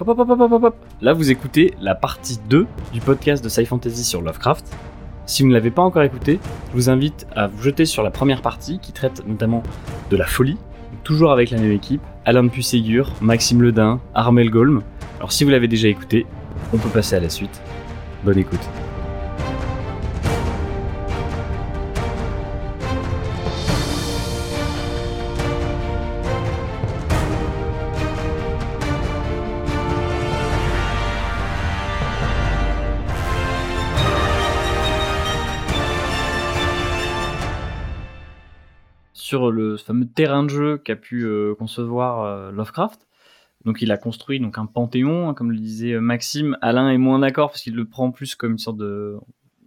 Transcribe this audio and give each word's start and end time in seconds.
Hop, 0.00 0.16
hop, 0.16 0.62
hop. 0.62 0.76
Là, 1.00 1.12
vous 1.12 1.32
écoutez 1.32 1.74
la 1.80 1.96
partie 1.96 2.38
2 2.48 2.66
du 2.92 3.00
podcast 3.00 3.42
de 3.42 3.48
Sci 3.48 3.66
Fantasy 3.66 4.04
sur 4.04 4.22
Lovecraft. 4.22 4.64
Si 5.26 5.42
vous 5.42 5.48
ne 5.48 5.54
l'avez 5.54 5.72
pas 5.72 5.82
encore 5.82 6.04
écouté, 6.04 6.38
je 6.70 6.74
vous 6.74 6.88
invite 6.88 7.26
à 7.34 7.48
vous 7.48 7.60
jeter 7.60 7.84
sur 7.84 8.04
la 8.04 8.12
première 8.12 8.40
partie 8.40 8.78
qui 8.78 8.92
traite 8.92 9.26
notamment 9.26 9.64
de 10.10 10.16
la 10.16 10.24
folie, 10.24 10.56
toujours 11.02 11.32
avec 11.32 11.50
la 11.50 11.58
même 11.58 11.72
équipe, 11.72 12.00
Alain 12.24 12.46
Pusségur, 12.46 13.12
Maxime 13.20 13.60
Ledin, 13.60 14.00
Armel 14.14 14.50
Golm. 14.50 14.82
Alors 15.18 15.32
si 15.32 15.42
vous 15.42 15.50
l'avez 15.50 15.68
déjà 15.68 15.88
écouté, 15.88 16.26
on 16.72 16.78
peut 16.78 16.90
passer 16.90 17.16
à 17.16 17.20
la 17.20 17.28
suite. 17.28 17.60
Bonne 18.24 18.38
écoute. 18.38 18.87
Sur 39.28 39.50
le 39.50 39.76
fameux 39.76 40.06
terrain 40.06 40.42
de 40.42 40.48
jeu 40.48 40.78
qu'a 40.78 40.96
pu 40.96 41.26
euh, 41.26 41.54
concevoir 41.54 42.22
euh, 42.22 42.50
Lovecraft. 42.50 43.06
Donc 43.66 43.82
il 43.82 43.92
a 43.92 43.98
construit 43.98 44.40
donc 44.40 44.56
un 44.56 44.64
panthéon, 44.64 45.28
hein, 45.28 45.34
comme 45.34 45.52
le 45.52 45.58
disait 45.58 45.92
euh, 45.92 46.00
Maxime. 46.00 46.56
Alain 46.62 46.88
est 46.88 46.96
moins 46.96 47.18
d'accord 47.18 47.50
parce 47.50 47.60
qu'il 47.60 47.74
le 47.74 47.84
prend 47.84 48.10
plus 48.10 48.34
comme 48.34 48.52
une 48.52 48.58
sorte 48.58 48.78
de, 48.78 49.18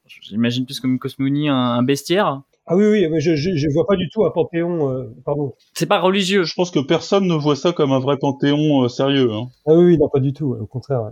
j'imagine 0.08 0.66
plus 0.66 0.80
comme 0.80 0.94
une 0.94 1.00
cosmonie, 1.00 1.48
un, 1.48 1.84
bestiaire. 1.84 2.42
Ah 2.66 2.76
oui, 2.76 2.86
oui, 2.88 3.08
mais 3.08 3.20
je, 3.20 3.36
je, 3.36 3.68
vois 3.72 3.86
pas 3.86 3.98
du 3.98 4.10
tout 4.10 4.26
un 4.26 4.32
panthéon, 4.32 5.14
pardon. 5.26 5.54
C'est 5.74 5.86
pas 5.86 6.00
religieux. 6.00 6.44
Je 6.44 6.56
pense 6.56 6.72
que 6.72 6.80
personne 6.80 7.28
ne 7.28 7.36
voit 7.36 7.56
ça 7.56 7.72
comme 7.72 7.92
un 7.92 8.00
vrai 8.00 8.18
panthéon 8.18 8.88
sérieux. 8.88 9.32
Hein. 9.32 9.50
Ah 9.68 9.74
oui, 9.76 9.96
non, 10.00 10.10
pas 10.10 10.20
du 10.20 10.34
tout, 10.34 10.56
au 10.60 10.66
contraire. 10.66 11.12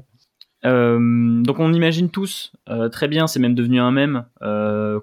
donc 0.63 1.59
on 1.59 1.73
imagine 1.73 2.09
tous, 2.09 2.53
très 2.91 3.07
bien, 3.07 3.27
c'est 3.27 3.39
même 3.39 3.55
devenu 3.55 3.79
un 3.79 3.91
mème, 3.91 4.25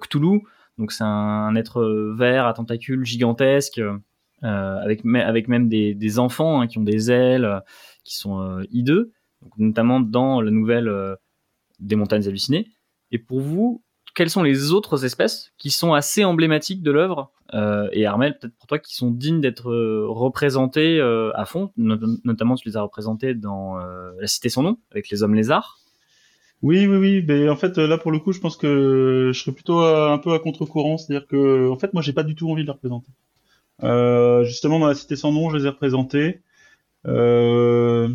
Cthulhu, 0.01 0.43
donc 0.79 0.93
c'est 0.93 1.05
un, 1.05 1.55
être 1.57 1.83
vert 2.17 2.47
à 2.47 2.53
tentacules 2.53 3.05
gigantesques, 3.05 3.81
euh, 4.45 4.79
avec, 4.79 5.03
avec 5.05 5.49
même 5.49 5.69
des, 5.69 6.19
enfants 6.19 6.61
hein, 6.61 6.67
qui 6.67 6.79
ont 6.79 6.83
des 6.83 7.11
ailes, 7.11 7.63
qui 8.05 8.17
sont 8.17 8.41
euh, 8.41 8.65
hideux, 8.71 9.13
notamment 9.57 10.01
dans 10.01 10.41
la 10.41 10.51
nouvelle 10.51 10.89
euh, 10.89 11.17
des 11.81 11.97
montagnes 11.97 12.27
hallucinées. 12.27 12.69
Et 13.11 13.19
pour 13.19 13.41
vous, 13.41 13.83
quelles 14.15 14.31
sont 14.31 14.43
les 14.43 14.73
autres 14.73 15.05
espèces 15.05 15.53
qui 15.59 15.71
sont 15.71 15.95
assez 15.95 16.25
emblématiques 16.25 16.83
de 16.83 16.91
l'œuvre 16.91 17.33
et 17.93 18.07
Armel, 18.07 18.37
peut-être 18.37 18.57
pour 18.57 18.67
toi, 18.67 18.81
qui 18.81 18.97
sont 18.97 19.13
dignes 19.13 19.41
d'être 19.41 19.73
représentées 20.09 21.01
à 21.01 21.45
fond, 21.45 21.71
notamment 21.77 22.57
tu 22.57 22.69
les 22.69 22.77
as 22.77 22.83
représentées 22.83 23.35
dans 23.35 23.77
La 23.77 24.27
Cité 24.27 24.49
sans 24.49 24.65
nom, 24.65 24.79
avec 24.91 25.09
les 25.11 25.23
hommes 25.23 25.37
lézards. 25.37 25.79
Oui, 26.63 26.87
oui, 26.87 26.97
oui. 26.97 27.25
Mais 27.27 27.49
en 27.49 27.57
fait, 27.57 27.77
là, 27.79 27.99
pour 27.99 28.11
le 28.13 28.19
coup, 28.19 28.33
je 28.33 28.41
pense 28.41 28.57
que 28.57 29.31
je 29.33 29.39
serais 29.39 29.53
plutôt 29.53 29.81
un 29.81 30.19
peu 30.19 30.33
à 30.33 30.39
contre-courant. 30.39 30.97
C'est-à-dire 30.99 31.27
que, 31.29 31.69
en 31.71 31.79
fait, 31.79 31.93
moi, 31.93 32.03
j'ai 32.03 32.13
pas 32.13 32.23
du 32.23 32.35
tout 32.35 32.51
envie 32.51 32.63
de 32.63 32.67
les 32.67 32.73
représenter. 32.73 33.11
Euh, 33.85 34.45
justement, 34.45 34.79
dans 34.81 34.89
la 34.89 34.95
cité 34.95 35.17
sans 35.17 35.33
nom, 35.33 35.51
je 35.51 35.59
les 35.59 35.67
ai 35.67 35.71
représentés. 35.71 36.43
Euh, 37.07 38.09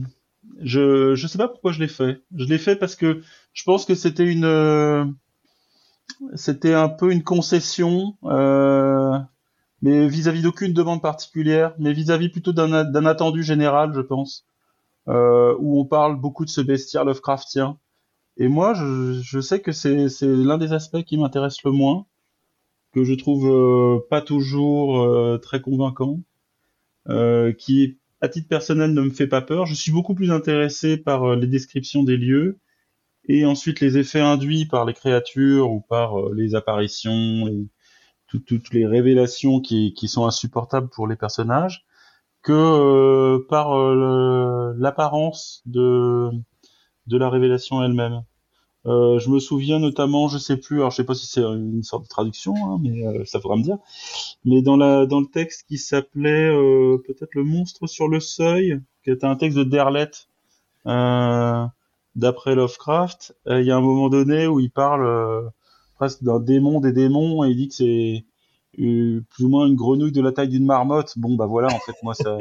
je 0.62 1.16
je 1.16 1.28
sais 1.28 1.38
pas 1.40 1.48
pourquoi 1.50 1.72
je 1.74 1.80
l'ai 1.82 1.88
fait. 1.90 2.22
Je 2.36 2.46
l'ai 2.46 2.60
fait 2.60 2.76
parce 2.78 2.96
que 2.96 3.22
je 3.54 3.64
pense 3.64 3.86
que 3.86 3.96
c'était 3.96 4.26
une 4.26 4.46
c'était 6.36 6.74
un 6.74 6.90
peu 6.90 7.12
une 7.12 7.24
concession, 7.24 8.16
euh, 8.26 9.18
mais 9.82 10.08
vis-à-vis 10.08 10.42
d'aucune 10.42 10.74
demande 10.74 11.02
particulière, 11.02 11.74
mais 11.80 11.94
vis-à-vis 11.94 12.30
plutôt 12.30 12.54
d'un 12.54 13.06
attendu 13.06 13.44
général, 13.44 13.94
je 13.96 14.02
pense, 14.02 14.46
euh, 15.10 15.56
où 15.60 15.80
on 15.82 15.86
parle 15.86 16.20
beaucoup 16.20 16.46
de 16.46 16.52
ce 16.52 16.62
bestiaire 16.62 17.06
Lovecraftien. 17.06 17.78
Et 18.42 18.48
moi, 18.48 18.74
je, 18.74 19.40
sais 19.40 19.62
que 19.62 19.72
c'est 19.72 20.10
l'un 20.24 20.58
des 20.58 20.74
aspects 20.74 21.04
qui 21.04 21.16
m'intéresse 21.16 21.62
le 21.64 21.70
moins, 21.70 22.08
que 22.92 23.04
je 23.04 23.14
trouve 23.14 23.48
euh, 23.48 24.00
pas 24.10 24.24
toujours 24.24 25.00
euh, 25.00 25.38
très 25.38 25.62
convaincant, 25.62 26.22
euh, 27.08 27.54
qui 27.54 28.00
à 28.20 28.30
titre 28.30 28.48
personnel 28.48 28.96
ne 28.96 29.02
me 29.02 29.12
fait 29.12 29.28
pas 29.28 29.44
peur. 29.44 29.68
Je 29.68 29.76
suis 29.76 29.92
beaucoup 29.92 30.16
plus 30.16 30.32
intéressé 30.32 30.98
par 30.98 31.36
les 31.36 31.46
descriptions 31.46 32.02
des 32.02 32.18
lieux 32.18 32.58
et 33.26 33.46
ensuite 33.46 33.80
les 33.80 34.00
effets 34.00 34.22
induits 34.22 34.66
par 34.66 34.86
les 34.86 34.96
créatures 34.96 35.70
ou 35.70 35.82
par 35.82 36.32
les 36.32 36.56
apparitions 36.56 37.48
et 37.48 37.68
toutes 38.28 38.74
les 38.74 38.88
révélations 38.88 39.62
qui, 39.62 39.94
qui, 39.94 40.08
sont 40.08 40.26
insupportables 40.26 40.90
pour 40.90 41.08
les 41.08 41.16
personnages 41.16 41.86
que 42.42 43.38
par 43.50 43.78
l'apparence 44.74 45.62
de 45.68 46.32
de 47.08 47.18
la 47.18 47.30
révélation 47.30 47.84
elle-même. 47.84 48.24
Euh, 48.88 49.20
je 49.20 49.30
me 49.30 49.40
souviens 49.40 49.80
notamment, 49.80 50.28
je 50.28 50.38
sais 50.38 50.58
plus, 50.58 50.78
alors 50.78 50.92
je 50.92 50.98
sais 50.98 51.04
pas 51.04 51.14
si 51.14 51.28
c'est 51.28 51.42
une 51.42 51.84
sorte 51.84 52.04
de 52.04 52.08
traduction, 52.08 52.56
hein, 52.56 52.80
mais 52.82 53.06
euh, 53.06 53.26
ça 53.26 53.40
faudra 53.40 53.58
me 53.58 53.64
dire. 53.64 53.78
Mais 54.44 54.62
dans 54.62 54.76
le 54.76 55.26
texte 55.26 55.66
qui 55.68 55.78
s'appelait 55.78 56.50
euh, 56.50 56.98
peut-être 57.06 57.36
le 57.36 57.44
monstre 57.44 57.88
sur 57.88 58.08
le 58.08 58.20
seuil, 58.20 58.82
qui 59.04 59.12
était 59.12 59.26
un 59.26 59.36
texte 59.36 59.58
de 59.58 59.64
Derleth 59.64 60.28
d'après 62.16 62.56
Lovecraft, 62.56 63.36
il 63.48 63.64
y 63.64 63.72
a 63.72 63.78
un 63.78 63.82
moment 63.82 64.10
donné 64.10 64.48
où 64.48 64.60
il 64.60 64.72
parle 64.72 65.52
presque 65.96 66.24
d'un 66.24 66.40
démon 66.40 66.82
des 66.82 66.92
démons 66.92 67.46
et 67.46 67.50
il 67.52 67.56
dit 67.56 67.68
que 67.70 67.76
c'est 67.76 68.26
plus 68.76 69.46
ou 69.46 69.48
moins 69.48 69.68
une 69.68 69.76
grenouille 69.76 70.12
de 70.12 70.22
la 70.22 70.32
taille 70.32 70.50
d'une 70.50 70.66
marmotte. 70.66 71.18
Bon 71.18 71.36
bah 71.36 71.46
voilà, 71.46 71.68
en 71.68 71.80
fait 71.80 71.96
moi 72.04 72.14
ça 72.16 72.38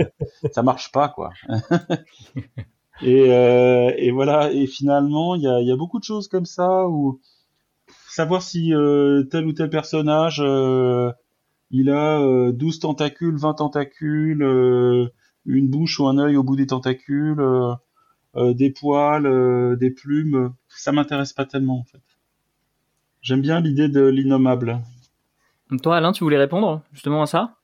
ça 0.52 0.62
marche 0.62 0.90
pas 0.90 1.08
quoi. 1.08 1.30
Et, 3.03 3.33
euh, 3.33 3.93
et, 3.97 4.11
voilà. 4.11 4.53
Et 4.53 4.66
finalement, 4.66 5.34
il 5.34 5.43
y 5.43 5.49
a, 5.49 5.61
y 5.61 5.72
a, 5.72 5.77
beaucoup 5.77 5.99
de 5.99 6.05
choses 6.05 6.28
comme 6.28 6.47
ça 6.47 6.87
où 6.87 7.21
savoir 8.09 8.43
si 8.43 8.75
euh, 8.75 9.22
tel 9.25 9.47
ou 9.47 9.53
tel 9.53 9.71
personnage 9.71 10.41
euh, 10.44 11.12
il 11.71 11.91
a 11.91 12.21
12 12.53 12.77
euh, 12.77 12.81
tentacules, 12.81 13.37
20 13.37 13.55
tentacules, 13.55 14.43
euh, 14.43 15.09
une 15.47 15.69
bouche 15.69 16.00
ou 16.00 16.06
un 16.06 16.19
œil 16.19 16.37
au 16.37 16.43
bout 16.43 16.56
des 16.56 16.66
tentacules, 16.66 17.43
des 18.37 18.71
poils, 18.71 19.77
des 19.78 19.91
plumes, 19.91 20.53
ça 20.69 20.93
m'intéresse 20.93 21.32
pas 21.32 21.47
tellement 21.47 21.78
en 21.78 21.84
fait. 21.84 22.03
J'aime 23.22 23.41
bien 23.41 23.61
l'idée 23.61 23.88
de 23.88 24.05
l'innommable. 24.06 24.81
Toi, 25.82 25.97
Alain, 25.97 26.12
tu 26.12 26.25
voulais 26.25 26.38
répondre 26.38 26.82
justement 26.93 27.22
à 27.22 27.27
ça? 27.27 27.56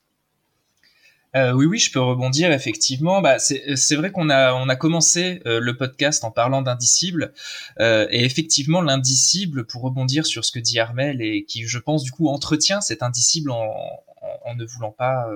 Euh, 1.37 1.53
oui, 1.53 1.67
oui, 1.67 1.79
je 1.79 1.93
peux 1.93 2.01
rebondir 2.01 2.51
effectivement. 2.51 3.21
Bah, 3.21 3.39
c'est 3.39 3.95
vrai 3.95 4.11
qu'on 4.11 4.31
a 4.31 4.77
commencé 4.77 5.43
euh, 5.47 5.61
le 5.61 5.77
podcast 5.77 6.25
en 6.25 6.31
parlant 6.31 6.63
d'indicible 6.63 7.33
euh, 7.79 8.07
et 8.11 8.25
effectivement 8.25 8.81
l'indicible 8.81 9.67
pour 9.67 9.83
rebondir 9.83 10.25
sur 10.25 10.45
ce 10.45 10.53
que 10.53 10.59
dit 10.59 10.79
Armel 10.79 11.21
et 11.21 11.45
qui 11.45 11.67
je 11.67 11.79
pense 11.79 12.05
du 12.05 12.11
coup 12.11 12.29
entretient 12.29 12.81
cet 12.81 13.03
indicible 13.03 13.51
en 13.51 14.55
ne 14.57 14.65
voulant 14.65 14.93
pas 14.93 15.27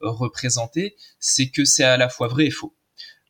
représenter, 0.00 0.96
c'est 1.20 1.48
que 1.48 1.64
c'est 1.64 1.84
à 1.84 1.96
la 1.96 2.08
fois 2.08 2.28
vrai 2.28 2.46
et 2.46 2.50
faux. 2.50 2.74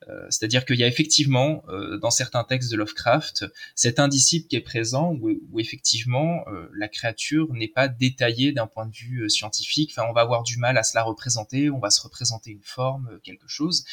Euh, 0.09 0.27
c'est-à-dire 0.29 0.65
qu'il 0.65 0.77
y 0.77 0.85
a 0.85 0.87
effectivement 0.87 1.65
euh, 1.69 1.99
dans 1.99 2.11
certains 2.11 2.45
textes 2.45 2.71
de 2.71 2.77
Lovecraft 2.77 3.47
cet 3.75 3.99
indicible 3.99 4.47
qui 4.49 4.57
est 4.57 4.61
présent 4.61 5.17
où, 5.21 5.61
effectivement 5.61 6.45
euh, 6.49 6.69
la 6.75 6.89
créature 6.89 7.53
n'est 7.55 7.69
pas 7.69 7.89
détaillée 7.89 8.53
d'un 8.53 8.67
point 8.67 8.87
de 8.87 8.95
vue 8.95 9.29
scientifique. 9.31 9.93
Enfin, 9.97 10.07
on 10.09 10.13
va 10.13 10.21
avoir 10.21 10.43
du 10.43 10.59
mal 10.59 10.77
à 10.77 10.83
se 10.83 10.97
la 10.97 11.03
représenter, 11.03 11.71
on 11.71 11.79
va 11.79 11.91
se 11.91 12.03
représenter 12.03 12.51
une 12.51 12.63
forme, 12.63 13.19
quelque 13.23 13.49
chose. 13.49 13.85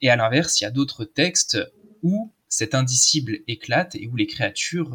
Et 0.00 0.10
à 0.10 0.16
l'inverse, 0.16 0.60
il 0.60 0.64
y 0.64 0.66
a 0.66 0.70
d'autres 0.70 1.04
textes 1.04 1.58
où 2.02 2.32
cet 2.48 2.74
indicible 2.74 3.38
éclate 3.48 3.94
et 3.94 4.06
où 4.06 4.16
les 4.16 4.26
créatures 4.26 4.90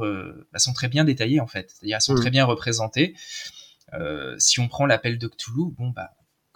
bah, 0.54 0.60
sont 0.60 0.74
très 0.74 0.88
bien 0.88 1.04
détaillées 1.04 1.40
en 1.40 1.48
fait, 1.48 1.72
c'est-à-dire 1.72 1.98
elles 1.98 2.02
sont 2.02 2.14
mmh. 2.14 2.22
très 2.22 2.30
bien 2.30 2.46
représentées. 2.46 3.16
si 4.38 4.60
on 4.60 4.68
prend 4.68 4.86
l'appel 4.86 5.18
de 5.18 5.28
Cthulhu, 5.28 5.72
bon 5.78 5.90
bah 5.90 6.12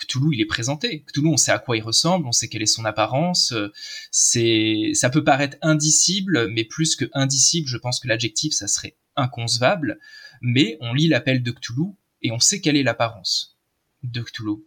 Cthulhu, 0.05 0.33
il 0.33 0.41
est 0.41 0.45
présenté. 0.45 1.03
Cthulhu, 1.07 1.27
on 1.27 1.38
sait 1.38 1.51
à 1.51 1.59
quoi 1.59 1.77
il 1.77 1.81
ressemble, 1.81 2.27
on 2.27 2.31
sait 2.31 2.47
quelle 2.47 2.61
est 2.61 2.67
son 2.67 2.85
apparence. 2.85 3.51
Euh, 3.51 3.71
c'est, 4.11 4.91
ça 4.94 5.09
peut 5.09 5.23
paraître 5.23 5.57
indicible, 5.61 6.47
mais 6.50 6.63
plus 6.63 6.95
que 6.95 7.05
indicible, 7.13 7.67
je 7.67 7.77
pense 7.77 8.00
que 8.00 8.07
l'adjectif, 8.07 8.53
ça 8.53 8.67
serait 8.67 8.95
inconcevable. 9.15 10.00
Mais 10.41 10.77
on 10.81 10.94
lit 10.94 11.07
l'appel 11.07 11.44
de 11.44 11.51
Cthulhu 11.51 11.91
et 12.21 12.31
on 12.31 12.39
sait 12.39 12.61
quelle 12.61 12.77
est 12.77 12.83
l'apparence 12.83 13.57
de 14.03 14.21
Cthulhu. 14.21 14.63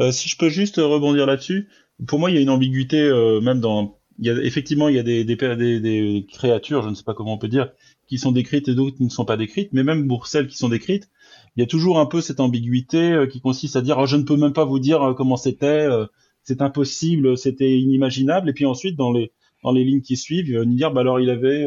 Euh, 0.00 0.12
si 0.12 0.28
je 0.28 0.36
peux 0.36 0.48
juste 0.48 0.76
rebondir 0.76 1.26
là-dessus, 1.26 1.68
pour 2.06 2.18
moi, 2.18 2.30
il 2.30 2.34
y 2.34 2.38
a 2.38 2.40
une 2.40 2.50
ambiguïté, 2.50 3.00
euh, 3.00 3.40
même 3.40 3.60
dans, 3.60 3.98
il 4.18 4.26
y 4.26 4.30
a, 4.30 4.34
effectivement, 4.42 4.88
il 4.88 4.96
y 4.96 4.98
a 4.98 5.02
des, 5.02 5.24
des, 5.24 6.26
créatures, 6.32 6.82
je 6.82 6.88
ne 6.88 6.94
sais 6.94 7.04
pas 7.04 7.14
comment 7.14 7.34
on 7.34 7.38
peut 7.38 7.48
dire, 7.48 7.72
qui 8.08 8.18
sont 8.18 8.32
décrites 8.32 8.68
et 8.68 8.74
d'autres 8.74 8.96
qui 8.96 9.04
ne 9.04 9.10
sont 9.10 9.24
pas 9.24 9.36
décrites, 9.36 9.72
mais 9.72 9.82
même 9.82 10.06
pour 10.06 10.26
celles 10.26 10.48
qui 10.48 10.56
sont 10.56 10.68
décrites, 10.68 11.08
il 11.58 11.60
y 11.62 11.64
a 11.64 11.66
toujours 11.66 11.98
un 11.98 12.06
peu 12.06 12.20
cette 12.20 12.38
ambiguïté 12.38 13.10
euh, 13.10 13.26
qui 13.26 13.40
consiste 13.40 13.74
à 13.74 13.80
dire 13.80 13.98
oh, 13.98 14.06
je 14.06 14.14
ne 14.14 14.22
peux 14.22 14.36
même 14.36 14.52
pas 14.52 14.64
vous 14.64 14.78
dire 14.78 15.02
euh, 15.02 15.12
comment 15.12 15.36
c'était, 15.36 15.66
euh, 15.66 16.06
c'est 16.44 16.62
impossible, 16.62 17.36
c'était 17.36 17.80
inimaginable. 17.80 18.48
Et 18.48 18.52
puis 18.52 18.64
ensuite 18.64 18.96
dans 18.96 19.10
les 19.10 19.32
dans 19.64 19.72
les 19.72 19.82
lignes 19.82 20.00
qui 20.00 20.16
suivent, 20.16 20.48
il 20.48 20.56
va 20.56 20.64
nous 20.64 20.76
dire 20.76 20.92
bah 20.92 21.00
alors 21.00 21.18
il 21.18 21.30
avait 21.30 21.64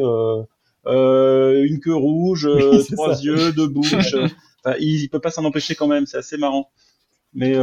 une 0.86 1.80
queue 1.80 1.94
rouge, 1.94 2.48
trois 2.90 3.22
yeux, 3.22 3.52
deux 3.52 3.68
bouches. 3.68 4.16
il, 4.80 5.02
il 5.02 5.08
peut 5.10 5.20
pas 5.20 5.30
s'en 5.30 5.44
empêcher 5.44 5.74
quand 5.74 5.88
même, 5.88 6.06
c'est 6.06 6.16
assez 6.16 6.38
marrant. 6.38 6.70
Mais 7.34 7.54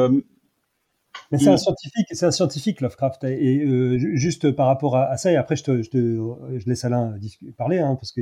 Mais 1.32 1.38
c'est 1.38 1.50
un 1.50 1.58
scientifique, 1.58 2.08
c'est 2.12 2.26
un 2.26 2.32
scientifique 2.32 2.82
Lovecraft. 2.82 3.24
Et, 3.26 3.64
euh, 3.64 3.98
juste 3.98 4.52
par 4.52 4.68
rapport 4.68 4.96
à, 4.98 5.16
ça, 5.18 5.32
et 5.32 5.36
après 5.36 5.56
je, 5.56 5.64
te, 5.64 5.82
je, 5.84 5.90
te, 5.90 5.98
je 6.58 6.68
laisse 6.68 6.84
Alain 6.86 7.16
parler, 7.58 7.80
hein, 7.80 7.96
parce 7.96 8.12
que 8.12 8.22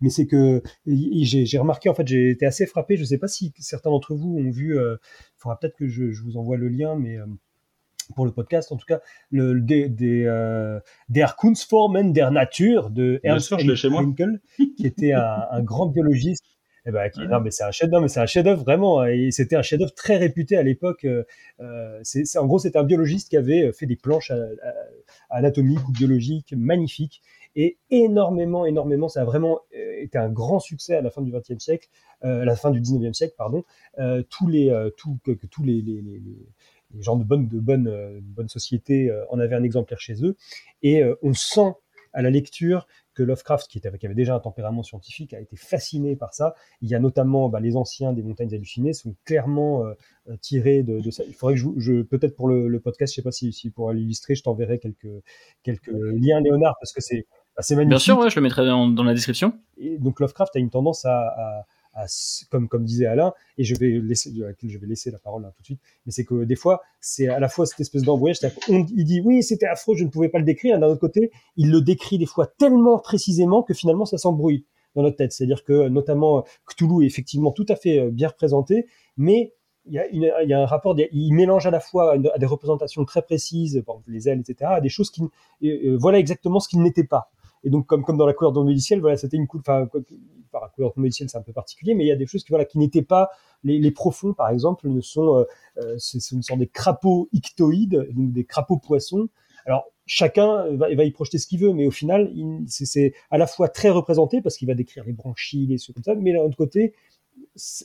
mais 0.00 0.10
c'est 0.10 0.26
que 0.26 0.62
j'ai 0.86 1.58
remarqué 1.58 1.88
en 1.88 1.94
fait, 1.94 2.06
j'ai 2.06 2.30
été 2.30 2.46
assez 2.46 2.66
frappé. 2.66 2.96
Je 2.96 3.02
ne 3.02 3.06
sais 3.06 3.18
pas 3.18 3.28
si 3.28 3.52
certains 3.58 3.90
d'entre 3.90 4.14
vous 4.14 4.36
ont 4.36 4.50
vu. 4.50 4.76
Il 4.76 4.98
faudra 5.38 5.58
peut-être 5.58 5.76
que 5.76 5.88
je, 5.88 6.12
je, 6.12 6.22
vous 6.22 6.36
envoie 6.36 6.56
le 6.56 6.68
lien, 6.68 6.94
mais 6.96 7.18
pour 8.14 8.24
le 8.24 8.32
podcast, 8.32 8.72
en 8.72 8.76
tout 8.76 8.86
cas, 8.86 9.00
le, 9.30 9.60
des, 9.60 9.88
des, 9.88 10.24
euh, 10.26 10.80
Der 11.08 11.36
Kunstformen 11.36 12.12
der 12.12 12.30
Natur 12.30 12.90
de 12.90 13.20
Ernst 13.22 13.52
Haeckel, 13.52 14.40
qui 14.76 14.86
était 14.86 15.12
un, 15.12 15.46
un, 15.50 15.62
grand 15.62 15.86
biologiste. 15.86 16.44
Eh 16.86 16.90
ben, 16.90 17.10
qui, 17.10 17.20
non, 17.26 17.40
mais 17.40 17.50
c'est 17.50 17.64
un 17.64 17.70
chef-d'œuvre, 17.70 18.02
mais 18.02 18.08
c'est 18.08 18.20
un 18.20 18.26
chef-d'œuvre 18.26 18.62
vraiment. 18.62 19.04
Et 19.04 19.30
c'était 19.30 19.56
un 19.56 19.62
chef-d'œuvre 19.62 19.94
très 19.94 20.16
réputé 20.16 20.56
à 20.56 20.62
l'époque. 20.62 21.04
Euh, 21.04 22.00
c'est, 22.02 22.38
en 22.38 22.46
gros, 22.46 22.58
c'était 22.58 22.78
un 22.78 22.84
biologiste 22.84 23.28
qui 23.28 23.36
avait 23.36 23.72
fait 23.72 23.86
des 23.86 23.96
planches 23.96 24.32
anatomiques 25.30 25.86
ou 25.88 25.92
biologiques 25.92 26.54
magnifiques 26.56 27.22
et 27.56 27.78
énormément, 27.90 28.64
énormément. 28.64 29.08
Ça 29.08 29.22
a 29.22 29.24
vraiment 29.24 29.60
euh, 29.76 30.02
été 30.02 30.18
un 30.18 30.28
grand 30.28 30.60
succès 30.60 30.94
à 30.94 31.02
la 31.02 31.10
fin 31.10 31.22
du 31.22 31.32
XXe 31.32 31.62
siècle, 31.62 31.88
euh, 32.24 32.42
à 32.42 32.44
la 32.44 32.56
fin 32.56 32.70
du 32.70 32.80
XIXe 32.80 33.16
siècle, 33.16 33.34
pardon. 33.36 33.64
Euh, 33.98 34.22
tous 34.28 34.46
les, 34.46 34.70
euh, 34.70 34.90
tout, 34.96 35.18
que, 35.24 35.32
que, 35.32 35.46
tous 35.46 35.64
les, 35.64 35.82
les, 35.82 36.00
les, 36.00 36.22
les 36.94 37.02
gens 37.02 37.16
de 37.16 37.24
bonne, 37.24 37.48
de 37.48 37.58
bonne, 37.58 37.88
euh, 37.88 38.20
bonne 38.22 38.48
société 38.48 39.10
euh, 39.10 39.24
en 39.30 39.38
avaient 39.38 39.56
un 39.56 39.62
exemplaire 39.62 40.00
chez 40.00 40.24
eux. 40.24 40.36
Et 40.82 41.02
euh, 41.02 41.14
on 41.22 41.32
sent 41.34 41.72
à 42.12 42.22
la 42.22 42.30
lecture 42.30 42.86
que 43.20 43.24
Lovecraft, 43.26 43.70
qui, 43.70 43.76
était, 43.76 43.96
qui, 43.98 44.06
avait 44.06 44.14
déjà 44.14 44.34
un 44.34 44.40
tempérament 44.40 44.82
scientifique, 44.82 45.34
a 45.34 45.40
été 45.40 45.54
fasciné 45.54 46.16
par 46.16 46.32
ça. 46.32 46.54
Il 46.80 46.88
y 46.88 46.94
a 46.94 46.98
notamment 46.98 47.50
bah, 47.50 47.60
les 47.60 47.76
anciens 47.76 48.14
des 48.14 48.22
montagnes 48.22 48.54
hallucinées 48.54 48.94
sont 48.94 49.14
clairement 49.26 49.84
euh, 49.84 49.94
tirés 50.40 50.82
de, 50.82 51.00
de, 51.00 51.10
ça. 51.10 51.22
Il 51.28 51.34
faudrait 51.34 51.54
que 51.54 51.60
je, 51.60 51.68
je 51.76 52.02
peut-être 52.02 52.34
pour 52.34 52.48
le, 52.48 52.66
le, 52.68 52.80
podcast, 52.80 53.12
je 53.12 53.16
sais 53.16 53.22
pas 53.22 53.30
si, 53.30 53.52
si 53.52 53.68
pour 53.70 53.92
l'illustrer, 53.92 54.34
je 54.34 54.42
t'enverrai 54.42 54.78
quelques 54.78 55.22
quelques 55.62 55.92
liens, 55.92 56.40
Léonard, 56.40 56.76
parce 56.80 56.94
que 56.94 57.02
c'est 57.02 57.26
c'est 57.58 57.74
magnifique. 57.74 57.90
Bien 57.90 57.98
sûr, 57.98 58.18
ouais, 58.18 58.30
je 58.30 58.36
le 58.36 58.42
mettrai 58.42 58.64
dans, 58.64 58.88
dans 58.88 59.04
la 59.04 59.12
description. 59.12 59.52
Et 59.76 59.98
donc 59.98 60.18
Lovecraft 60.20 60.56
a 60.56 60.58
une 60.58 60.70
tendance 60.70 61.04
à, 61.04 61.18
à 61.18 61.66
comme, 62.50 62.84
disait 62.84 63.06
Alain, 63.06 63.32
et 63.58 63.64
je 63.64 63.74
vais 63.74 64.00
laisser, 64.00 64.32
je 64.34 64.78
vais 64.78 64.86
laisser 64.86 65.10
la 65.10 65.18
parole 65.18 65.42
là 65.42 65.52
tout 65.56 65.62
de 65.62 65.66
suite, 65.66 65.80
mais 66.06 66.12
c'est 66.12 66.24
que 66.24 66.44
des 66.44 66.56
fois, 66.56 66.82
c'est 67.00 67.28
à 67.28 67.40
la 67.40 67.48
fois 67.48 67.66
cette 67.66 67.80
espèce 67.80 68.02
d'embrouillage, 68.02 68.38
il 68.68 69.04
dit 69.04 69.20
oui, 69.24 69.42
c'était 69.42 69.66
affreux, 69.66 69.96
je 69.96 70.04
ne 70.04 70.10
pouvais 70.10 70.28
pas 70.28 70.38
le 70.38 70.44
décrire, 70.44 70.78
d'un 70.78 70.88
autre 70.88 71.00
côté, 71.00 71.30
il 71.56 71.70
le 71.70 71.80
décrit 71.80 72.18
des 72.18 72.26
fois 72.26 72.46
tellement 72.46 72.98
précisément 72.98 73.62
que 73.62 73.74
finalement 73.74 74.06
ça 74.06 74.18
s'embrouille 74.18 74.64
dans 74.94 75.02
notre 75.02 75.16
tête. 75.16 75.32
C'est-à-dire 75.32 75.64
que 75.64 75.88
notamment 75.88 76.44
Cthulhu 76.66 77.04
est 77.04 77.06
effectivement 77.06 77.52
tout 77.52 77.66
à 77.68 77.76
fait 77.76 77.98
euh, 77.98 78.10
bien 78.10 78.28
représenté, 78.28 78.86
mais 79.16 79.54
il 79.86 79.94
y, 79.94 80.52
a 80.52 80.60
un 80.60 80.66
rapport, 80.66 80.94
il 80.98 81.32
mélange 81.32 81.66
à 81.66 81.70
la 81.70 81.80
fois 81.80 82.12
à 82.12 82.38
des 82.38 82.46
représentations 82.46 83.04
très 83.04 83.22
précises, 83.22 83.82
les 84.06 84.28
ailes, 84.28 84.40
etc., 84.40 84.72
à 84.74 84.80
des 84.80 84.90
choses 84.90 85.10
qui, 85.10 85.22
euh, 85.64 85.96
voilà 85.98 86.18
exactement 86.18 86.60
ce 86.60 86.68
qu'il 86.68 86.82
n'était 86.82 87.04
pas. 87.04 87.30
Et 87.64 87.70
donc, 87.70 87.86
comme, 87.86 88.04
dans 88.16 88.26
la 88.26 88.32
couleur 88.32 88.52
du 88.52 88.78
ciel, 88.78 89.00
voilà, 89.00 89.16
c'était 89.16 89.36
une 89.36 89.46
couleur, 89.46 89.62
enfin, 89.66 89.88
par 90.50 90.62
la 90.62 90.68
couleur 90.68 90.92
ciel, 91.10 91.28
c'est 91.28 91.38
un 91.38 91.42
peu 91.42 91.52
particulier, 91.52 91.94
mais 91.94 92.04
il 92.04 92.08
y 92.08 92.12
a 92.12 92.16
des 92.16 92.26
choses 92.26 92.42
qui, 92.42 92.50
voilà, 92.50 92.64
qui 92.64 92.78
n'étaient 92.78 93.02
pas, 93.02 93.30
les, 93.62 93.90
profonds, 93.90 94.32
par 94.32 94.48
exemple, 94.48 94.88
ne 94.88 95.00
sont, 95.00 95.36
euh, 95.36 95.44
euh 95.78 95.94
ce 95.98 96.18
sont 96.18 96.56
des 96.56 96.66
crapauds 96.66 97.28
ictoïdes, 97.32 98.08
donc 98.12 98.32
des 98.32 98.44
crapauds 98.44 98.78
poissons. 98.78 99.28
Alors, 99.66 99.84
chacun 100.06 100.64
va, 100.76 100.90
y 100.90 101.10
projeter 101.10 101.38
ce 101.38 101.46
qu'il 101.46 101.60
veut, 101.60 101.72
mais 101.72 101.86
au 101.86 101.90
final, 101.90 102.32
c'est 102.66 103.12
à 103.30 103.38
la 103.38 103.46
fois 103.46 103.68
très 103.68 103.90
représenté 103.90 104.40
parce 104.40 104.56
qu'il 104.56 104.66
va 104.66 104.74
décrire 104.74 105.04
les 105.04 105.12
branchies, 105.12 105.66
les 105.66 105.78
choses 105.78 105.94
comme 105.94 106.04
ça, 106.04 106.14
mais 106.14 106.32
d'un 106.32 106.40
autre 106.40 106.56
côté, 106.56 106.94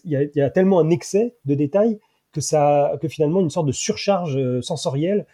il 0.03 0.11
y, 0.11 0.15
a, 0.15 0.23
il 0.23 0.31
y 0.35 0.41
a 0.41 0.49
tellement 0.49 0.79
un 0.79 0.89
excès 0.89 1.35
de 1.45 1.53
détails 1.53 1.99
que 2.31 2.41
ça, 2.41 2.97
que 3.01 3.07
finalement 3.07 3.41
une 3.41 3.49
sorte 3.49 3.67
de 3.67 3.71
surcharge 3.71 4.37
euh, 4.37 4.61
sensorielle 4.61 5.25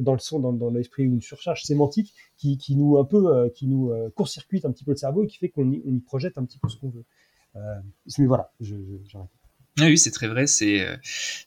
dans 0.00 0.12
le 0.12 0.18
son, 0.18 0.40
dans, 0.40 0.52
dans 0.52 0.70
l'esprit, 0.70 1.04
une 1.04 1.20
surcharge 1.20 1.62
sémantique 1.62 2.14
qui, 2.36 2.58
qui 2.58 2.76
nous 2.76 2.98
un 2.98 3.04
peu, 3.04 3.26
euh, 3.26 3.48
qui 3.48 3.66
nous 3.66 3.90
euh, 3.90 4.10
court-circuite 4.10 4.64
un 4.64 4.72
petit 4.72 4.84
peu 4.84 4.92
le 4.92 4.96
cerveau 4.96 5.24
et 5.24 5.26
qui 5.26 5.38
fait 5.38 5.48
qu'on 5.48 5.70
y, 5.70 5.82
on 5.86 5.94
y 5.94 6.00
projette 6.00 6.38
un 6.38 6.44
petit 6.44 6.58
peu 6.58 6.68
ce 6.68 6.76
qu'on 6.76 6.90
veut. 6.90 7.04
mais 8.18 8.26
voilà, 8.26 8.52
je, 8.60 8.76
j'arrête. 9.06 9.28
Oui, 9.80 9.98
c'est 9.98 10.12
très 10.12 10.28
vrai. 10.28 10.46
C'est, 10.46 10.86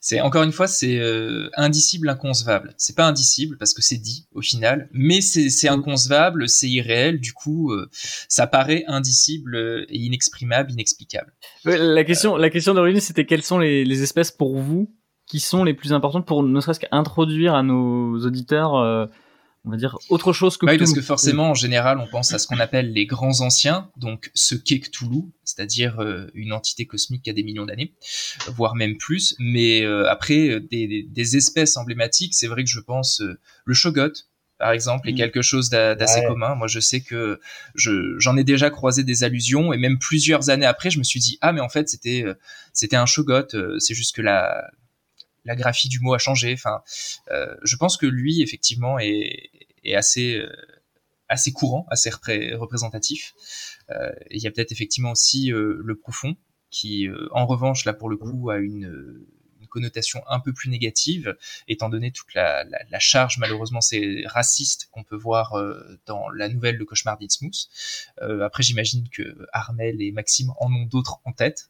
c'est 0.02 0.20
encore 0.20 0.42
une 0.42 0.52
fois, 0.52 0.66
c'est 0.66 0.98
euh, 0.98 1.48
indicible, 1.54 2.10
inconcevable. 2.10 2.74
C'est 2.76 2.94
pas 2.94 3.06
indicible 3.06 3.56
parce 3.56 3.72
que 3.72 3.80
c'est 3.80 3.96
dit 3.96 4.26
au 4.32 4.42
final, 4.42 4.90
mais 4.92 5.22
c'est, 5.22 5.48
c'est 5.48 5.68
inconcevable, 5.68 6.46
c'est 6.46 6.68
irréel. 6.68 7.20
Du 7.20 7.32
coup, 7.32 7.72
euh, 7.72 7.88
ça 8.28 8.46
paraît 8.46 8.84
indicible 8.86 9.86
et 9.88 9.96
inexprimable, 9.96 10.72
inexplicable. 10.72 11.32
La 11.64 12.04
question, 12.04 12.36
la 12.36 12.50
question 12.50 12.74
d'origine, 12.74 13.00
c'était 13.00 13.24
quelles 13.24 13.42
sont 13.42 13.58
les, 13.58 13.86
les 13.86 14.02
espèces 14.02 14.30
pour 14.30 14.58
vous 14.58 14.94
qui 15.28 15.40
sont 15.40 15.62
les 15.62 15.74
plus 15.74 15.92
importantes 15.92 16.26
pour 16.26 16.42
ne 16.42 16.60
serait-ce 16.60 16.80
qu'introduire 16.80 17.54
à 17.54 17.62
nos 17.62 18.18
auditeurs, 18.24 18.76
euh, 18.76 19.06
on 19.64 19.70
va 19.70 19.76
dire, 19.76 19.98
autre 20.08 20.32
chose 20.32 20.56
que 20.56 20.64
Oui, 20.64 20.78
parce 20.78 20.94
que 20.94 21.02
forcément, 21.02 21.50
en 21.50 21.54
général, 21.54 21.98
on 21.98 22.06
pense 22.06 22.32
à 22.32 22.38
ce 22.38 22.46
qu'on 22.46 22.58
appelle 22.58 22.92
les 22.92 23.04
grands 23.04 23.40
anciens, 23.42 23.90
donc 23.96 24.30
ce 24.34 24.54
qu'est 24.54 24.80
Cthulhu, 24.80 25.24
c'est-à-dire 25.44 26.00
euh, 26.00 26.30
une 26.34 26.52
entité 26.52 26.86
cosmique 26.86 27.24
qui 27.24 27.30
a 27.30 27.34
des 27.34 27.42
millions 27.42 27.66
d'années, 27.66 27.92
voire 28.48 28.74
même 28.74 28.96
plus. 28.96 29.36
Mais 29.38 29.82
euh, 29.82 30.08
après, 30.08 30.60
des, 30.60 31.06
des, 31.08 31.36
espèces 31.36 31.76
emblématiques, 31.76 32.34
c'est 32.34 32.46
vrai 32.46 32.64
que 32.64 32.70
je 32.70 32.80
pense 32.80 33.20
euh, 33.20 33.38
le 33.66 33.74
Shogot, 33.74 34.12
par 34.58 34.72
exemple, 34.72 35.08
est 35.08 35.12
mm. 35.12 35.16
quelque 35.16 35.42
chose 35.42 35.68
d'assez 35.68 36.20
ouais. 36.20 36.26
commun. 36.26 36.54
Moi, 36.54 36.66
je 36.66 36.80
sais 36.80 37.02
que 37.02 37.38
j'en 37.74 38.36
ai 38.38 38.44
déjà 38.44 38.70
croisé 38.70 39.04
des 39.04 39.22
allusions 39.22 39.74
et 39.74 39.76
même 39.76 39.98
plusieurs 39.98 40.48
années 40.48 40.66
après, 40.66 40.90
je 40.90 40.98
me 40.98 41.04
suis 41.04 41.20
dit 41.20 41.38
ah 41.42 41.52
mais 41.52 41.60
en 41.60 41.68
fait 41.68 41.88
c'était 41.88 42.24
c'était 42.72 42.96
un 42.96 43.06
shogot. 43.06 43.46
C'est 43.78 43.94
juste 43.94 44.16
que 44.16 44.22
la 44.22 44.68
la 45.44 45.56
graphie 45.56 45.88
du 45.88 46.00
mot 46.00 46.14
a 46.14 46.18
changé. 46.18 46.52
Enfin, 46.52 46.82
euh, 47.30 47.54
je 47.62 47.76
pense 47.76 47.96
que 47.96 48.06
lui, 48.06 48.42
effectivement, 48.42 48.98
est, 48.98 49.50
assez 49.94 50.36
euh, 50.36 50.50
assez 51.28 51.52
courant, 51.52 51.86
assez 51.90 52.10
repré 52.10 52.54
représentatif. 52.54 53.34
Euh, 53.90 54.12
il 54.30 54.42
y 54.42 54.46
a 54.46 54.50
peut-être 54.50 54.72
effectivement 54.72 55.12
aussi 55.12 55.48
le 55.50 55.96
profond, 55.96 56.36
qui, 56.70 57.08
en 57.32 57.46
revanche, 57.46 57.84
là 57.84 57.92
pour 57.92 58.08
le 58.08 58.16
coup, 58.16 58.50
a 58.50 58.58
une, 58.58 59.24
connotation 59.70 60.22
un 60.30 60.40
peu 60.40 60.54
plus 60.54 60.70
négative, 60.70 61.36
étant 61.68 61.90
donné 61.90 62.10
toute 62.10 62.32
la 62.32 62.64
charge, 63.00 63.36
malheureusement, 63.36 63.82
c'est 63.82 64.22
raciste 64.24 64.88
qu'on 64.92 65.04
peut 65.04 65.14
voir 65.14 65.62
dans 66.06 66.30
la 66.30 66.48
nouvelle 66.48 66.76
Le 66.76 66.86
Cauchemar 66.86 67.18
d'Innsmouth. 67.18 67.68
après, 68.42 68.62
j'imagine 68.62 69.06
que 69.10 69.46
Armel 69.52 70.00
et 70.00 70.10
Maxime 70.10 70.54
en 70.58 70.72
ont 70.72 70.86
d'autres 70.86 71.20
en 71.26 71.32
tête. 71.32 71.68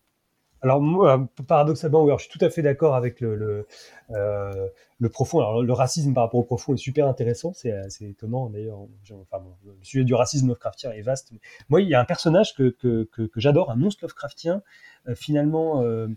Alors 0.62 0.81
moi, 0.81 1.28
paradoxalement, 1.46 2.05
alors, 2.05 2.19
je 2.19 2.28
suis 2.28 2.38
tout 2.38 2.44
à 2.44 2.50
fait 2.50 2.62
d'accord 2.62 2.94
avec 2.94 3.20
le, 3.20 3.37
le, 3.37 3.67
euh, 4.10 4.69
le, 4.98 5.08
profond. 5.08 5.38
Alors 5.38 5.62
le 5.62 5.72
racisme 5.72 6.15
par 6.15 6.24
rapport 6.24 6.41
au 6.41 6.44
profond 6.44 6.74
est 6.74 6.79
super 6.79 7.06
intéressant, 7.06 7.53
c'est 7.53 7.72
étonnant 8.03 8.50
d'ailleurs. 8.50 8.81
Enfin, 9.10 9.43
bon, 9.43 9.55
le 9.65 9.84
sujet 9.84 10.05
du 10.05 10.15
racisme 10.15 10.48
Lovecraftien 10.48 10.91
est 10.93 11.03
vaste. 11.03 11.31
Mais 11.32 11.41
moi, 11.69 11.81
il 11.81 11.88
y 11.88 11.94
a 11.94 12.00
un 12.00 12.05
personnage 12.05 12.55
que, 12.55 12.70
que, 12.70 13.08
que, 13.12 13.22
que 13.22 13.41
j'adore, 13.41 13.70
un 13.70 13.77
monstre 13.77 14.05
Lovecraftien, 14.05 14.62
euh, 15.08 15.15
finalement 15.15 15.82
euh, 15.82 16.08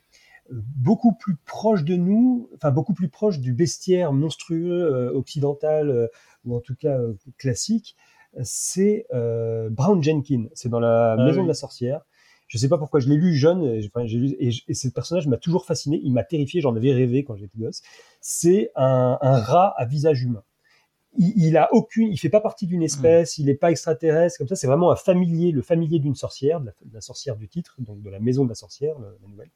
beaucoup 0.51 1.13
plus 1.13 1.36
proche 1.45 1.83
de 1.83 1.95
nous, 1.95 2.50
enfin 2.55 2.71
beaucoup 2.71 2.93
plus 2.93 3.10
proche 3.10 3.39
du 3.39 3.53
bestiaire 3.53 4.13
monstrueux 4.13 4.83
euh, 4.83 5.12
occidental 5.13 5.89
euh, 5.89 6.07
ou 6.45 6.55
en 6.55 6.60
tout 6.60 6.75
cas 6.75 6.98
euh, 6.98 7.13
classique. 7.38 7.95
C'est 8.43 9.07
Brown 9.12 10.01
Jenkins. 10.01 10.45
C'est 10.53 10.69
dans 10.69 10.79
la 10.79 11.13
ah, 11.13 11.17
Maison 11.17 11.41
oui. 11.41 11.43
de 11.43 11.50
la 11.50 11.53
Sorcière 11.53 12.05
je 12.51 12.58
sais 12.58 12.67
pas 12.67 12.77
pourquoi 12.77 13.00
je 13.00 13.08
l'ai 13.08 13.15
lu 13.15 13.34
jeune, 13.34 13.63
et, 13.63 14.74
ce 14.74 14.88
personnage 14.89 15.25
m'a 15.25 15.38
toujours 15.38 15.65
fasciné, 15.65 16.01
il 16.03 16.12
m'a 16.12 16.25
terrifié, 16.25 16.60
j'en 16.60 16.75
avais 16.75 16.91
rêvé 16.91 17.24
quand 17.24 17.38
j'étais 17.38 17.58
gosse. 17.58 17.81
C'est 18.20 18.72
un, 18.75 19.17
rat 19.22 19.74
à 19.77 19.86
visage 19.86 20.22
humain. 20.24 20.43
Il, 21.17 21.31
il, 21.38 21.55
a 21.55 21.74
aucune, 21.74 22.12
il 22.12 22.17
fait 22.17 22.27
pas 22.29 22.41
partie 22.41 22.67
d'une 22.67 22.84
espèce, 22.84 23.38
il 23.38 23.48
est 23.48 23.55
pas 23.55 23.72
extraterrestre 23.72 24.38
comme 24.38 24.50
ça. 24.50 24.58
C'est 24.58 24.67
vraiment 24.67 24.91
un 24.91 24.98
familier, 24.98 25.53
le 25.53 25.62
familier 25.62 26.00
d'une 26.00 26.15
sorcière, 26.15 26.60
de 26.60 26.74
la, 26.91 27.00
sorcière 27.00 27.38
du 27.38 27.48
titre, 27.48 27.77
donc 27.79 28.01
de 28.01 28.10
la 28.10 28.20
maison 28.20 28.43
de 28.43 28.50
la 28.50 28.55
sorcière, 28.55 28.96
la 29.00 29.29
nouvelle. 29.29 29.51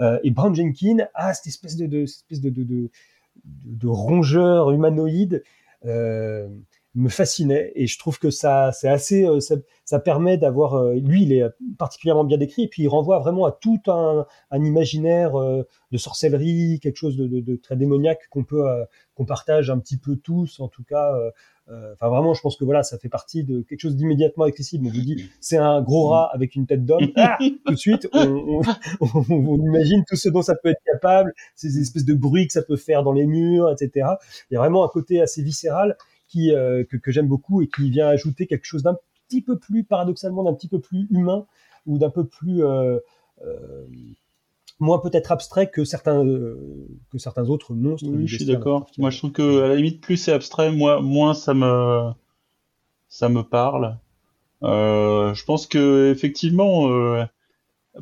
Euh, 0.00 0.18
et 0.24 0.32
Brown 0.32 0.52
Jenkins 0.56 1.06
a 1.14 1.34
cette 1.34 1.46
espèce 1.46 1.76
de 1.76 2.08
rongeur 3.86 4.72
humanoïde. 4.72 5.44
Euh, 5.84 6.48
me 6.94 7.08
fascinait 7.08 7.72
et 7.74 7.86
je 7.86 7.98
trouve 7.98 8.18
que 8.18 8.30
ça 8.30 8.70
c'est 8.72 8.88
assez 8.88 9.24
euh, 9.26 9.40
ça, 9.40 9.56
ça, 9.84 9.98
permet 9.98 10.38
d'avoir 10.38 10.74
euh, 10.74 10.94
lui 10.94 11.24
il 11.24 11.32
est 11.32 11.44
particulièrement 11.76 12.24
bien 12.24 12.38
décrit 12.38 12.62
et 12.62 12.68
puis 12.68 12.84
il 12.84 12.88
renvoie 12.88 13.18
vraiment 13.18 13.46
à 13.46 13.52
tout 13.52 13.80
un, 13.88 14.26
un 14.50 14.64
imaginaire 14.64 15.38
euh, 15.38 15.66
de 15.90 15.98
sorcellerie 15.98 16.78
quelque 16.80 16.96
chose 16.96 17.16
de, 17.16 17.26
de, 17.26 17.40
de 17.40 17.56
très 17.56 17.76
démoniaque 17.76 18.28
qu'on 18.30 18.44
peut 18.44 18.64
qu'on 19.14 19.24
partage 19.24 19.70
un 19.70 19.78
petit 19.78 19.96
peu 19.96 20.16
tous 20.16 20.60
en 20.60 20.68
tout 20.68 20.84
cas 20.84 21.14
enfin 21.68 22.08
vraiment 22.08 22.34
je 22.34 22.40
pense 22.40 22.56
que 22.56 22.64
voilà 22.64 22.82
ça 22.82 22.98
fait 22.98 23.08
partie 23.08 23.44
de 23.44 23.62
quelque 23.62 23.80
chose 23.80 23.96
d'immédiatement 23.96 24.44
accessible. 24.44 24.86
On 24.86 24.90
vous 24.90 25.00
dit 25.00 25.30
c'est 25.40 25.56
un 25.56 25.82
gros 25.82 26.08
rat 26.08 26.30
avec 26.32 26.56
une 26.56 26.66
tête 26.66 26.84
d'homme. 26.84 27.10
Ah, 27.16 27.38
tout 27.38 27.74
de 27.74 27.78
suite 27.78 28.08
on, 28.12 28.60
on, 29.00 29.00
on, 29.30 29.56
imagine 29.58 30.04
tout 30.08 30.16
ce 30.16 30.28
dont 30.28 30.42
ça 30.42 30.56
peut 30.56 30.70
être 30.70 30.82
capable 30.84 31.32
ces 31.54 31.78
espèces 31.78 32.04
de 32.04 32.14
bruits 32.14 32.46
que 32.46 32.52
ça 32.52 32.62
peut 32.62 32.76
faire 32.76 33.02
dans 33.02 33.12
les 33.12 33.26
murs 33.26 33.70
etc 33.70 34.08
il 34.50 34.54
y 34.54 34.56
a 34.56 34.60
vraiment 34.60 34.84
un 34.84 34.88
côté 34.88 35.20
assez 35.20 35.42
viscéral 35.42 35.96
qui, 36.34 36.52
euh, 36.52 36.82
que, 36.84 36.96
que 36.96 37.12
j'aime 37.12 37.28
beaucoup 37.28 37.62
et 37.62 37.68
qui 37.68 37.90
vient 37.90 38.08
ajouter 38.08 38.46
quelque 38.46 38.64
chose 38.64 38.82
d'un 38.82 38.96
petit 39.28 39.40
peu 39.40 39.56
plus, 39.56 39.84
paradoxalement, 39.84 40.42
d'un 40.42 40.52
petit 40.52 40.68
peu 40.68 40.80
plus 40.80 41.06
humain 41.10 41.46
ou 41.86 41.98
d'un 41.98 42.10
peu 42.10 42.24
plus... 42.24 42.64
Euh, 42.64 42.98
euh, 43.46 43.86
moins 44.80 44.98
peut-être 44.98 45.30
abstrait 45.30 45.70
que 45.70 45.84
certains 45.84 46.24
que 46.24 47.18
certains 47.18 47.48
autres 47.48 47.74
monstres. 47.74 48.08
Oui, 48.08 48.26
je 48.26 48.36
suis 48.36 48.44
d'accord. 48.44 48.90
Moi, 48.98 49.10
je 49.10 49.18
trouve 49.18 49.30
que 49.30 49.62
à 49.62 49.68
la 49.68 49.76
limite, 49.76 50.00
plus 50.00 50.16
c'est 50.16 50.32
abstrait, 50.32 50.72
moins 50.72 51.00
moins 51.00 51.32
ça 51.32 51.54
me 51.54 52.10
ça 53.08 53.28
me 53.28 53.42
parle. 53.42 53.96
je 54.62 55.44
pense 55.44 55.68
que 55.68 56.10
effectivement, 56.10 56.88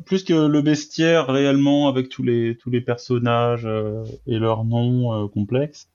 plus 0.03 0.23
que 0.23 0.33
le 0.33 0.61
bestiaire 0.63 1.27
réellement 1.27 1.87
avec 1.87 2.09
tous 2.09 2.23
les 2.23 2.57
tous 2.57 2.71
les 2.71 2.81
personnages 2.81 3.69
et 4.25 4.39
leurs 4.39 4.65
noms 4.65 5.27
complexes, 5.27 5.89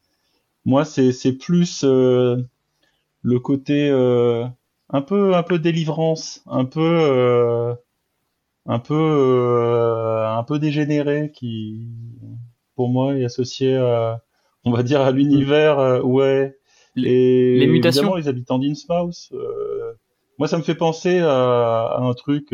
moi 0.69 0.85
c'est 0.85 1.13
c'est 1.13 1.33
plus 1.33 1.83
le 3.23 3.39
côté 3.41 3.89
euh, 3.91 4.47
un 4.91 5.03
peu 5.03 5.35
un 5.35 5.43
peu 5.43 5.59
délivrance, 5.59 6.43
un 6.47 6.65
peu 6.65 6.81
euh, 6.81 7.75
un 8.67 8.79
peu 8.79 8.95
euh, 8.95 10.29
un 10.29 10.43
peu 10.45 10.59
dégénéré 10.59 11.33
qui 11.35 11.89
pour 12.75 12.89
moi 12.89 13.17
est 13.17 13.25
associé 13.25 13.77
à 13.77 14.23
on 14.65 14.71
va 14.71 14.83
dire 14.83 15.01
à 15.01 15.11
l'univers 15.11 16.05
ouais. 16.05 16.57
Les, 16.95 17.59
les 17.59 17.67
mutations. 17.69 18.17
les 18.17 18.29
habitants 18.29 18.59
d'Innsmouth 18.59 19.33
moi 20.39 20.49
ça 20.49 20.59
me 20.59 20.63
fait 20.63 20.75
penser 20.75 21.21
à, 21.21 21.99
un 22.01 22.13
truc 22.15 22.49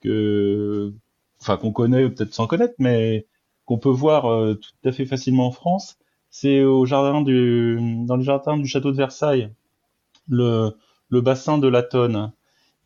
que 0.00 0.92
enfin 1.40 1.56
qu'on 1.56 1.72
connaît 1.72 2.08
peut-être 2.08 2.34
sans 2.34 2.46
connaître 2.46 2.74
mais 2.78 3.26
qu'on 3.66 3.78
peut 3.78 3.88
voir 3.88 4.56
tout 4.56 4.88
à 4.88 4.92
fait 4.92 5.06
facilement 5.06 5.46
en 5.46 5.52
France 5.52 5.99
c'est 6.30 6.62
au 6.62 6.86
jardin 6.86 7.22
du, 7.22 7.78
dans 8.06 8.16
les 8.16 8.24
jardins 8.24 8.56
du 8.56 8.66
château 8.66 8.92
de 8.92 8.96
Versailles, 8.96 9.50
le, 10.28 10.70
le 11.10 11.20
bassin 11.20 11.58
de 11.58 11.68
la 11.68 11.82
Tonne. 11.82 12.32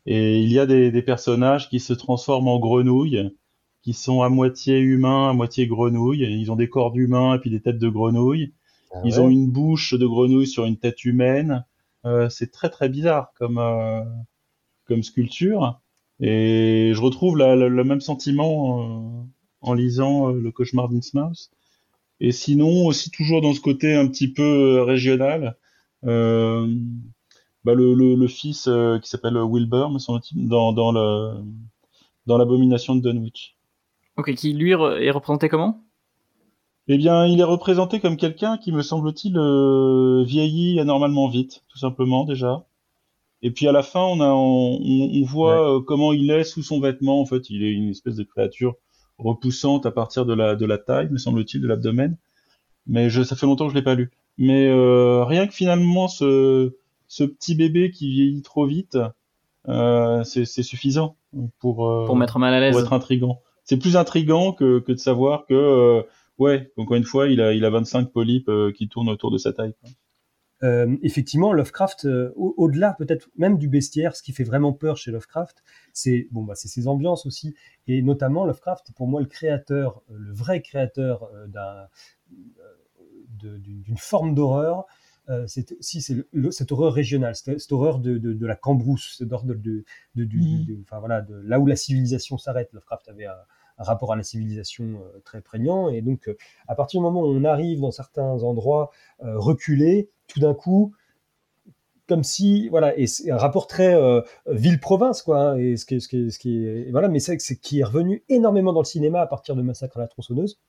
Et 0.05 0.41
il 0.41 0.51
y 0.51 0.59
a 0.59 0.65
des, 0.65 0.91
des 0.91 1.01
personnages 1.01 1.69
qui 1.69 1.79
se 1.79 1.93
transforment 1.93 2.49
en 2.49 2.59
grenouilles, 2.59 3.35
qui 3.83 3.93
sont 3.93 4.21
à 4.21 4.29
moitié 4.29 4.79
humains, 4.79 5.29
à 5.29 5.33
moitié 5.33 5.67
grenouilles. 5.67 6.23
Ils 6.23 6.51
ont 6.51 6.55
des 6.55 6.69
corps 6.69 6.91
d'humains 6.91 7.35
et 7.35 7.39
puis 7.39 7.49
des 7.49 7.61
têtes 7.61 7.79
de 7.79 7.89
grenouilles. 7.89 8.53
Ah 8.93 9.01
Ils 9.05 9.21
ont 9.21 9.29
une 9.29 9.49
bouche 9.51 9.93
de 9.93 10.05
grenouille 10.07 10.47
sur 10.47 10.65
une 10.65 10.77
tête 10.77 11.05
humaine. 11.05 11.65
Euh, 12.05 12.29
c'est 12.29 12.51
très 12.51 12.69
très 12.69 12.89
bizarre 12.89 13.33
comme 13.37 13.57
euh, 13.57 14.01
comme 14.85 15.03
sculpture. 15.03 15.79
Et 16.19 16.91
je 16.93 17.01
retrouve 17.01 17.37
la, 17.37 17.55
le 17.55 17.83
même 17.83 18.01
sentiment 18.01 18.81
euh, 18.81 19.23
en 19.61 19.73
lisant 19.73 20.29
euh, 20.29 20.39
le 20.39 20.51
cauchemar 20.51 20.89
d'Innsmouth. 20.89 21.49
Et 22.19 22.31
sinon, 22.31 22.85
aussi 22.85 23.11
toujours 23.11 23.41
dans 23.41 23.53
ce 23.53 23.59
côté 23.59 23.93
un 23.93 24.07
petit 24.07 24.31
peu 24.31 24.43
euh, 24.43 24.83
régional, 24.83 25.57
euh, 26.05 26.67
bah 27.63 27.73
le, 27.73 27.93
le, 27.93 28.15
le, 28.15 28.27
fils 28.27 28.67
euh, 28.67 28.99
qui 28.99 29.09
s'appelle 29.09 29.37
Wilbur, 29.37 29.89
me 29.89 29.99
semble-t-il, 29.99 30.47
dans, 30.47 30.71
dans 30.71 30.91
le 30.91 31.33
dans 32.25 32.37
l'abomination 32.37 32.95
de 32.95 33.01
Dunwich. 33.01 33.55
Ok, 34.17 34.33
qui 34.33 34.53
lui 34.53 34.71
est 34.71 35.11
représenté 35.11 35.49
comment? 35.49 35.83
Eh 36.87 36.97
bien, 36.97 37.25
il 37.25 37.39
est 37.39 37.43
représenté 37.43 37.99
comme 37.99 38.15
quelqu'un 38.15 38.57
qui, 38.57 38.71
me 38.71 38.81
semble-t-il, 38.81 39.37
euh, 39.37 40.23
vieillit 40.23 40.79
anormalement 40.79 41.27
vite, 41.27 41.63
tout 41.67 41.77
simplement 41.77 42.23
déjà. 42.23 42.65
Et 43.41 43.51
puis 43.51 43.67
à 43.67 43.71
la 43.71 43.83
fin, 43.83 44.01
on 44.01 44.21
a 44.21 44.29
on, 44.29 44.79
on 44.81 45.23
voit 45.23 45.83
comment 45.85 46.13
il 46.13 46.31
est 46.31 46.43
sous 46.45 46.63
son 46.63 46.79
vêtement. 46.79 47.19
En 47.19 47.25
fait, 47.25 47.49
il 47.49 47.63
est 47.63 47.71
une 47.71 47.89
espèce 47.89 48.15
de 48.15 48.23
créature 48.23 48.75
repoussante 49.17 49.85
à 49.85 49.91
partir 49.91 50.25
de 50.25 50.33
la, 50.33 50.55
de 50.55 50.65
la 50.65 50.77
taille, 50.77 51.09
me 51.09 51.17
semble-t-il, 51.17 51.61
de 51.61 51.67
l'abdomen. 51.67 52.17
Mais 52.87 53.09
je, 53.09 53.23
ça 53.23 53.35
fait 53.35 53.45
longtemps 53.45 53.65
que 53.65 53.71
je 53.71 53.77
l'ai 53.77 53.83
pas 53.83 53.95
lu. 53.95 54.11
Mais 54.37 54.67
euh, 54.67 55.23
rien 55.23 55.47
que 55.47 55.53
finalement 55.53 56.07
ce, 56.07 56.75
ce 57.07 57.23
petit 57.23 57.55
bébé 57.55 57.91
qui 57.91 58.09
vieillit 58.09 58.41
trop 58.41 58.65
vite, 58.65 58.97
euh, 59.67 60.23
c'est 60.23 60.45
suffisant 60.45 61.15
pour, 61.59 61.87
euh, 61.89 62.05
pour 62.05 62.15
mettre 62.15 62.39
mal 62.39 62.53
à 62.53 62.59
l'aise. 62.59 62.73
Pour 62.73 62.81
être 62.81 62.93
intrigant. 62.93 63.41
C'est 63.63 63.77
plus 63.77 63.97
intrigant 63.97 64.53
que, 64.53 64.79
que 64.79 64.91
de 64.91 64.97
savoir 64.97 65.45
que, 65.45 65.53
euh, 65.53 66.03
ouais, 66.37 66.71
encore 66.77 66.97
une 66.97 67.03
fois, 67.03 67.27
il 67.27 67.41
a, 67.41 67.53
il 67.53 67.65
a 67.65 67.69
25 67.69 68.11
polypes 68.11 68.49
euh, 68.49 68.71
qui 68.71 68.87
tournent 68.87 69.09
autour 69.09 69.31
de 69.31 69.37
sa 69.37 69.53
taille. 69.53 69.73
Quoi. 69.81 69.89
Euh, 70.65 70.97
effectivement, 71.03 71.53
Lovecraft, 71.53 72.05
euh, 72.05 72.33
au-delà 72.35 72.93
peut-être 72.93 73.29
même 73.37 73.57
du 73.57 73.67
bestiaire, 73.67 74.15
ce 74.15 74.23
qui 74.23 74.33
fait 74.33 74.43
vraiment 74.43 74.73
peur 74.73 74.97
chez 74.97 75.11
Lovecraft, 75.11 75.63
c'est 75.93 76.27
bon, 76.31 76.43
bah, 76.43 76.55
c'est 76.55 76.67
ses 76.67 76.87
ambiances 76.87 77.25
aussi, 77.25 77.55
et 77.87 78.01
notamment 78.01 78.45
Lovecraft, 78.45 78.91
pour 78.95 79.07
moi, 79.07 79.21
le 79.21 79.27
créateur, 79.27 80.01
euh, 80.09 80.17
le 80.17 80.33
vrai 80.33 80.61
créateur 80.61 81.29
d'un 81.47 81.87
d'une 83.37 83.97
forme 83.97 84.33
d'horreur. 84.33 84.85
c'est 85.45 85.75
si 85.81 86.01
c'est 86.01 86.25
cette 86.51 86.71
horreur 86.71 86.93
régionale, 86.93 87.35
cette, 87.35 87.71
horreur 87.71 87.99
de, 87.99 88.17
de, 88.17 88.33
de, 88.33 88.45
la 88.45 88.55
cambrousse, 88.55 89.17
cette 89.19 89.31
horreur 89.31 89.45
de, 89.45 89.53
de, 89.53 89.83
mmh. 90.15 90.81
enfin 90.81 90.99
voilà, 90.99 91.21
de 91.21 91.35
là 91.35 91.59
où 91.59 91.67
la 91.67 91.75
civilisation 91.75 92.37
s'arrête. 92.39 92.71
Lovecraft 92.73 93.07
avait 93.09 93.25
un, 93.25 93.35
un 93.77 93.83
rapport 93.83 94.13
à 94.13 94.15
la 94.15 94.23
civilisation 94.23 95.03
très 95.25 95.41
prégnant. 95.41 95.89
Et 95.89 96.01
donc, 96.01 96.29
à 96.67 96.75
partir 96.75 97.01
du 97.01 97.03
moment 97.03 97.21
où 97.21 97.27
on 97.27 97.43
arrive 97.43 97.81
dans 97.81 97.91
certains 97.91 98.41
endroits 98.41 98.89
reculés, 99.19 100.09
tout 100.27 100.39
d'un 100.39 100.53
coup, 100.53 100.93
comme 102.07 102.23
si 102.23 102.69
voilà 102.69 102.97
et 102.97 103.07
c'est 103.07 103.31
un 103.31 103.37
rapport 103.37 103.67
très 103.67 103.95
euh, 103.95 104.21
ville-province 104.47 105.21
quoi 105.21 105.39
hein, 105.39 105.57
et 105.57 105.77
ce 105.77 105.85
qui, 105.85 105.99
ce 106.01 106.07
qui, 106.07 106.31
ce 106.31 106.39
qui 106.39 106.91
voilà 106.91 107.07
mais 107.07 107.19
c'est 107.19 107.39
c'est 107.41 107.57
qui 107.57 107.79
est 107.79 107.83
revenu 107.83 108.23
énormément 108.29 108.73
dans 108.73 108.81
le 108.81 108.85
cinéma 108.85 109.21
à 109.21 109.27
partir 109.27 109.55
de 109.55 109.61
Massacre 109.61 109.97
à 109.97 110.01
la 110.01 110.07
tronçonneuse. 110.07 110.59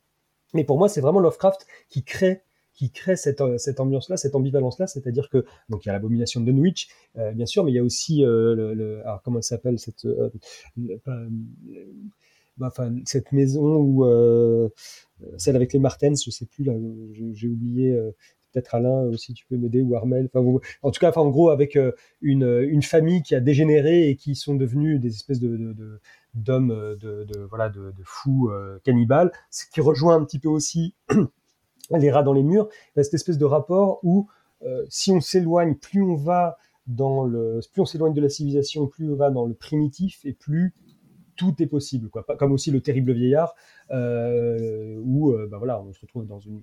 Mais 0.54 0.64
pour 0.64 0.78
moi 0.78 0.88
c'est 0.88 1.00
vraiment 1.00 1.20
Lovecraft 1.20 1.66
qui 1.88 2.04
crée 2.04 2.42
qui 2.72 2.90
crée 2.90 3.16
cette, 3.16 3.40
euh, 3.40 3.58
cette 3.58 3.80
ambiance 3.80 4.08
là 4.08 4.16
cette 4.16 4.34
ambivalence 4.34 4.78
là 4.78 4.86
c'est-à-dire 4.86 5.28
que 5.28 5.44
donc 5.68 5.84
il 5.84 5.88
y 5.88 5.90
a 5.90 5.92
l'abomination 5.92 6.40
de 6.40 6.46
Dunwich 6.46 6.88
euh, 7.16 7.32
bien 7.32 7.46
sûr 7.46 7.64
mais 7.64 7.72
il 7.72 7.74
y 7.74 7.78
a 7.78 7.84
aussi 7.84 8.24
alors 8.24 9.22
comment 9.22 9.38
elle 9.38 9.42
s'appelle 9.42 9.78
cette 9.78 10.06
bah, 12.58 12.68
enfin 12.68 12.94
cette 13.04 13.32
maison 13.32 13.76
où 13.76 14.06
celle 15.36 15.56
avec 15.56 15.72
les 15.74 15.78
Martens 15.78 16.22
je 16.24 16.30
sais 16.30 16.46
plus 16.46 16.64
là 16.64 16.72
j'ai 17.32 17.48
oublié 17.48 17.98
peut-être 18.56 18.74
Alain 18.74 19.02
aussi 19.02 19.34
tu 19.34 19.44
peux 19.46 19.56
m'aider 19.56 19.82
ou 19.82 19.94
Armel. 19.94 20.28
Enfin 20.32 20.60
en 20.82 20.90
tout 20.90 21.00
cas 21.00 21.12
en 21.16 21.28
gros 21.28 21.50
avec 21.50 21.76
euh, 21.76 21.92
une, 22.22 22.66
une 22.68 22.82
famille 22.82 23.22
qui 23.22 23.34
a 23.34 23.40
dégénéré 23.40 24.08
et 24.08 24.16
qui 24.16 24.34
sont 24.34 24.54
devenus 24.54 24.98
des 25.00 25.14
espèces 25.14 25.40
d'hommes 25.40 26.70
euh, 26.70 26.96
de, 26.96 27.46
voilà 27.50 27.68
de, 27.68 27.92
fous 28.04 28.48
euh, 28.50 28.80
cannibales. 28.84 29.30
Ce 29.50 29.64
qui 29.70 29.80
rejoint 29.80 30.16
un 30.16 30.24
petit 30.24 30.38
peu 30.38 30.48
aussi 30.48 30.94
les 31.90 32.10
rats 32.10 32.22
dans 32.22 32.32
les 32.32 32.42
murs 32.42 32.68
cette 32.96 33.14
espèce 33.14 33.38
de 33.38 33.44
rapport 33.44 34.00
où 34.02 34.28
si 34.88 35.12
on 35.12 35.20
s'éloigne 35.20 35.74
plus 35.76 36.02
on 36.02 36.16
va 36.16 36.56
dans 36.86 37.24
le 37.24 37.60
plus 37.72 37.82
on 37.82 37.84
s'éloigne 37.84 38.14
de 38.14 38.20
la 38.20 38.28
civilisation 38.28 38.86
plus 38.86 39.12
on 39.12 39.16
va 39.16 39.30
dans 39.30 39.44
le 39.44 39.54
primitif 39.54 40.24
et 40.24 40.32
plus 40.32 40.74
tout 41.36 41.54
est 41.62 41.66
possible 41.66 42.10
comme 42.38 42.52
aussi 42.52 42.72
le 42.72 42.80
terrible 42.80 43.12
vieillard 43.12 43.54
euh, 43.92 44.98
où 45.04 45.32
bah 45.48 45.58
voilà 45.58 45.80
on 45.80 45.92
se 45.92 46.00
retrouve 46.00 46.26
dans 46.26 46.40
une 46.40 46.62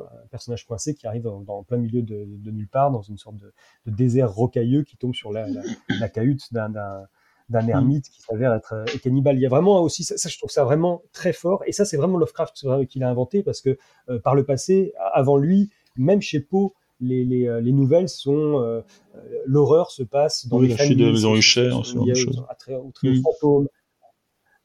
un 0.00 0.26
personnage 0.30 0.66
coincé 0.66 0.94
qui 0.94 1.06
arrive 1.06 1.22
dans, 1.22 1.62
plein 1.62 1.78
milieu 1.78 2.02
de, 2.02 2.50
nulle 2.50 2.68
part, 2.68 2.90
dans 2.90 3.02
une 3.02 3.18
sorte 3.18 3.36
de, 3.36 3.52
désert 3.86 4.32
rocailleux 4.32 4.82
qui 4.82 4.96
tombe 4.96 5.14
sur 5.14 5.32
la, 5.32 5.46
la, 6.00 6.08
cahute 6.08 6.52
d'un 6.52 6.72
d'un 7.48 7.62
mm. 7.62 7.70
ermite 7.70 8.08
qui 8.10 8.20
s'avère 8.20 8.52
être 8.54 8.74
euh, 8.74 8.84
cannibale. 9.02 9.36
Il 9.36 9.42
y 9.42 9.46
a 9.46 9.48
vraiment 9.48 9.80
aussi, 9.82 10.04
ça, 10.04 10.28
je 10.28 10.36
trouve 10.38 10.50
ça 10.50 10.64
vraiment 10.64 11.02
très 11.12 11.32
fort, 11.32 11.62
et 11.66 11.72
ça 11.72 11.84
c'est 11.84 11.96
vraiment 11.96 12.18
Lovecraft 12.18 12.86
qui 12.86 12.98
l'a 12.98 13.08
inventé, 13.08 13.42
parce 13.42 13.60
que 13.60 13.78
euh, 14.08 14.18
par 14.18 14.34
le 14.34 14.44
passé, 14.44 14.92
avant 15.12 15.36
lui, 15.36 15.70
même 15.96 16.20
chez 16.20 16.40
Poe, 16.40 16.74
les, 17.00 17.24
les, 17.24 17.46
euh, 17.46 17.60
les, 17.60 17.72
nouvelles 17.72 18.08
sont 18.08 18.82
l'horreur 19.46 19.90
se 19.90 20.02
passe 20.02 20.46
dans 20.48 20.60
les 20.60 20.76
familles, 20.76 20.96
de 20.96 21.10
maison 21.10 21.34
Huchet, 21.36 21.70
ce 21.84 21.94
genre 21.94 22.04
de 22.04 22.14
choses. 22.14 22.44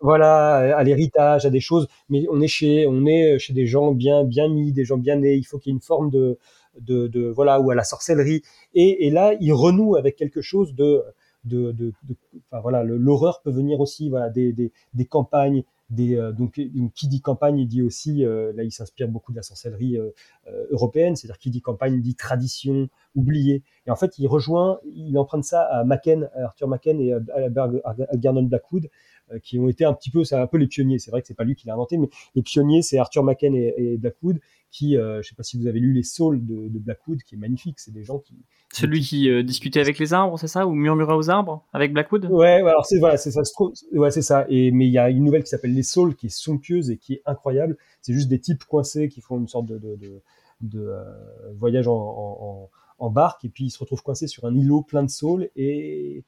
Voilà, 0.04 0.78
à 0.78 0.84
l'héritage, 0.84 1.46
à 1.46 1.50
des 1.50 1.62
choses. 1.62 1.88
Mais 2.10 2.26
on 2.30 2.42
est 2.42 2.48
chez, 2.48 2.86
on 2.88 3.06
est 3.06 3.40
chez 3.40 3.54
des 3.54 3.66
gens 3.66 3.94
bien, 3.94 4.24
bien 4.24 4.48
mis, 4.50 4.72
des 4.74 4.86
gens 4.86 4.98
bien 4.98 5.16
nés. 5.16 5.36
Il 5.36 5.44
faut 5.44 5.58
qu'il 5.58 5.72
y 5.72 5.74
ait 5.74 5.78
une 5.78 5.82
forme 5.82 6.10
de, 6.12 6.38
de, 6.80 7.08
de 7.08 7.28
voilà, 7.30 7.60
ou 7.62 7.72
à 7.72 7.76
la 7.76 7.84
sorcellerie. 7.84 8.42
Et, 8.74 9.08
et, 9.08 9.10
là, 9.10 9.34
il 9.40 9.54
renoue 9.54 9.96
avec 9.96 10.16
quelque 10.16 10.42
chose 10.42 10.76
de, 10.76 11.04
de, 11.46 11.72
de, 11.72 11.94
de 12.04 12.16
enfin 12.52 12.62
voilà, 12.62 12.84
l'horreur 12.84 13.42
peut 13.42 13.52
venir 13.52 13.80
aussi, 13.80 14.10
voilà, 14.10 14.30
des, 14.30 14.54
des, 14.54 14.72
des 14.94 15.06
campagnes, 15.06 15.64
des, 15.90 16.16
euh, 16.16 16.32
donc, 16.32 16.60
qui 16.96 17.08
dit 17.08 17.22
campagne, 17.22 17.66
dit 17.68 17.82
aussi, 17.82 18.26
euh, 18.26 18.52
là 18.56 18.64
il 18.64 18.72
s'inspire 18.72 19.08
beaucoup 19.08 19.32
de 19.32 19.38
la 19.38 19.44
sorcellerie 19.44 19.98
euh, 19.98 20.12
européenne, 20.72 21.16
c'est-à-dire 21.16 21.38
qui 21.38 21.50
dit 21.50 21.62
campagne 21.62 22.02
dit 22.02 22.16
tradition 22.16 22.90
oubliée. 23.16 23.64
Et 23.86 23.92
en 23.92 23.96
fait, 23.96 24.18
il 24.18 24.28
rejoint, 24.28 24.80
il 24.86 25.18
emprunte 25.18 25.44
ça 25.44 25.62
à 25.62 25.84
Macken, 25.84 26.30
Arthur 26.36 26.68
Macken 26.68 27.00
et 27.00 27.14
à, 27.14 27.18
à, 27.18 28.42
Blackwood, 28.42 28.86
euh, 28.86 28.90
qui 29.42 29.60
ont 29.60 29.68
été 29.68 29.86
un 29.86 29.94
petit 29.94 30.10
peu, 30.10 30.24
c'est 30.24 30.36
un 30.36 30.48
peu 30.48 30.58
les 30.58 30.68
pionniers. 30.68 31.00
C'est 31.00 31.12
vrai 31.12 31.22
que 31.22 31.28
c'est 31.28 31.34
pas 31.34 31.44
lui 31.44 31.56
qui 31.56 31.68
l'a 31.68 31.74
inventé, 31.74 31.98
mais 31.98 32.10
les 32.36 32.42
pionniers, 32.42 32.82
c'est 32.82 32.98
Arthur 32.98 33.24
Macken 33.24 33.56
et, 33.56 33.98
Blackwood, 33.98 34.40
qui, 34.72 34.98
euh, 34.98 35.22
je 35.22 35.30
sais 35.30 35.36
pas 35.36 35.44
si 35.44 35.58
vous 35.58 35.68
avez 35.68 35.80
lu 35.80 35.94
les 35.94 36.04
Souls 36.04 36.44
de, 36.46 36.80
Blackwood, 36.80 37.22
qui 37.24 37.36
est 37.36 37.38
magnifique. 37.38 37.80
C'est 37.80 37.94
des 37.94 38.04
gens 38.04 38.20
qui. 38.20 38.36
Celui 38.72 39.02
qui 39.02 39.30
euh, 39.30 39.44
discutait 39.44 39.80
avec 39.80 40.00
les 40.00 40.14
arbres, 40.14 40.40
c'est 40.40 40.48
ça, 40.48 40.66
ou 40.66 40.74
murmurait 40.74 41.14
aux 41.14 41.30
arbres 41.30 41.64
avec 41.74 41.94
Blackwood? 41.94 42.26
Ouais, 42.26 42.56
alors 42.56 42.86
c'est 42.86 42.98
voilà, 42.98 43.18
c'est 43.18 43.32
ça, 43.32 43.42
ouais, 43.92 44.12
c'est 44.12 44.22
ça. 44.24 44.46
Et 44.50 44.72
mais 44.72 44.88
il 44.88 44.92
y 44.92 44.98
a 44.98 45.10
une 45.10 45.24
nouvelle 45.24 45.44
qui 45.44 45.50
s'appelle 45.50 45.74
les 45.74 45.84
Souls, 45.84 46.16
qui 46.16 46.28
est 46.28 46.36
somptueuse 46.36 46.90
et 46.90 46.98
qui 46.98 47.14
est 47.14 47.22
incroyable. 47.26 47.78
C'est 48.02 48.14
juste 48.14 48.30
des 48.30 48.40
types 48.40 48.64
coincés 48.66 49.10
qui 49.10 49.22
font 49.22 49.38
une 49.38 49.48
sorte 49.48 49.68
de, 49.68 49.78
de, 49.78 49.96
de, 49.96 50.22
de 50.62 50.92
voyage 51.56 51.88
en, 51.88 51.94
en, 51.94 52.70
en, 52.98 53.10
barque 53.12 53.46
et 53.46 53.50
puis 53.50 53.66
ils 53.66 53.70
se 53.70 53.78
retrouvent 53.78 54.02
coincés 54.02 54.28
sur 54.28 54.46
un 54.46 54.56
îlot 54.56 54.82
plein 54.82 55.04
de 55.04 55.10
saules 55.10 55.50
et 55.56 56.24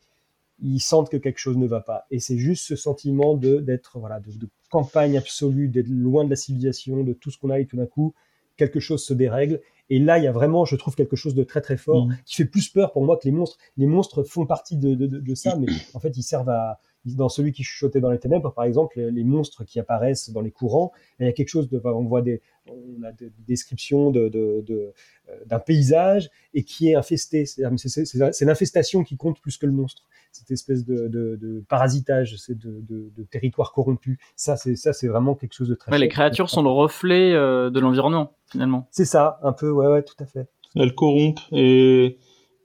ils 0.59 0.79
sentent 0.79 1.09
que 1.09 1.17
quelque 1.17 1.39
chose 1.39 1.57
ne 1.57 1.67
va 1.67 1.81
pas. 1.81 2.05
Et 2.11 2.19
c'est 2.19 2.37
juste 2.37 2.65
ce 2.65 2.75
sentiment 2.75 3.35
de 3.35 3.59
d'être 3.59 3.99
voilà 3.99 4.19
de, 4.19 4.31
de, 4.31 4.49
campagne 4.69 5.17
absolue, 5.17 5.69
d'être 5.69 5.87
loin 5.87 6.25
de 6.25 6.29
la 6.29 6.35
civilisation, 6.35 7.03
de 7.03 7.13
tout 7.13 7.31
ce 7.31 7.37
qu'on 7.37 7.49
a 7.49 7.59
et 7.59 7.65
tout 7.65 7.77
d'un 7.77 7.85
coup 7.85 8.13
quelque 8.57 8.79
chose 8.79 9.03
se 9.03 9.13
dérègle. 9.13 9.61
Et 9.89 9.99
là, 9.99 10.17
il 10.17 10.23
y 10.23 10.27
a 10.27 10.31
vraiment, 10.31 10.65
je 10.65 10.75
trouve, 10.75 10.95
quelque 10.95 11.15
chose 11.15 11.35
de 11.35 11.43
très 11.43 11.61
très 11.61 11.77
fort 11.77 12.07
mmh. 12.07 12.17
qui 12.25 12.35
fait 12.35 12.45
plus 12.45 12.69
peur 12.69 12.91
pour 12.91 13.05
moi 13.05 13.17
que 13.17 13.25
les 13.25 13.31
monstres. 13.31 13.57
Les 13.77 13.85
monstres 13.85 14.23
font 14.23 14.45
partie 14.45 14.77
de, 14.77 14.95
de, 14.95 15.05
de 15.05 15.35
ça, 15.35 15.55
mais 15.57 15.67
en 15.93 15.99
fait, 15.99 16.17
ils 16.17 16.23
servent 16.23 16.49
à, 16.49 16.79
dans 17.05 17.29
celui 17.29 17.51
qui 17.51 17.63
chuchotait 17.63 17.99
dans 17.99 18.09
les 18.09 18.19
ténèbres, 18.19 18.51
par 18.53 18.63
exemple, 18.63 18.99
les, 18.99 19.23
monstres 19.23 19.63
qui 19.63 19.79
apparaissent 19.79 20.31
dans 20.31 20.41
les 20.41 20.51
courants, 20.51 20.91
il 21.19 21.25
y 21.25 21.29
a 21.29 21.33
quelque 21.33 21.49
chose 21.49 21.69
de, 21.69 21.79
on 21.83 22.03
voit 22.05 22.21
des, 22.21 22.41
on 22.67 23.03
a 23.03 23.11
des 23.11 23.31
descriptions 23.47 24.09
de, 24.09 24.27
de, 24.29 24.63
de 24.65 24.93
euh, 25.29 25.33
d'un 25.45 25.59
paysage 25.59 26.29
et 26.53 26.63
qui 26.63 26.89
est 26.89 26.95
infesté. 26.95 27.45
C'est, 27.45 27.63
c'est, 28.05 28.45
l'infestation 28.45 29.03
qui 29.03 29.17
compte 29.17 29.39
plus 29.39 29.57
que 29.57 29.65
le 29.65 29.71
monstre. 29.71 30.03
Cette 30.31 30.51
espèce 30.51 30.83
de, 30.85 31.07
de 31.07 31.63
parasitage, 31.69 32.35
c'est 32.37 32.57
de, 32.57 33.23
territoire 33.29 33.71
corrompu. 33.71 34.19
Ça, 34.35 34.57
c'est 34.57 34.75
ça, 34.75 34.91
c'est 34.91 35.07
vraiment 35.07 35.35
quelque 35.35 35.53
chose 35.53 35.69
de 35.69 35.75
très. 35.75 35.91
Ouais, 35.91 35.99
les 35.99 36.09
créatures 36.09 36.49
sont 36.49 36.63
le 36.63 36.69
reflet 36.69 37.33
euh, 37.33 37.69
de 37.69 37.79
l'environnement, 37.79 38.33
finalement. 38.47 38.87
C'est 38.91 39.05
ça, 39.05 39.39
un 39.43 39.53
peu. 39.53 39.69
Ouais, 39.69 39.87
ouais, 39.87 40.03
tout 40.03 40.15
à 40.19 40.25
fait. 40.25 40.47
Elles 40.75 40.93
corrompent 40.93 41.39
et 41.51 42.17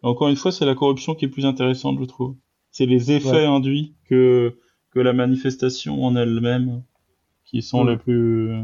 encore 0.03 0.29
une 0.29 0.37
fois, 0.37 0.51
c'est 0.51 0.65
la 0.65 0.75
corruption 0.75 1.15
qui 1.15 1.27
est 1.27 1.29
plus 1.29 1.47
intéressante, 1.47 1.99
je 2.01 2.05
trouve. 2.05 2.35
C'est 2.81 2.87
les 2.87 3.13
effets 3.13 3.45
induits 3.45 3.95
que 4.09 4.57
que 4.91 5.01
la 5.01 5.13
manifestation 5.13 6.03
en 6.03 6.17
elle-même 6.17 6.83
qui 7.45 7.61
sont 7.61 7.85
les 7.85 7.99
plus 7.99 8.55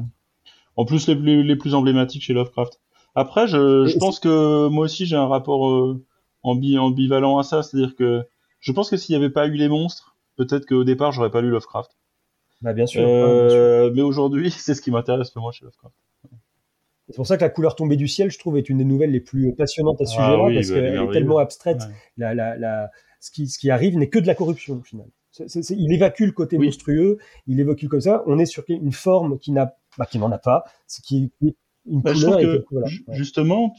en 0.74 0.86
plus 0.86 1.06
les 1.06 1.16
plus 1.16 1.42
les 1.42 1.54
plus 1.54 1.74
emblématiques 1.74 2.22
chez 2.22 2.32
Lovecraft. 2.32 2.80
Après 3.14 3.46
je, 3.46 3.84
je 3.84 3.98
pense 3.98 4.18
que 4.18 4.68
moi 4.68 4.86
aussi 4.86 5.04
j'ai 5.04 5.16
un 5.16 5.26
rapport 5.26 5.68
euh, 5.68 6.02
ambivalent 6.42 7.36
à 7.36 7.42
ça, 7.42 7.62
c'est-à-dire 7.62 7.94
que 7.94 8.24
je 8.58 8.72
pense 8.72 8.88
que 8.88 8.96
s'il 8.96 9.12
n'y 9.12 9.22
avait 9.22 9.30
pas 9.30 9.48
eu 9.48 9.52
les 9.52 9.68
monstres, 9.68 10.16
peut-être 10.36 10.64
qu'au 10.64 10.84
départ 10.84 11.12
j'aurais 11.12 11.30
pas 11.30 11.42
lu 11.42 11.50
Lovecraft. 11.50 11.90
Bah 12.62 12.72
bien 12.72 12.86
sûr. 12.86 13.02
Euh, 13.06 13.90
Mais 13.94 14.00
aujourd'hui, 14.00 14.50
c'est 14.56 14.72
ce 14.72 14.80
qui 14.80 14.90
m'intéresse 14.90 15.34
le 15.34 15.42
moins 15.42 15.52
chez 15.52 15.66
Lovecraft. 15.66 15.94
C'est 17.08 17.16
pour 17.16 17.26
ça 17.26 17.36
que 17.36 17.42
la 17.42 17.50
couleur 17.50 17.76
tombée 17.76 17.96
du 17.96 18.08
ciel, 18.08 18.30
je 18.30 18.38
trouve, 18.38 18.56
est 18.56 18.70
une 18.70 18.78
des 18.78 18.84
nouvelles 18.84 19.12
les 19.12 19.20
plus 19.20 19.54
passionnantes 19.54 20.00
à 20.00 20.06
ce 20.06 20.16
ah 20.18 20.24
sujet-là, 20.24 20.54
parce 20.54 20.68
bah, 20.70 20.74
qu'elle 20.74 21.02
est 21.02 21.12
tellement 21.12 21.38
abstraite. 21.38 21.82
La, 22.16 22.34
la, 22.34 22.56
la, 22.56 22.90
ce, 23.20 23.30
qui, 23.30 23.48
ce 23.48 23.58
qui 23.58 23.70
arrive 23.70 23.96
n'est 23.96 24.08
que 24.08 24.18
de 24.18 24.26
la 24.26 24.34
corruption, 24.34 24.76
au 24.76 24.82
final 24.82 25.06
il 25.70 25.92
évacue 25.92 26.22
le 26.22 26.32
côté 26.32 26.58
monstrueux, 26.58 27.18
il 27.46 27.60
évoque 27.60 27.86
comme 27.86 28.00
ça. 28.00 28.22
On 28.26 28.38
est 28.38 28.46
sur 28.46 28.64
une 28.68 28.92
forme 28.92 29.38
qui 29.38 29.52
n'a, 29.52 29.74
bah, 29.98 30.06
qui 30.06 30.18
n'en 30.18 30.30
a 30.32 30.38
pas, 30.38 30.64
ce 30.86 31.00
qui 31.02 31.30
est 31.42 31.54
une 31.86 32.00
bah, 32.00 32.12
couleur. 32.12 32.38
Que, 32.38 32.64
Justement, 33.12 33.74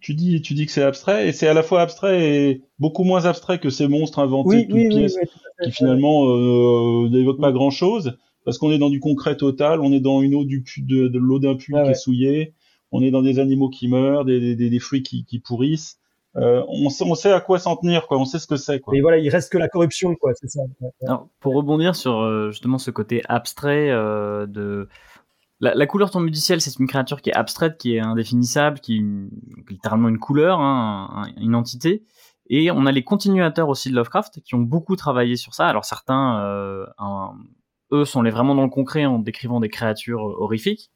tu 0.00 0.14
dis, 0.14 0.42
tu 0.42 0.54
dis 0.54 0.66
que 0.66 0.72
c'est 0.72 0.82
abstrait, 0.82 1.28
et 1.28 1.32
c'est 1.32 1.46
à 1.46 1.54
la 1.54 1.62
fois 1.62 1.82
abstrait 1.82 2.50
et 2.50 2.62
beaucoup 2.78 3.04
moins 3.04 3.26
abstrait 3.26 3.60
que 3.60 3.70
ces 3.70 3.86
monstres 3.86 4.18
inventés 4.18 4.66
toutes 4.66 4.88
pièces, 4.88 5.16
qui 5.62 5.70
finalement 5.70 6.26
euh, 6.28 7.08
n'évoquent 7.10 7.40
pas 7.40 7.52
grand 7.52 7.70
chose, 7.70 8.18
parce 8.44 8.58
qu'on 8.58 8.72
est 8.72 8.78
dans 8.78 8.90
du 8.90 9.00
concret 9.00 9.36
total, 9.36 9.80
on 9.80 9.92
est 9.92 10.00
dans 10.00 10.20
une 10.20 10.34
eau 10.34 10.44
du 10.44 10.64
de, 10.78 11.08
de 11.08 11.18
l'eau 11.18 11.38
d'un 11.38 11.54
puits 11.54 11.74
qui 11.74 11.90
est 11.90 11.94
souillée, 11.94 12.54
on 12.90 13.02
est 13.02 13.10
dans 13.10 13.22
des 13.22 13.38
animaux 13.38 13.70
qui 13.70 13.88
meurent, 13.88 14.24
des, 14.24 14.54
des, 14.54 14.70
des 14.70 14.78
fruits 14.78 15.02
qui, 15.02 15.24
qui 15.24 15.38
pourrissent. 15.38 15.98
Euh, 16.36 16.64
on, 16.68 16.90
sait, 16.90 17.04
on, 17.06 17.14
sait, 17.14 17.32
à 17.32 17.40
quoi 17.40 17.58
s'en 17.58 17.76
tenir, 17.76 18.06
quoi. 18.06 18.18
On 18.18 18.24
sait 18.24 18.38
ce 18.38 18.46
que 18.46 18.56
c'est, 18.56 18.80
quoi. 18.80 18.96
Et 18.96 19.00
voilà, 19.00 19.18
il 19.18 19.28
reste 19.28 19.52
que 19.52 19.58
la 19.58 19.68
corruption, 19.68 20.16
quoi. 20.16 20.32
C'est 20.34 20.48
ça. 20.48 20.62
Alors, 21.06 21.28
pour 21.40 21.54
rebondir 21.54 21.94
sur 21.94 22.20
euh, 22.20 22.50
justement 22.50 22.78
ce 22.78 22.90
côté 22.90 23.22
abstrait 23.28 23.90
euh, 23.90 24.46
de 24.46 24.88
la, 25.60 25.74
la, 25.74 25.86
couleur 25.86 26.10
tombée 26.10 26.30
du 26.30 26.38
ciel, 26.38 26.60
c'est 26.60 26.76
une 26.78 26.88
créature 26.88 27.22
qui 27.22 27.30
est 27.30 27.34
abstraite, 27.34 27.78
qui 27.78 27.94
est 27.94 28.00
indéfinissable, 28.00 28.80
qui 28.80 28.98
est 28.98 29.70
littéralement 29.70 30.08
une 30.08 30.18
couleur, 30.18 30.60
hein, 30.60 31.28
une 31.36 31.54
entité. 31.54 32.04
Et 32.50 32.70
on 32.70 32.84
a 32.86 32.92
les 32.92 33.04
continuateurs 33.04 33.68
aussi 33.68 33.90
de 33.90 33.94
Lovecraft 33.94 34.40
qui 34.42 34.54
ont 34.54 34.60
beaucoup 34.60 34.96
travaillé 34.96 35.36
sur 35.36 35.54
ça. 35.54 35.66
Alors 35.66 35.84
certains, 35.84 36.40
euh, 36.40 36.84
eux, 37.92 38.04
sont 38.04 38.22
les 38.22 38.30
vraiment 38.30 38.54
dans 38.54 38.64
le 38.64 38.70
concret 38.70 39.06
en 39.06 39.18
décrivant 39.18 39.60
des 39.60 39.70
créatures 39.70 40.22
horrifiques. 40.22 40.90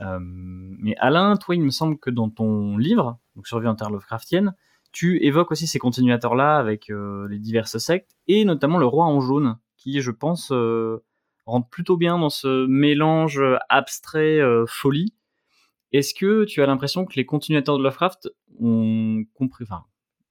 Euh, 0.00 0.18
mais 0.20 0.96
Alain, 0.98 1.36
toi, 1.36 1.54
il 1.54 1.62
me 1.62 1.70
semble 1.70 1.98
que 1.98 2.10
dans 2.10 2.30
ton 2.30 2.76
livre, 2.76 3.18
donc 3.36 3.46
Survie 3.46 3.68
en 3.68 3.74
terre 3.74 3.90
Lovecraftienne, 3.90 4.54
tu 4.92 5.24
évoques 5.24 5.50
aussi 5.50 5.66
ces 5.66 5.78
continuateurs-là 5.78 6.56
avec 6.56 6.90
euh, 6.90 7.26
les 7.28 7.38
diverses 7.38 7.78
sectes, 7.78 8.16
et 8.28 8.44
notamment 8.44 8.78
le 8.78 8.86
roi 8.86 9.06
en 9.06 9.20
jaune, 9.20 9.58
qui, 9.76 10.00
je 10.00 10.10
pense, 10.10 10.50
euh, 10.52 11.02
rentre 11.46 11.68
plutôt 11.68 11.96
bien 11.96 12.18
dans 12.18 12.30
ce 12.30 12.66
mélange 12.66 13.40
abstrait 13.68 14.40
folie. 14.66 15.14
Est-ce 15.92 16.14
que 16.14 16.44
tu 16.44 16.62
as 16.62 16.66
l'impression 16.66 17.04
que 17.04 17.14
les 17.16 17.26
continuateurs 17.26 17.78
de 17.78 17.82
Lovecraft 17.82 18.30
ont 18.60 19.24
compris, 19.34 19.64
enfin, 19.64 19.84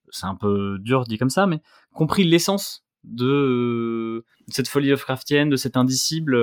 c'est 0.09 0.25
un 0.25 0.35
peu 0.35 0.77
dur 0.79 1.03
dit 1.03 1.17
comme 1.17 1.29
ça, 1.29 1.45
mais 1.45 1.61
compris 1.93 2.23
l'essence 2.23 2.85
de, 3.03 4.25
cette 4.47 4.67
folie 4.67 4.89
Lovecraftienne, 4.89 5.49
de 5.49 5.55
cet 5.55 5.77
indicible, 5.77 6.35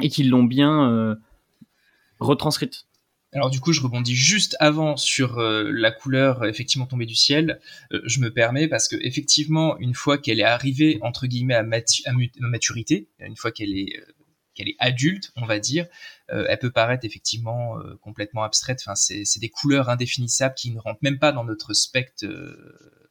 et 0.00 0.08
qu'ils 0.08 0.30
l'ont 0.30 0.44
bien 0.44 1.18
retranscrite. 2.18 2.86
Alors 3.32 3.50
du 3.50 3.60
coup, 3.60 3.72
je 3.72 3.80
rebondis 3.80 4.14
juste 4.14 4.56
avant 4.60 4.96
sur 4.96 5.38
euh, 5.38 5.70
la 5.70 5.90
couleur 5.90 6.46
effectivement 6.46 6.86
tombée 6.86 7.06
du 7.06 7.16
ciel. 7.16 7.60
Euh, 7.92 8.00
je 8.04 8.20
me 8.20 8.32
permets 8.32 8.68
parce 8.68 8.88
que 8.88 8.96
effectivement, 9.00 9.76
une 9.78 9.94
fois 9.94 10.16
qu'elle 10.16 10.40
est 10.40 10.44
arrivée 10.44 10.98
entre 11.02 11.26
guillemets 11.26 11.54
à, 11.54 11.64
maturité, 12.40 13.08
une 13.18 13.36
fois 13.36 13.50
qu'elle 13.50 13.76
est 13.76 13.98
euh, 13.98 14.12
qu'elle 14.54 14.68
est 14.68 14.76
adulte, 14.78 15.32
on 15.36 15.44
va 15.44 15.58
dire, 15.58 15.86
elle 16.28 16.58
peut 16.58 16.70
paraître 16.70 17.04
effectivement 17.04 17.76
complètement 18.00 18.42
abstraite. 18.42 18.80
Enfin, 18.80 18.94
c'est 18.94 19.38
des 19.38 19.50
couleurs 19.50 19.90
indéfinissables 19.90 20.54
qui 20.54 20.70
ne 20.70 20.78
rentrent 20.78 21.02
même 21.02 21.18
pas 21.18 21.30
dans 21.30 21.44
notre 21.44 21.74
spectre 21.74 22.24
euh, 22.24 23.05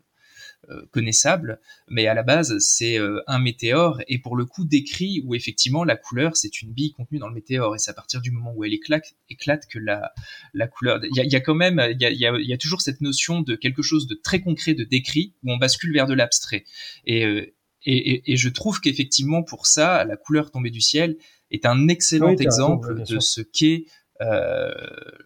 connaissable, 0.92 1.60
mais 1.90 2.08
à 2.08 2.14
la 2.14 2.24
base 2.24 2.58
c'est 2.60 3.00
euh, 3.00 3.22
un 3.28 3.40
météore 3.40 4.02
et 4.08 4.20
pour 4.20 4.36
le 4.36 4.46
coup 4.46 4.66
décrit 4.66 5.22
où 5.26 5.36
effectivement 5.36 5.84
la 5.84 5.96
couleur 5.96 6.36
c'est 6.36 6.62
une 6.62 6.72
bille 6.72 6.92
contenue 6.92 7.20
dans 7.20 7.28
le 7.28 7.34
météore 7.34 7.76
et 7.76 7.80
c'est 7.80 7.92
à 7.92 7.94
partir 7.94 8.22
du 8.22 8.32
moment 8.32 8.54
où 8.56 8.64
elle 8.64 8.74
éclate, 8.74 9.16
éclate 9.30 9.68
que 9.68 9.80
la, 9.80 10.14
la 10.54 10.68
couleur. 10.68 11.00
Il 11.04 11.16
y 11.16 11.20
a, 11.20 11.26
y 11.26 11.36
a, 11.36 11.42
quand 11.42 11.56
même, 11.56 11.82
il 11.92 12.02
y 12.02 12.06
a, 12.06 12.12
y, 12.12 12.26
a, 12.26 12.38
y 12.40 12.54
a, 12.54 12.58
toujours 12.58 12.82
cette 12.82 13.02
notion 13.02 13.42
de 13.42 13.56
quelque 13.56 13.82
chose 13.82 14.08
de 14.08 14.16
très 14.16 14.42
concret, 14.42 14.74
de 14.74 14.84
décrit 14.84 15.34
où 15.44 15.52
on 15.52 15.58
bascule 15.58 15.94
vers 15.94 16.08
de 16.08 16.14
l'abstrait. 16.14 16.66
Et, 17.06 17.26
euh, 17.26 17.54
et, 17.86 18.12
et, 18.12 18.32
et, 18.34 18.38
je 18.38 18.50
trouve 18.50 18.82
qu'effectivement 18.82 19.44
pour 19.44 19.68
ça, 19.68 20.04
la 20.06 20.18
couleur 20.18 20.52
tombée 20.52 20.72
du 20.72 20.82
ciel 20.82 21.18
est 21.52 21.66
un 21.66 21.88
excellent 21.88 22.36
exemple 22.36 23.04
de 23.04 23.20
ce 23.20 23.42
qu'est 23.42 23.86
euh, 23.86 23.92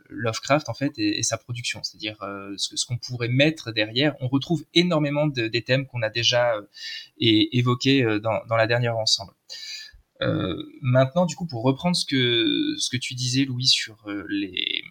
Lovecraft 0.10 0.70
en 0.70 0.74
fait 0.74 0.94
et, 0.98 1.22
sa 1.24 1.38
production, 1.38 1.84
c'est-à-dire 1.84 2.22
euh, 2.24 2.54
ce, 2.58 2.76
ce 2.76 2.86
qu'on 2.86 2.98
pourrait 2.98 3.28
mettre 3.28 3.72
derrière. 3.72 4.16
On 4.20 4.28
retrouve 4.28 4.66
énormément 4.74 5.28
de, 5.28 5.48
des 5.48 5.64
thèmes 5.64 5.86
qu'on 5.86 6.02
a 6.02 6.10
déjà 6.10 6.56
euh, 6.56 6.64
évoqués 7.20 8.04
dans, 8.22 8.40
dans, 8.48 8.56
la 8.56 8.68
dernière 8.68 8.98
ensemble. 8.98 9.34
maintenant, 10.82 11.26
du 11.26 11.36
coup, 11.36 11.46
pour 11.46 11.64
reprendre 11.64 11.96
ce 11.96 12.06
que 12.06 12.76
ce 12.78 12.90
que 12.90 12.98
tu 12.98 13.14
disais, 13.14 13.46
Louis, 13.46 13.68
sur 13.68 14.06
les 14.28 14.84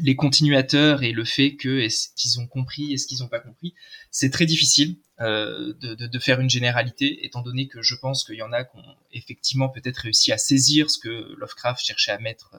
les 0.00 0.14
continuateurs 0.14 1.02
et 1.02 1.12
le 1.12 1.24
fait 1.24 1.56
que 1.56 1.80
est-ce 1.80 2.08
qu'ils 2.14 2.40
ont 2.40 2.46
compris, 2.46 2.92
est-ce 2.92 3.06
qu'ils 3.06 3.20
n'ont 3.20 3.28
pas 3.28 3.40
compris, 3.40 3.74
c'est 4.10 4.30
très 4.30 4.46
difficile 4.46 4.98
euh, 5.20 5.74
de, 5.80 5.94
de, 5.94 6.06
de, 6.06 6.18
faire 6.18 6.40
une 6.40 6.50
généralité, 6.50 7.24
étant 7.24 7.42
donné 7.42 7.66
que 7.66 7.82
je 7.82 7.94
pense 7.96 8.24
qu'il 8.24 8.36
y 8.36 8.42
en 8.42 8.52
a 8.52 8.64
qui 8.64 8.76
ont 8.76 8.96
effectivement 9.12 9.68
peut-être 9.68 9.98
réussi 9.98 10.32
à 10.32 10.38
saisir 10.38 10.90
ce 10.90 10.98
que 10.98 11.34
Lovecraft 11.38 11.84
cherchait 11.84 12.12
à 12.12 12.18
mettre 12.18 12.54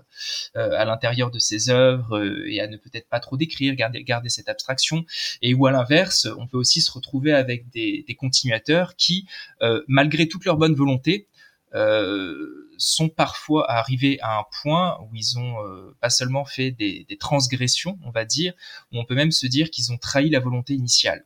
euh, 0.56 0.72
à 0.78 0.86
l'intérieur 0.86 1.32
de 1.32 1.40
ses 1.40 1.70
œuvres 1.70 2.18
euh, 2.18 2.50
et 2.50 2.60
à 2.60 2.68
ne 2.68 2.78
peut-être 2.78 3.08
pas 3.08 3.20
trop 3.20 3.38
décrire, 3.38 3.76
garder, 3.76 4.04
garder 4.04 4.30
cette 4.30 4.50
abstraction, 4.50 5.06
et 5.42 5.54
ou 5.54 5.66
à 5.68 5.72
l'inverse, 5.72 6.28
on 6.38 6.48
peut 6.48 6.58
aussi 6.58 6.82
se 6.82 6.92
retrouver 6.92 7.34
avec 7.34 7.70
des, 7.70 8.04
des 8.08 8.16
continuateurs 8.16 8.96
qui, 8.96 9.26
euh, 9.62 9.84
malgré 9.88 10.28
toute 10.28 10.46
leur 10.46 10.58
bonne 10.58 10.76
volonté, 10.76 11.28
euh, 11.76 12.70
sont 12.78 13.10
parfois 13.10 13.70
arrivés 13.70 14.20
à 14.22 14.40
un 14.40 14.46
point 14.62 14.98
où 15.02 15.16
ils 15.16 15.38
ont 15.38 15.64
euh, 15.66 15.96
pas 16.00 16.10
seulement 16.10 16.46
fait 16.46 16.72
des, 16.72 17.06
des, 17.08 17.18
transgressions, 17.18 18.00
on 18.04 18.10
va 18.10 18.26
dire, 18.26 18.54
où 18.92 19.00
on 19.00 19.06
peut 19.06 19.16
même 19.16 19.32
se 19.32 19.46
dire 19.46 19.70
qu'ils 19.70 19.92
ont 19.92 19.98
trahi 19.98 20.30
la 20.30 20.40
volonté 20.40 20.74
initiale. 20.74 21.26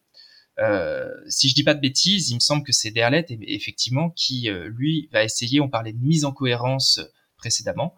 Euh, 0.59 1.11
si 1.27 1.49
je 1.49 1.55
dis 1.55 1.63
pas 1.63 1.73
de 1.73 1.81
bêtises, 1.81 2.29
il 2.29 2.35
me 2.35 2.39
semble 2.39 2.63
que 2.63 2.71
c'est 2.71 2.91
Derlet 2.91 3.25
effectivement 3.41 4.09
qui 4.11 4.49
euh, 4.49 4.69
lui 4.69 5.09
va 5.11 5.23
essayer. 5.23 5.59
On 5.59 5.69
parlait 5.69 5.93
de 5.93 6.03
mise 6.03 6.25
en 6.25 6.31
cohérence 6.31 7.01
précédemment. 7.37 7.95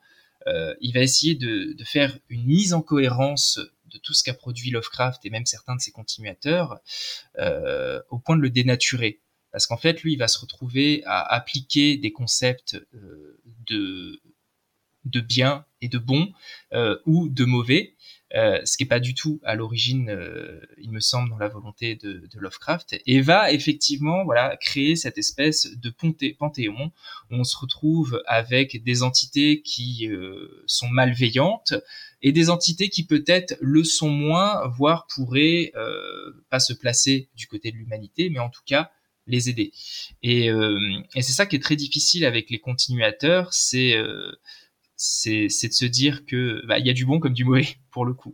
Euh, 0.48 0.76
il 0.80 0.94
va 0.94 1.02
essayer 1.02 1.36
de, 1.36 1.74
de, 1.74 1.84
faire 1.84 2.18
une 2.30 2.46
mise 2.46 2.74
en 2.74 2.82
cohérence 2.82 3.60
de 3.92 3.98
tout 3.98 4.14
ce 4.14 4.24
qu'a 4.24 4.34
produit 4.34 4.70
Lovecraft 4.70 5.26
et 5.26 5.30
même 5.30 5.46
certains 5.46 5.76
de 5.76 5.82
ses 5.82 5.92
continuateurs, 5.92 6.80
au 8.10 8.20
point 8.20 8.36
de 8.36 8.42
le 8.42 8.50
dénaturer 8.50 9.22
parce 9.56 9.68
qu'en 9.68 9.78
fait, 9.78 10.04
lui, 10.04 10.12
il 10.12 10.18
va 10.18 10.28
se 10.28 10.38
retrouver 10.38 11.02
à 11.06 11.22
appliquer 11.34 11.96
des 11.96 12.12
concepts 12.12 12.76
euh, 12.94 13.40
de, 13.68 14.20
de 15.06 15.22
bien 15.22 15.66
et 15.80 15.88
de 15.88 15.98
bon 15.98 16.34
euh, 16.74 17.00
ou 17.06 17.30
de 17.30 17.46
mauvais, 17.46 17.96
euh, 18.34 18.60
ce 18.66 18.76
qui 18.76 18.84
n'est 18.84 18.90
pas 18.90 19.00
du 19.00 19.14
tout 19.14 19.40
à 19.44 19.56
l'origine, 19.56 20.10
il 20.78 20.92
me 20.92 21.00
semble, 21.00 21.30
dans 21.30 21.38
la 21.38 21.48
volonté 21.48 21.96
de, 21.96 22.28
de, 22.28 22.40
Lovecraft, 22.40 23.00
et 23.06 23.22
va 23.22 23.52
effectivement 23.52 24.26
voilà 24.26 24.58
créer 24.58 24.96
cette 24.96 25.18
espèce 25.18 25.68
de 25.78 25.90
panthéon 26.32 26.92
où 27.30 27.36
on 27.36 27.44
se 27.44 27.56
retrouve 27.56 28.24
avec 28.26 28.84
des 28.84 29.04
entités 29.04 29.62
qui 29.62 30.10
sont 30.66 30.90
malveillantes 30.90 31.76
et 32.22 32.32
des 32.32 32.50
entités 32.50 32.90
qui 32.90 33.06
peut-être 33.06 33.56
le 33.62 33.84
sont 33.84 34.10
moins, 34.10 34.68
voire 34.68 35.06
pourraient 35.08 35.72
pas 36.50 36.60
se 36.60 36.74
placer 36.74 37.30
du 37.36 37.48
côté 37.48 37.72
de 37.72 37.78
l'humanité, 37.78 38.30
mais 38.30 38.40
en 38.40 38.50
tout 38.50 38.64
cas 38.66 38.92
les 39.28 39.50
aider. 39.50 39.72
Et, 40.24 40.48
et 40.48 41.22
c'est 41.22 41.32
ça 41.32 41.46
qui 41.46 41.56
est 41.56 41.64
très 41.64 41.76
difficile 41.76 42.26
avec 42.26 42.50
les 42.50 42.60
continuateurs, 42.60 43.54
c'est 43.54 43.96
c'est 44.98 45.48
de 45.48 45.74
se 45.74 45.86
dire 45.86 46.26
que 46.26 46.66
bah, 46.66 46.80
il 46.80 46.86
y 46.86 46.90
a 46.90 46.94
du 46.94 47.06
bon 47.06 47.20
comme 47.20 47.34
du 47.34 47.44
mauvais 47.44 47.68
pour 47.92 48.06
le 48.06 48.14
coup. 48.14 48.34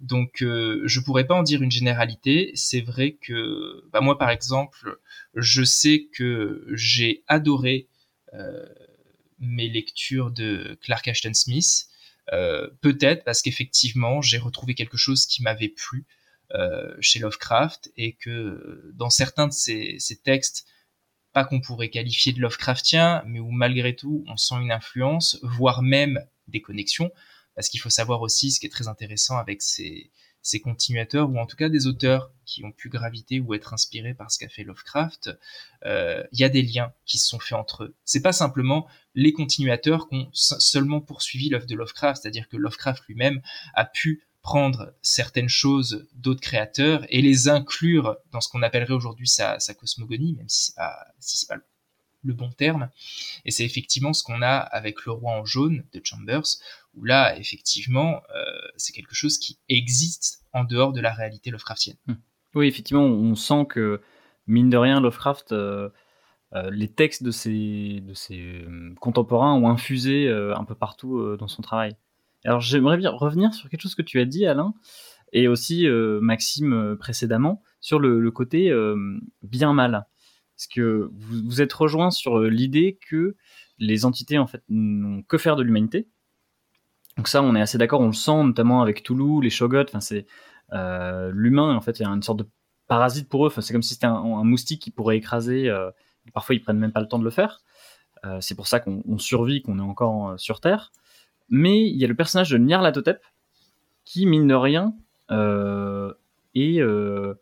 Donc 0.00 0.42
euh, 0.42 0.82
je 0.84 1.00
pourrais 1.00 1.26
pas 1.26 1.34
en 1.34 1.42
dire 1.42 1.62
une 1.62 1.70
généralité. 1.70 2.52
C'est 2.54 2.80
vrai 2.80 3.18
que 3.20 3.84
bah, 3.92 4.00
moi 4.00 4.18
par 4.18 4.30
exemple, 4.30 4.98
je 5.34 5.62
sais 5.62 6.08
que 6.12 6.66
j'ai 6.72 7.24
adoré 7.28 7.88
euh, 8.34 8.66
mes 9.38 9.68
lectures 9.68 10.30
de 10.30 10.78
Clark 10.82 11.08
Ashton 11.08 11.34
Smith. 11.34 11.86
Euh, 12.32 12.68
peut-être 12.80 13.24
parce 13.24 13.42
qu'effectivement 13.42 14.22
j'ai 14.22 14.38
retrouvé 14.38 14.74
quelque 14.74 14.96
chose 14.96 15.26
qui 15.26 15.42
m'avait 15.42 15.68
plu 15.68 16.06
euh, 16.54 16.94
chez 17.00 17.18
Lovecraft 17.18 17.90
et 17.96 18.12
que 18.12 18.92
dans 18.94 19.10
certains 19.10 19.48
de 19.48 19.52
ces, 19.52 19.96
ces 19.98 20.16
textes 20.16 20.66
pas 21.32 21.44
qu'on 21.44 21.60
pourrait 21.60 21.90
qualifier 21.90 22.32
de 22.32 22.40
Lovecraftien, 22.40 23.22
mais 23.26 23.40
où 23.40 23.50
malgré 23.50 23.94
tout 23.96 24.24
on 24.28 24.36
sent 24.36 24.56
une 24.56 24.72
influence, 24.72 25.38
voire 25.42 25.82
même 25.82 26.20
des 26.48 26.60
connexions, 26.60 27.10
parce 27.54 27.68
qu'il 27.68 27.80
faut 27.80 27.90
savoir 27.90 28.22
aussi 28.22 28.50
ce 28.50 28.60
qui 28.60 28.66
est 28.66 28.70
très 28.70 28.88
intéressant 28.88 29.36
avec 29.36 29.62
ces, 29.62 30.10
ces 30.42 30.60
continuateurs, 30.60 31.30
ou 31.30 31.38
en 31.38 31.46
tout 31.46 31.56
cas 31.56 31.68
des 31.68 31.86
auteurs 31.86 32.32
qui 32.44 32.64
ont 32.64 32.72
pu 32.72 32.88
graviter 32.88 33.40
ou 33.40 33.54
être 33.54 33.72
inspirés 33.72 34.12
par 34.12 34.30
ce 34.30 34.38
qu'a 34.38 34.48
fait 34.48 34.64
Lovecraft, 34.64 35.30
euh, 35.86 36.22
il 36.32 36.40
y 36.40 36.44
a 36.44 36.48
des 36.48 36.62
liens 36.62 36.92
qui 37.06 37.18
se 37.18 37.28
sont 37.28 37.38
faits 37.38 37.58
entre 37.58 37.84
eux. 37.84 37.94
C'est 38.04 38.22
pas 38.22 38.32
simplement 38.32 38.86
les 39.14 39.32
continuateurs 39.32 40.08
qui 40.08 40.16
ont 40.16 40.30
seulement 40.32 41.00
poursuivi 41.00 41.48
l'œuvre 41.48 41.66
de 41.66 41.76
Lovecraft, 41.76 42.22
c'est-à-dire 42.22 42.48
que 42.48 42.56
Lovecraft 42.56 43.04
lui-même 43.06 43.40
a 43.74 43.84
pu 43.84 44.26
prendre 44.42 44.92
certaines 45.02 45.48
choses 45.48 46.08
d'autres 46.14 46.40
créateurs 46.40 47.04
et 47.08 47.22
les 47.22 47.48
inclure 47.48 48.16
dans 48.32 48.40
ce 48.40 48.48
qu'on 48.48 48.62
appellerait 48.62 48.92
aujourd'hui 48.92 49.28
sa, 49.28 49.58
cosmogonie, 49.78 50.34
même 50.34 50.48
si 50.48 50.72
c'est 51.20 51.46
pas, 51.48 51.54
pas 51.56 51.62
le, 52.22 52.34
bon 52.34 52.50
terme. 52.50 52.90
Et 53.44 53.52
c'est 53.52 53.64
effectivement 53.64 54.12
ce 54.12 54.24
qu'on 54.24 54.42
a 54.42 54.56
avec 54.56 55.06
le 55.06 55.12
roi 55.12 55.32
en 55.32 55.44
jaune 55.44 55.84
de 55.92 56.00
Chambers, 56.04 56.42
où 56.94 57.04
là, 57.04 57.36
effectivement, 57.38 58.20
euh, 58.34 58.42
c'est 58.76 58.92
quelque 58.92 59.14
chose 59.14 59.38
qui 59.38 59.58
existe 59.68 60.44
en 60.52 60.64
dehors 60.64 60.92
de 60.92 61.00
la 61.00 61.12
réalité 61.12 61.50
Lovecraftienne. 61.50 61.96
Hmm. 62.06 62.14
Oui, 62.54 62.66
effectivement, 62.66 63.04
on 63.04 63.34
sent 63.34 63.66
que, 63.68 64.02
mine 64.46 64.70
de 64.70 64.76
rien, 64.76 65.00
Lovecraft, 65.00 65.52
euh, 65.52 65.88
euh, 66.54 66.68
les 66.70 66.88
textes 66.88 67.22
de 67.22 67.30
ses, 67.30 68.00
de 68.00 68.12
ses 68.12 68.66
contemporains 69.00 69.54
ont 69.54 69.68
infusé 69.68 70.28
un 70.28 70.64
peu 70.64 70.74
partout 70.74 71.36
dans 71.38 71.48
son 71.48 71.62
travail. 71.62 71.96
Alors 72.44 72.60
j'aimerais 72.60 72.96
bien 72.96 73.10
revenir 73.10 73.54
sur 73.54 73.68
quelque 73.68 73.82
chose 73.82 73.94
que 73.94 74.02
tu 74.02 74.20
as 74.20 74.24
dit, 74.24 74.46
Alain, 74.46 74.74
et 75.32 75.48
aussi 75.48 75.86
euh, 75.86 76.20
Maxime 76.20 76.72
euh, 76.72 76.96
précédemment, 76.96 77.62
sur 77.80 77.98
le, 77.98 78.30
côté 78.30 78.70
euh, 78.70 79.18
bien-mal. 79.42 80.06
Parce 80.56 80.66
que 80.66 81.10
vous, 81.12 81.42
vous 81.44 81.62
êtes 81.62 81.72
rejoint 81.72 82.10
sur 82.10 82.40
l'idée 82.40 82.98
que 83.08 83.36
les 83.78 84.04
entités 84.04 84.38
en 84.38 84.46
fait 84.46 84.62
n'ont 84.68 85.22
que 85.22 85.38
faire 85.38 85.56
de 85.56 85.62
l'humanité. 85.62 86.08
Donc 87.16 87.28
ça, 87.28 87.42
on 87.42 87.54
est 87.54 87.60
assez 87.60 87.78
d'accord, 87.78 88.00
on 88.00 88.08
le 88.08 88.12
sent 88.12 88.44
notamment 88.44 88.82
avec 88.82 89.02
Toulouse, 89.02 89.42
les 89.42 89.50
Shogots. 89.50 89.84
Enfin, 89.84 90.00
c'est 90.00 90.26
l'humain 90.72 91.74
en 91.74 91.80
fait, 91.80 91.98
il 91.98 92.02
y 92.02 92.06
a 92.06 92.08
une 92.08 92.22
sorte 92.22 92.38
de 92.38 92.46
parasite 92.86 93.28
pour 93.28 93.44
eux. 93.44 93.48
Enfin, 93.48 93.60
c'est 93.60 93.72
comme 93.72 93.82
si 93.82 93.94
c'était 93.94 94.06
un, 94.06 94.44
moustique 94.44 94.80
qui 94.80 94.90
pourrait 94.90 95.16
écraser. 95.16 95.70
parfois, 96.32 96.54
ils 96.54 96.60
prennent 96.60 96.78
même 96.78 96.92
pas 96.92 97.00
le 97.00 97.08
temps 97.08 97.18
de 97.18 97.24
le 97.24 97.30
faire. 97.30 97.60
c'est 98.40 98.54
pour 98.54 98.66
ça 98.66 98.80
qu'on 98.80 99.18
survit, 99.18 99.62
qu'on 99.62 99.78
est 99.78 99.82
encore 99.82 100.38
sur 100.38 100.60
Terre. 100.60 100.92
Mais 101.48 101.88
il 101.88 101.96
y 101.96 102.04
a 102.04 102.08
le 102.08 102.14
personnage 102.14 102.50
de 102.50 102.58
Nyarlathotep 102.58 103.20
qui, 104.04 104.26
mine 104.26 104.46
de 104.46 104.54
rien, 104.54 104.94
euh, 105.30 106.12
est, 106.54 106.80
euh, 106.80 107.34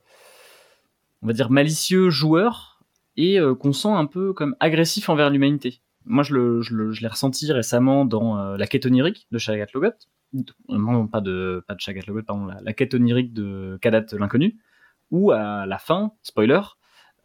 on 1.23 1.27
va 1.27 1.33
dire, 1.33 1.51
malicieux 1.51 2.11
joueur 2.11 2.83
et 3.17 3.41
euh, 3.41 3.55
qu'on 3.55 3.73
sent 3.73 3.89
un 3.89 4.07
peu 4.07 4.33
comme 4.33 4.55
agressif 4.61 5.09
envers 5.09 5.31
l'humanité. 5.31 5.81
Moi, 6.05 6.23
je, 6.23 7.01
l'ai 7.01 7.09
ressenti 7.09 7.51
récemment 7.53 8.05
dans 8.05 8.57
la 8.57 8.67
quête 8.67 8.87
onirique 8.87 9.27
de 9.31 9.39
Shagat 9.39 9.67
Logot. 9.75 9.93
Non, 10.69 11.07
pas 11.07 11.21
de, 11.21 11.63
pas 11.67 11.75
de 11.75 11.81
Shagat 11.81 12.03
Logot, 12.07 12.23
pardon, 12.23 12.47
la, 12.47 12.73
quête 12.73 12.95
onirique 12.95 13.35
de 13.35 13.79
Kadat 13.83 14.07
l'inconnu, 14.13 14.59
où 15.11 15.31
à 15.31 15.67
la 15.67 15.79
fin, 15.79 16.13
spoiler, 16.23 16.61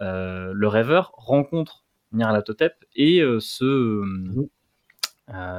le 0.02 0.66
rêveur 0.66 1.12
rencontre 1.16 1.86
Nyarlathotep 2.12 2.74
et 2.96 3.22
se 3.40 4.04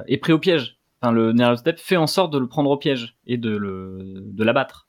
est 0.07 0.18
pris 0.18 0.33
au 0.33 0.38
piège 0.38 0.76
le 1.02 1.32
Nyarlathotep 1.32 1.78
fait 1.78 1.96
en 1.96 2.06
sorte 2.06 2.32
de 2.32 2.38
le 2.38 2.48
prendre 2.48 2.70
au 2.70 2.76
piège 2.76 3.16
et 3.26 3.37
de 3.37 3.56
le 3.56 4.22
de 4.32 4.44
l'abattre. 4.44 4.88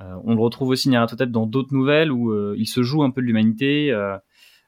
Euh, 0.00 0.16
on 0.24 0.34
le 0.34 0.40
retrouve 0.40 0.70
aussi 0.70 0.88
Nyarlathotep 0.88 1.30
dans 1.30 1.46
d'autres 1.46 1.72
nouvelles 1.72 2.10
où 2.10 2.32
euh, 2.32 2.54
il 2.58 2.66
se 2.66 2.82
joue 2.82 3.02
un 3.02 3.10
peu 3.10 3.20
de 3.20 3.26
l'humanité. 3.26 3.90
Euh. 3.92 4.16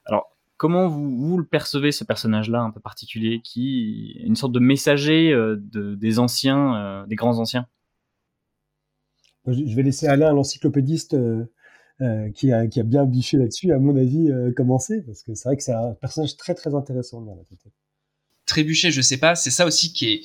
alors 0.05 0.35
comment 0.55 0.87
vous, 0.87 1.15
vous 1.17 1.37
le 1.37 1.45
percevez 1.45 1.91
ce 1.91 2.03
personnage-là 2.03 2.61
un 2.61 2.71
peu 2.71 2.79
particulier 2.79 3.41
qui 3.43 4.15
est 4.19 4.25
une 4.25 4.35
sorte 4.35 4.53
de 4.53 4.59
messager 4.59 5.31
de, 5.31 5.95
des 5.95 6.19
anciens, 6.19 7.05
des 7.07 7.15
grands 7.15 7.39
anciens? 7.39 7.67
Je 9.45 9.75
vais 9.75 9.83
laisser 9.83 10.07
Alain, 10.07 10.33
l'encyclopédiste, 10.33 11.15
qui, 12.33 12.51
a, 12.51 12.67
qui 12.67 12.79
a 12.79 12.83
bien 12.83 13.05
biché 13.05 13.37
là-dessus, 13.37 13.71
à 13.71 13.79
mon 13.79 13.95
avis, 13.95 14.29
commencer, 14.55 15.03
parce 15.03 15.21
que 15.21 15.35
c'est 15.35 15.47
vrai 15.47 15.57
que 15.57 15.63
c'est 15.63 15.73
un 15.73 15.93
personnage 15.93 16.35
très 16.37 16.53
très 16.53 16.73
intéressant, 16.73 17.21
Nyarlathotep 17.21 17.71
trébucher, 18.47 18.91
je 18.91 19.01
sais 19.01 19.17
pas. 19.17 19.35
C'est 19.35 19.51
ça 19.51 19.67
aussi 19.67 19.93
qui 19.93 20.07
est 20.07 20.21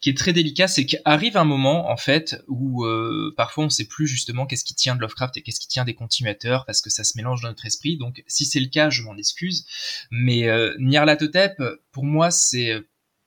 qui 0.00 0.10
est 0.10 0.16
très 0.16 0.32
délicat, 0.32 0.68
c'est 0.68 0.86
qu'arrive 0.86 1.36
un 1.36 1.44
moment 1.44 1.90
en 1.90 1.96
fait 1.96 2.40
où 2.46 2.84
euh, 2.84 3.34
parfois 3.36 3.64
on 3.64 3.70
sait 3.70 3.86
plus 3.86 4.06
justement 4.06 4.46
qu'est-ce 4.46 4.64
qui 4.64 4.74
tient 4.74 4.94
de 4.94 5.00
Lovecraft 5.00 5.36
et 5.36 5.42
qu'est-ce 5.42 5.60
qui 5.60 5.68
tient 5.68 5.84
des 5.84 5.94
continuateurs 5.94 6.64
parce 6.66 6.80
que 6.80 6.90
ça 6.90 7.02
se 7.02 7.16
mélange 7.16 7.42
dans 7.42 7.48
notre 7.48 7.66
esprit. 7.66 7.96
Donc 7.96 8.22
si 8.28 8.44
c'est 8.44 8.60
le 8.60 8.68
cas, 8.68 8.90
je 8.90 9.02
m'en 9.02 9.16
excuse. 9.16 9.66
Mais 10.10 10.48
euh, 10.48 10.76
pour 11.90 12.04
moi, 12.04 12.30
c'est 12.30 12.80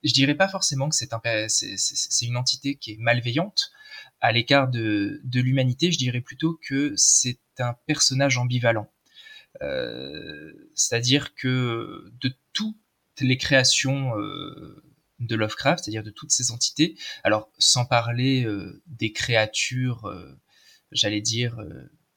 je 0.03 0.13
dirais 0.13 0.35
pas 0.35 0.47
forcément 0.47 0.87
que 0.87 0.95
c'est 0.95 1.13
un 1.13 1.21
c'est 1.47 2.25
une 2.25 2.37
entité 2.37 2.75
qui 2.75 2.93
est 2.93 2.97
malveillante 2.99 3.71
à 4.21 4.31
l'écart 4.31 4.69
de 4.69 5.21
de 5.23 5.41
l'humanité. 5.41 5.91
Je 5.91 5.97
dirais 5.97 6.21
plutôt 6.21 6.59
que 6.61 6.93
c'est 6.95 7.39
un 7.59 7.75
personnage 7.87 8.37
ambivalent. 8.37 8.89
Euh, 9.61 10.51
c'est-à-dire 10.75 11.33
que 11.35 12.11
de 12.21 12.33
tout 12.53 12.77
les 13.19 13.37
créations 13.37 14.17
euh, 14.19 14.83
de 15.19 15.35
Lovecraft, 15.35 15.83
c'est-à-dire 15.83 16.03
de 16.03 16.11
toutes 16.11 16.31
ces 16.31 16.51
entités. 16.51 16.97
Alors, 17.23 17.49
sans 17.57 17.85
parler 17.85 18.43
euh, 18.43 18.81
des 18.87 19.11
créatures, 19.11 20.05
euh, 20.05 20.37
j'allais 20.91 21.21
dire, 21.21 21.57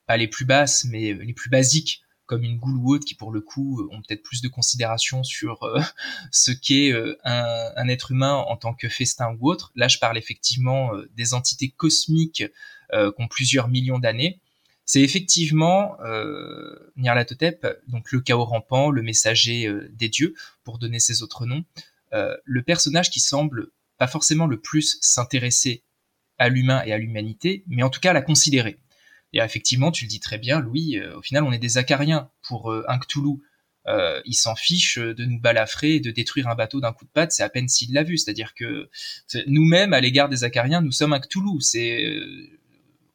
pas 0.06 0.16
les 0.16 0.28
plus 0.28 0.44
basses, 0.44 0.84
mais 0.84 1.12
les 1.12 1.32
plus 1.32 1.50
basiques, 1.50 2.02
comme 2.26 2.44
une 2.44 2.58
goule 2.58 2.76
ou 2.76 2.94
autre, 2.94 3.06
qui 3.06 3.14
pour 3.14 3.32
le 3.32 3.40
coup 3.40 3.88
ont 3.90 4.02
peut-être 4.02 4.22
plus 4.22 4.42
de 4.42 4.48
considération 4.48 5.24
sur 5.24 5.60
ce 6.30 6.50
qu'est 6.50 6.92
un, 7.24 7.70
un, 7.76 7.88
être 7.88 8.10
humain 8.12 8.34
en 8.34 8.56
tant 8.56 8.74
que 8.74 8.88
festin 8.88 9.34
ou 9.38 9.50
autre. 9.50 9.72
Là, 9.74 9.88
je 9.88 9.98
parle 9.98 10.18
effectivement 10.18 10.92
des 11.16 11.32
entités 11.32 11.70
cosmiques 11.70 12.44
qui 12.92 13.22
ont 13.22 13.28
plusieurs 13.28 13.68
millions 13.68 13.98
d'années 13.98 14.40
c'est 14.88 15.02
effectivement 15.02 16.00
euh, 16.00 16.90
Nyarlathotep, 16.96 17.66
donc 17.88 18.10
le 18.10 18.22
chaos 18.22 18.46
rampant, 18.46 18.90
le 18.90 19.02
messager 19.02 19.66
euh, 19.66 19.86
des 19.92 20.08
dieux, 20.08 20.32
pour 20.64 20.78
donner 20.78 20.98
ses 20.98 21.22
autres 21.22 21.44
noms, 21.44 21.62
euh, 22.14 22.34
le 22.44 22.62
personnage 22.62 23.10
qui 23.10 23.20
semble 23.20 23.68
pas 23.98 24.06
forcément 24.06 24.46
le 24.46 24.58
plus 24.58 24.96
s'intéresser 25.02 25.82
à 26.38 26.48
l'humain 26.48 26.82
et 26.86 26.94
à 26.94 26.98
l'humanité, 26.98 27.64
mais 27.66 27.82
en 27.82 27.90
tout 27.90 28.00
cas 28.00 28.14
la 28.14 28.22
considérer. 28.22 28.78
Et 29.34 29.40
effectivement, 29.40 29.92
tu 29.92 30.06
le 30.06 30.08
dis 30.08 30.20
très 30.20 30.38
bien, 30.38 30.58
Louis, 30.58 30.96
euh, 30.96 31.18
au 31.18 31.20
final, 31.20 31.44
on 31.44 31.52
est 31.52 31.58
des 31.58 31.76
acariens 31.76 32.30
pour 32.40 32.72
euh, 32.72 32.82
un 32.88 32.98
Cthulhu. 32.98 33.42
Euh, 33.88 34.22
il 34.24 34.34
s'en 34.34 34.54
fiche 34.54 34.96
de 34.96 35.24
nous 35.26 35.38
balafrer 35.38 35.96
et 35.96 36.00
de 36.00 36.10
détruire 36.10 36.48
un 36.48 36.54
bateau 36.54 36.80
d'un 36.80 36.94
coup 36.94 37.04
de 37.04 37.10
patte, 37.10 37.32
c'est 37.32 37.42
à 37.42 37.50
peine 37.50 37.68
s'il 37.68 37.92
l'a 37.92 38.04
vu. 38.04 38.16
C'est-à-dire 38.16 38.54
que 38.54 38.88
nous-mêmes, 39.48 39.92
à 39.92 40.00
l'égard 40.00 40.30
des 40.30 40.44
acariens, 40.44 40.80
nous 40.80 40.92
sommes 40.92 41.12
un 41.12 41.20
Cthulhu. 41.20 41.60
C'est, 41.60 42.16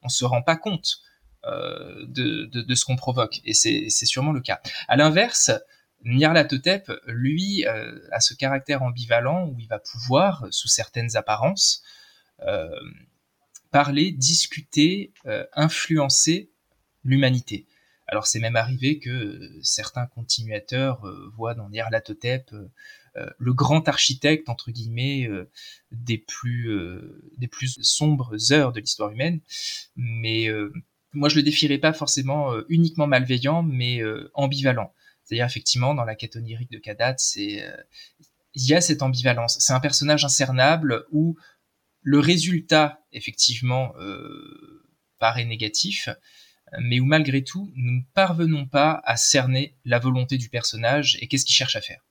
on 0.03 0.09
se 0.09 0.23
rend 0.23 0.43
pas 0.43 0.55
compte 0.55 1.01
euh, 1.45 2.05
de, 2.07 2.73
ce 2.73 2.85
qu'on 2.85 2.95
provoque. 2.95 3.41
Et 3.43 3.53
c'est 3.53 3.89
sûrement 3.89 4.31
le 4.31 4.39
cas. 4.39 4.61
À 4.87 4.95
l'inverse, 4.95 5.51
Nyarlathotep, 6.05 6.89
lui, 7.07 7.65
euh, 7.67 7.99
a 8.13 8.21
ce 8.21 8.33
caractère 8.33 8.81
ambivalent 8.81 9.49
où 9.49 9.59
il 9.59 9.67
va 9.67 9.79
pouvoir, 9.79 10.47
sous 10.51 10.69
certaines 10.69 11.17
apparences, 11.17 11.83
euh, 12.47 12.69
parler, 13.71 14.11
discuter, 14.11 15.11
influencer 15.53 16.49
l'humanité. 17.03 17.67
Alors 18.07 18.25
c'est 18.25 18.39
même 18.39 18.55
arrivé 18.55 18.99
que 18.99 19.51
certains 19.63 20.05
continuateurs 20.05 21.05
voient 21.35 21.55
dans 21.55 21.69
Nyarlathotep 21.69 22.55
le 23.15 23.53
grand 23.53 23.87
architecte 23.87 24.47
entre 24.47 24.71
guillemets 24.71 25.27
des 25.91 26.19
plus 26.19 26.69
des 27.37 27.47
plus 27.47 27.79
sombres 27.81 28.35
heures 28.51 28.71
de 28.73 28.79
l'histoire 28.79 29.09
humaine, 29.09 29.39
mais 29.95 30.47
moi 31.13 31.29
je 31.29 31.35
le 31.35 31.43
défierais 31.43 31.77
pas 31.77 31.93
forcément 31.93 32.53
euh, 32.53 32.65
uniquement 32.69 33.07
malveillant, 33.07 33.63
mais 33.63 34.01
euh, 34.01 34.31
ambivalent. 34.33 34.93
C'est-à-dire 35.23 35.45
effectivement 35.45 35.93
dans 35.93 36.03
la 36.03 36.15
quête 36.15 36.35
onirique 36.35 36.71
de 36.71 36.79
Kadat, 36.79 37.15
c'est 37.17 37.63
euh, 37.63 37.75
il 38.55 38.67
y 38.67 38.73
a 38.73 38.81
cette 38.81 39.01
ambivalence. 39.01 39.57
C'est 39.59 39.73
un 39.73 39.79
personnage 39.79 40.25
incernable 40.25 41.05
où 41.11 41.37
le 42.01 42.19
résultat 42.19 43.01
effectivement 43.11 43.93
paraît 45.17 45.45
négatif, 45.45 46.09
mais 46.79 46.99
où 46.99 47.05
malgré 47.05 47.43
tout, 47.43 47.71
nous 47.75 47.93
ne 47.93 48.01
parvenons 48.13 48.67
pas 48.67 49.01
à 49.05 49.17
cerner 49.17 49.75
la 49.85 49.97
volonté 49.97 50.37
du 50.37 50.49
personnage 50.49 51.17
et 51.19 51.27
qu'est-ce 51.27 51.45
qu'il 51.45 51.55
cherche 51.55 51.75
à 51.75 51.81
faire. 51.81 52.05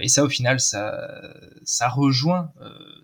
Et 0.00 0.08
ça, 0.08 0.24
au 0.24 0.28
final, 0.28 0.58
ça, 0.58 1.88
rejoint 1.88 2.52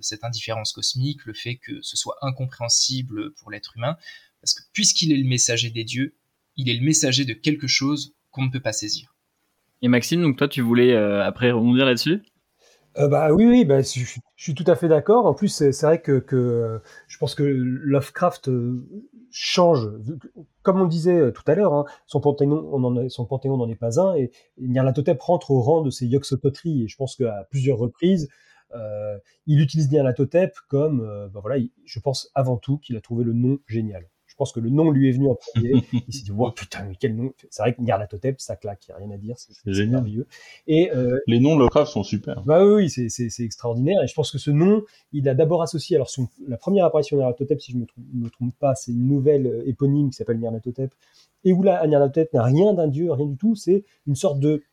cette 0.01 0.25
indifférence 0.25 0.73
cosmique, 0.73 1.25
le 1.25 1.35
fait 1.35 1.55
que 1.55 1.81
ce 1.83 1.97
soit 1.97 2.17
incompréhensible 2.23 3.33
pour 3.35 3.53
l'être 3.53 3.77
humain, 3.77 3.97
parce 4.47 4.55
que 4.55 4.63
puisqu'il 4.73 5.13
est 5.13 5.17
le 5.17 5.29
messager 5.29 5.71
des 5.71 5.83
dieux, 5.83 6.15
il 6.57 6.71
est 6.71 6.75
le 6.75 6.85
messager 6.85 7.25
de 7.25 7.33
quelque 7.33 7.67
chose 7.67 8.15
qu'on 8.31 8.45
ne 8.45 8.51
peut 8.51 8.61
pas 8.61 8.73
saisir. 8.73 9.13
Et 9.83 9.89
Maxime, 9.89 10.23
donc 10.23 10.37
toi, 10.37 10.47
tu 10.47 10.63
voulais 10.63 10.93
euh, 10.93 11.25
après 11.25 11.51
rebondir 11.51 11.85
là-dessus? 11.85 12.23
Bah 12.97 13.31
oui, 13.33 13.45
oui, 13.45 13.65
bah, 13.67 13.83
je, 13.83 14.05
suis 14.37 14.55
tout 14.55 14.65
à 14.67 14.75
fait 14.75 14.89
d'accord. 14.89 15.27
En 15.27 15.35
plus, 15.35 15.49
c'est 15.49 15.83
vrai 15.83 16.01
que, 16.01 16.19
que, 16.19 16.81
je 17.09 17.19
pense 17.19 17.35
que 17.35 17.43
Lovecraft 17.43 18.49
change. 19.31 19.89
Comme 20.63 20.81
on 20.81 20.87
disait 20.87 21.19
euh, 21.19 21.31
tout 21.33 21.43
à 21.47 21.55
l'heure, 21.55 21.75
hein, 21.75 21.85
son 22.07 22.21
panthéon, 22.21 22.71
on 22.73 22.85
en 22.85 23.09
son 23.09 23.27
panthéon 23.27 23.57
n'en 23.57 23.69
est 23.69 23.75
pas 23.77 24.01
un, 24.01 24.15
et 24.15 24.31
Nyarlathotep 24.59 25.21
rentre 25.21 25.51
au 25.51 25.61
rang 25.61 25.83
de 25.83 25.91
ces 25.91 26.07
Yoxototeries. 26.07 26.85
Et 26.85 26.89
je 26.89 26.97
pense 26.97 27.17
qu'à 27.17 27.47
plusieurs 27.51 27.79
reprises, 27.79 28.29
euh, 28.75 29.19
il 29.47 29.61
utilise 29.61 29.91
Nyarlathotep 29.91 30.55
comme, 30.69 31.01
euh, 31.01 31.29
bah 31.29 31.41
voilà, 31.43 31.63
je 31.85 32.01
pense 32.01 32.31
avant 32.35 32.57
tout 32.57 32.79
qu'il 32.79 32.97
a 32.97 33.01
trouvé 33.01 33.25
le 33.25 33.33
nom 33.33 33.59
génial. 33.67 34.09
Je 34.37 34.39
pense 34.39 34.53
que 34.53 34.61
le 34.61 34.69
nom 34.69 34.91
lui 34.91 35.09
est 35.09 35.13
venu 35.13 35.31
en 35.31 35.35
premier. 35.35 35.73
il 36.09 36.13
s'est 36.13 36.25
dit, 36.25 36.31
wow, 36.31 36.51
putain, 36.51 36.85
mais 36.85 36.95
quel 37.01 37.17
nom. 37.17 37.33
C'est 37.49 37.63
vrai 37.63 37.73
que 37.73 37.81
Nyarlathotep, 37.81 38.39
ça 38.39 38.55
claque, 38.55 38.87
il 38.87 38.91
n'y 38.91 38.95
a 38.95 38.99
rien 38.99 39.11
à 39.13 39.17
dire. 39.17 39.35
C'est 39.39 39.87
merveilleux. 39.87 40.27
Et, 40.67 40.91
euh, 40.95 41.19
Les 41.27 41.41
noms 41.41 41.57
Lovecraft 41.57 41.91
sont 41.91 42.03
super. 42.03 42.43
Bah 42.45 42.63
oui, 42.63 42.91
c'est, 42.91 43.09
extraordinaire. 43.43 44.03
Et 44.05 44.07
je 44.07 44.13
pense 44.13 44.31
que 44.31 44.37
ce 44.37 44.51
nom, 44.51 44.83
il 45.13 45.27
a 45.31 45.35
d'abord 45.35 45.63
associé, 45.63 45.97
alors 45.97 46.11
son, 46.11 46.29
la 46.47 46.59
première 46.59 46.85
apparition 46.85 47.17
de 47.17 47.23
Nyarlathotep, 47.23 47.63
si 47.63 47.73
je 47.73 47.79
ne 47.79 47.85
me, 47.85 48.25
me, 48.25 48.29
trompe 48.29 48.55
pas, 48.59 48.75
c'est 48.75 48.93
une 48.93 49.09
nouvelle 49.09 49.47
euh, 49.47 49.67
éponyme 49.67 50.11
qui 50.11 50.17
s'appelle 50.17 50.39
Nyarlathotep. 50.39 50.93
Et 51.45 51.55
où 51.55 51.63
là, 51.63 51.87
Nyarlathotep 51.87 52.35
n'a 52.35 52.43
rien 52.43 52.75
d'un 52.75 52.89
dieu, 52.89 53.11
rien 53.13 53.25
du 53.25 53.39
tout. 53.39 53.55
C'est 53.55 53.85
une 54.07 54.17
sorte 54.17 54.39
de 54.39 54.65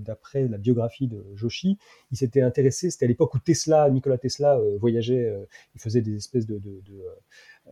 d'après 0.00 0.48
la 0.48 0.58
biographie 0.58 1.08
de 1.08 1.24
Joshi, 1.34 1.78
il 2.10 2.16
s'était 2.16 2.42
intéressé. 2.42 2.90
C'était 2.90 3.06
à 3.06 3.08
l'époque 3.08 3.34
où 3.34 3.38
Tesla, 3.38 3.88
Nikola 3.90 4.18
Tesla 4.18 4.58
euh, 4.58 4.78
voyageait, 4.78 5.26
euh, 5.26 5.44
il 5.74 5.80
faisait 5.80 6.02
des 6.02 6.16
espèces 6.16 6.46
de 6.46 6.60
euh, 7.68 7.70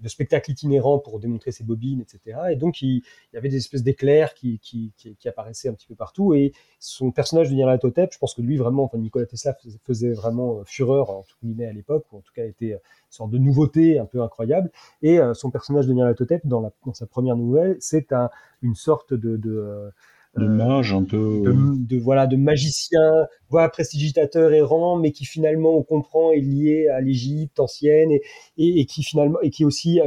de 0.00 0.08
spectacles 0.08 0.50
itinérants 0.50 0.98
pour 0.98 1.18
démontrer 1.18 1.52
ses 1.52 1.64
bobines, 1.64 2.00
etc. 2.00 2.38
Et 2.50 2.56
donc, 2.56 2.82
il, 2.82 3.02
y 3.32 3.36
avait 3.36 3.48
des 3.48 3.56
espèces 3.56 3.82
d'éclairs 3.82 4.34
qui, 4.34 4.58
qui, 4.58 4.92
apparaissaient 5.26 5.68
un 5.68 5.74
petit 5.74 5.86
peu 5.86 5.94
partout. 5.94 6.34
Et 6.34 6.52
son 6.78 7.10
personnage 7.10 7.50
de 7.50 7.54
Nyarlathotep, 7.54 8.12
je 8.12 8.18
pense 8.18 8.34
que 8.34 8.42
lui, 8.42 8.56
vraiment, 8.56 8.84
enfin, 8.84 8.98
Nicolas 8.98 9.26
Tesla 9.26 9.56
faisait 9.84 10.12
vraiment 10.12 10.58
euh, 10.58 10.64
fureur, 10.64 11.10
en 11.10 11.22
tout 11.22 11.36
guillemets, 11.42 11.66
à 11.66 11.72
l'époque, 11.72 12.06
ou 12.12 12.18
en 12.18 12.20
tout 12.20 12.32
cas 12.34 12.44
était 12.44 12.72
une 12.72 12.78
sorte 13.10 13.30
de 13.30 13.38
nouveauté 13.38 13.98
un 13.98 14.06
peu 14.06 14.22
incroyable. 14.22 14.70
Et 15.02 15.18
euh, 15.18 15.34
son 15.34 15.50
personnage 15.50 15.86
de 15.86 15.92
Nyarlathotep, 15.92 16.46
dans, 16.46 16.72
dans 16.84 16.94
sa 16.94 17.06
première 17.06 17.36
nouvelle, 17.36 17.76
c'est 17.80 18.12
un, 18.12 18.30
une 18.62 18.74
sorte 18.74 19.14
de, 19.14 19.40
euh, 19.46 19.90
de 20.36 20.46
mage 20.46 20.92
un 20.92 21.02
peu 21.02 21.42
de, 21.44 21.98
voilà 21.98 22.26
de 22.26 22.36
magicien 22.36 23.26
voire 23.48 23.70
prestigitateur 23.70 24.52
errant 24.52 24.96
mais 24.96 25.12
qui 25.12 25.24
finalement 25.24 25.76
on 25.76 25.82
comprend 25.82 26.32
est 26.32 26.40
lié 26.40 26.88
à 26.88 27.00
l'Égypte 27.00 27.58
ancienne 27.60 28.12
et, 28.12 28.22
et, 28.56 28.86
qui 28.86 29.02
finalement 29.02 29.40
et 29.42 29.50
qui 29.50 29.64
aussi 29.64 30.00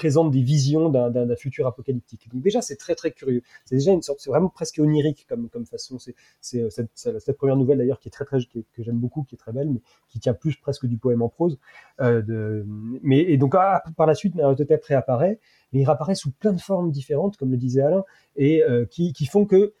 présente 0.00 0.30
des 0.30 0.40
visions 0.40 0.88
d'un 0.88 1.36
futur 1.36 1.66
apocalyptique. 1.66 2.26
Donc 2.32 2.40
déjà 2.40 2.62
c'est 2.62 2.76
très 2.76 2.94
très 2.94 3.10
curieux. 3.10 3.42
C'est 3.66 3.74
déjà 3.74 3.92
une 3.92 4.00
sorte, 4.00 4.20
c'est 4.20 4.30
vraiment 4.30 4.48
presque 4.48 4.78
onirique 4.78 5.26
comme 5.28 5.66
façon. 5.66 5.98
C'est 5.98 6.14
euh, 6.54 6.70
cette, 6.70 7.36
première 7.36 7.56
nouvelle 7.56 7.76
d'ailleurs 7.76 8.00
qui 8.00 8.08
est 8.08 8.10
très 8.10 8.24
très 8.24 8.38
que 8.40 8.82
j'aime 8.82 8.96
beaucoup, 8.96 9.24
qui 9.24 9.34
est 9.34 9.38
très 9.38 9.52
belle, 9.52 9.68
mais 9.68 9.82
qui 10.08 10.18
tient 10.18 10.32
plus 10.32 10.56
presque 10.56 10.86
du 10.86 10.96
poème 10.96 11.20
en 11.20 11.28
prose. 11.28 11.58
Euh, 12.00 12.64
mais 13.02 13.18
et 13.18 13.36
donc 13.36 13.54
ah, 13.54 13.82
par 13.98 14.06
la 14.06 14.14
suite 14.14 14.34
Naruto-Tep 14.36 14.82
réapparaît 14.82 15.38
mais 15.74 15.80
il 15.80 15.84
réapparaît 15.84 16.14
sous 16.14 16.30
plein 16.30 16.54
de 16.54 16.60
formes 16.60 16.90
différentes, 16.90 17.36
comme 17.36 17.50
le 17.50 17.58
disait 17.58 17.82
Alain, 17.82 18.04
et 18.36 18.62
euh, 18.62 18.86
qui, 18.86 19.26
font 19.26 19.44
que 19.44 19.74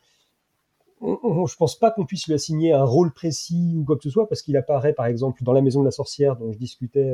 on, 1.00 1.46
je 1.46 1.56
pense 1.56 1.78
pas 1.78 1.90
qu'on 1.90 2.04
puisse 2.04 2.26
lui 2.26 2.34
assigner 2.34 2.74
un 2.74 2.84
rôle 2.84 3.10
précis 3.10 3.74
ou 3.78 3.84
quoi 3.84 3.96
que 3.96 4.02
ce 4.02 4.10
soit, 4.10 4.28
parce 4.28 4.42
qu'il 4.42 4.58
apparaît 4.58 4.92
par 4.92 5.06
exemple 5.06 5.42
dans 5.42 5.54
la 5.54 5.62
maison 5.62 5.80
de 5.80 5.86
la 5.86 5.90
sorcière 5.90 6.36
dont 6.36 6.52
je 6.52 6.58
discutais 6.58 7.10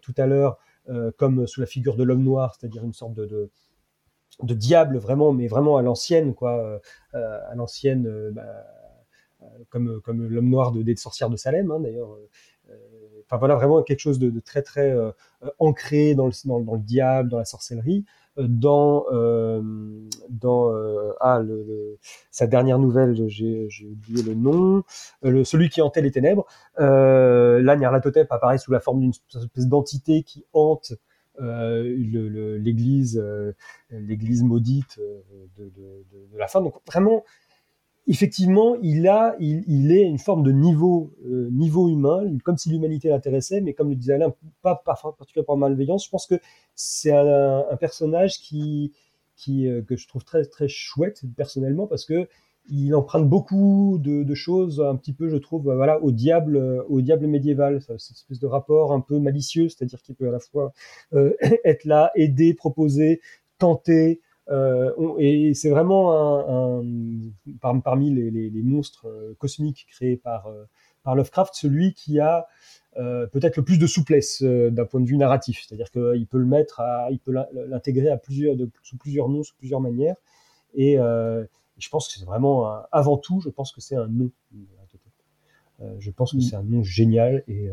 tout 0.00 0.14
à 0.16 0.26
l'heure, 0.26 0.58
comme 1.16 1.46
sous 1.46 1.60
la 1.60 1.66
figure 1.66 1.96
de 1.96 2.04
l'homme 2.04 2.22
noir, 2.22 2.54
c'est-à-dire 2.54 2.84
une 2.84 2.92
sorte 2.92 3.14
de, 3.14 3.50
de, 4.42 4.54
diable 4.54 4.98
vraiment, 4.98 5.32
mais 5.32 5.48
vraiment 5.48 5.76
à 5.76 5.82
l'ancienne, 5.82 6.34
quoi, 6.34 6.80
à 7.12 7.54
l'ancienne, 7.54 8.30
bah, 8.32 8.66
comme, 9.68 10.00
comme 10.02 10.26
l'homme 10.28 10.48
noir 10.48 10.72
de, 10.72 10.82
des 10.82 10.96
sorcières 10.96 11.30
de 11.30 11.36
Salem, 11.36 11.70
hein, 11.70 11.80
d'ailleurs 11.80 12.16
enfin 13.26 13.38
voilà 13.38 13.56
vraiment 13.56 13.82
quelque 13.82 14.00
chose 14.00 14.18
de, 14.18 14.40
très 14.40 14.62
très 14.62 14.90
euh, 14.90 15.10
ancré 15.58 16.14
dans 16.14 16.26
le, 16.26 16.32
dans, 16.44 16.74
le 16.74 16.80
diable, 16.80 17.28
dans 17.28 17.38
la 17.38 17.44
sorcellerie, 17.44 18.04
euh, 18.38 18.46
dans 18.48 19.06
euh, 19.12 19.60
dans 20.28 20.72
ah 21.20 21.40
le, 21.40 21.98
sa 22.30 22.46
dernière 22.46 22.78
nouvelle, 22.78 23.14
j'ai 23.28 23.68
oublié 23.90 24.22
le 24.22 24.34
nom, 24.34 24.82
le, 25.22 25.44
celui 25.44 25.68
qui 25.68 25.80
hantait 25.82 26.02
les 26.02 26.10
ténèbres. 26.10 26.46
Euh, 26.80 27.62
là, 27.62 27.76
Nyarlathotep 27.76 28.30
apparaît 28.30 28.58
sous 28.58 28.72
la 28.72 28.80
forme 28.80 29.00
d'une 29.00 29.12
espèce 29.34 29.66
d'entité 29.66 30.22
qui 30.22 30.44
hante 30.52 30.92
l'église 31.38 33.22
l'église 33.90 34.42
maudite 34.42 34.98
de, 34.98 35.64
de, 35.64 35.70
de, 35.70 36.26
de, 36.32 36.38
la 36.38 36.48
fin. 36.48 36.62
Donc 36.62 36.74
vraiment 36.86 37.24
effectivement, 38.06 38.76
il 38.82 39.08
a, 39.08 39.36
il, 39.40 39.92
est 39.92 40.02
une 40.02 40.18
forme 40.18 40.42
de 40.42 40.52
niveau, 40.52 41.12
euh, 41.24 41.48
niveau 41.50 41.88
humain, 41.88 42.22
comme 42.44 42.56
si 42.56 42.70
l'humanité 42.70 43.08
l'intéressait, 43.08 43.60
mais 43.60 43.74
comme 43.74 43.88
le 43.88 43.96
disait 43.96 44.14
Alain, 44.14 44.34
pas, 44.62 44.76
pas 44.76 44.94
particulièrement 44.94 45.46
par 45.46 45.56
malveillance. 45.56 46.04
Je 46.04 46.10
pense 46.10 46.26
que 46.26 46.36
c'est 46.74 47.12
un, 47.12 47.64
personnage 47.80 48.40
qui, 48.40 48.92
qui 49.36 49.68
euh, 49.68 49.82
que 49.82 49.96
je 49.96 50.06
trouve 50.08 50.24
très 50.24 50.44
très 50.44 50.68
chouette 50.68 51.22
personnellement 51.36 51.86
parce 51.86 52.04
que 52.04 52.28
il 52.68 52.94
emprunte 52.94 53.28
beaucoup 53.28 53.98
de, 54.00 54.34
choses, 54.34 54.80
un 54.80 54.96
petit 54.96 55.12
peu, 55.12 55.28
je 55.28 55.36
trouve, 55.36 55.62
voilà, 55.72 56.02
au 56.02 56.10
diable, 56.10 56.84
au 56.88 57.00
diable 57.00 57.28
médiéval, 57.28 57.80
cette 57.80 58.16
espèce 58.16 58.40
de 58.40 58.46
rapport 58.46 58.92
un 58.92 59.00
peu 59.00 59.20
malicieux, 59.20 59.68
c'est-à-dire 59.68 60.02
qu'il 60.02 60.16
peut 60.16 60.28
à 60.28 60.32
la 60.32 60.40
fois 60.40 60.72
euh, 61.14 61.32
être 61.64 61.84
là, 61.84 62.10
aider, 62.16 62.54
proposer, 62.54 63.20
tenter, 63.58 64.20
euh, 64.48 64.92
et 65.18 65.54
c'est 65.54 65.70
vraiment 65.70 66.12
un, 66.12 66.84
un 67.62 67.80
parmi 67.80 68.14
les, 68.14 68.30
les, 68.30 68.48
les, 68.48 68.62
monstres 68.62 69.08
euh, 69.08 69.34
cosmiques 69.38 69.86
créés 69.90 70.16
par, 70.16 70.46
euh, 70.46 70.64
par 71.02 71.16
Lovecraft, 71.16 71.54
celui 71.54 71.94
qui 71.94 72.20
a 72.20 72.46
euh, 72.96 73.26
peut-être 73.26 73.56
le 73.56 73.64
plus 73.64 73.78
de 73.78 73.86
souplesse 73.86 74.42
d'un 74.42 74.84
point 74.84 75.00
de 75.00 75.06
vue 75.06 75.16
narratif. 75.16 75.64
C'est-à-dire 75.66 75.90
qu'il 75.90 76.26
peut 76.28 76.38
le 76.38 76.46
mettre, 76.46 76.80
à, 76.80 77.10
il 77.10 77.18
peut 77.18 77.34
l'intégrer 77.52 78.08
à 78.08 78.16
plusieurs, 78.16 78.56
de, 78.56 78.70
sous 78.82 78.96
plusieurs 78.96 79.28
noms, 79.28 79.42
sous 79.42 79.56
plusieurs 79.56 79.80
manières. 79.80 80.16
Et, 80.74 80.96
je 81.78 81.90
pense 81.90 82.08
que 82.08 82.18
c'est 82.18 82.24
vraiment, 82.24 82.84
avant 82.90 83.18
tout, 83.18 83.40
je 83.40 83.50
pense 83.50 83.70
que 83.70 83.82
c'est 83.82 83.96
un 83.96 84.08
nom. 84.08 84.30
je 85.98 86.10
pense 86.10 86.32
que 86.32 86.38
mm. 86.38 86.40
c'est 86.40 86.56
un 86.56 86.62
nom 86.62 86.82
génial 86.82 87.44
et 87.48 87.70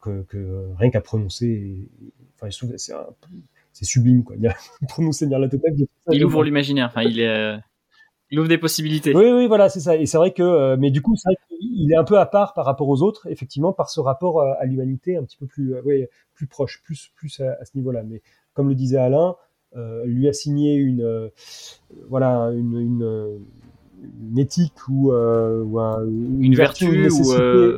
que, 0.00 0.22
que, 0.22 0.72
rien 0.78 0.88
qu'à 0.88 1.02
prononcer, 1.02 1.86
enfin, 2.40 2.48
c'est 2.78 2.94
un 2.94 3.06
c'est 3.78 3.84
sublime 3.84 4.24
quoi. 4.24 4.34
Il 4.36 4.42
y 4.42 4.48
a 4.48 4.56
prononcer 4.88 5.26
Nyarlathotep. 5.26 5.74
Il 6.10 6.24
ouvre 6.24 6.42
l'imaginaire. 6.42 6.86
Enfin, 6.88 7.02
il 7.02 7.20
est, 7.20 7.28
euh, 7.28 7.56
il 8.30 8.40
ouvre 8.40 8.48
des 8.48 8.58
possibilités. 8.58 9.14
Oui, 9.14 9.30
oui, 9.30 9.46
voilà, 9.46 9.68
c'est 9.68 9.80
ça. 9.80 9.96
Et 9.96 10.06
c'est 10.06 10.18
vrai 10.18 10.32
que, 10.32 10.42
euh, 10.42 10.76
mais 10.78 10.90
du 10.90 11.00
coup, 11.00 11.14
c'est 11.16 11.28
vrai 11.28 11.36
qu'il 11.48 11.92
est 11.92 11.96
un 11.96 12.04
peu 12.04 12.18
à 12.18 12.26
part 12.26 12.54
par 12.54 12.64
rapport 12.64 12.88
aux 12.88 13.02
autres, 13.02 13.28
effectivement, 13.30 13.72
par 13.72 13.88
ce 13.88 14.00
rapport 14.00 14.42
à, 14.42 14.64
l'humanité 14.64 15.16
un 15.16 15.22
petit 15.22 15.36
peu 15.36 15.46
plus, 15.46 15.74
euh, 15.74 15.82
ouais, 15.82 16.10
plus 16.34 16.48
proche, 16.48 16.82
plus, 16.82 17.12
plus 17.14 17.40
à, 17.40 17.64
ce 17.64 17.76
niveau-là. 17.76 18.02
Mais 18.02 18.20
comme 18.52 18.68
le 18.68 18.74
disait 18.74 18.98
Alain, 18.98 19.36
lui 20.04 20.28
assigner 20.28 20.74
une, 20.74 21.30
voilà, 22.08 22.50
une, 22.52 22.78
une 22.80 23.38
une 24.30 24.38
éthique 24.38 24.88
ou, 24.88 25.10
ou 25.12 25.80
une, 26.40 26.54
vertu, 26.54 27.08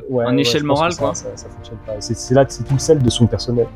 ou 0.09 0.21
un 0.21 0.37
échelle 0.37 0.65
morale 0.65 0.95
quoi. 0.95 1.15
Ça, 1.15 1.35
ça, 1.35 1.49
fonctionne 1.49 1.79
pas. 1.87 2.01
C'est 2.01 2.35
là 2.35 2.45
que 2.45 2.53
c'est 2.53 2.65
tout 2.65 2.75
le 2.75 2.79
sel 2.79 3.03
de 3.03 3.11
son 3.11 3.27
personnel. 3.27 3.67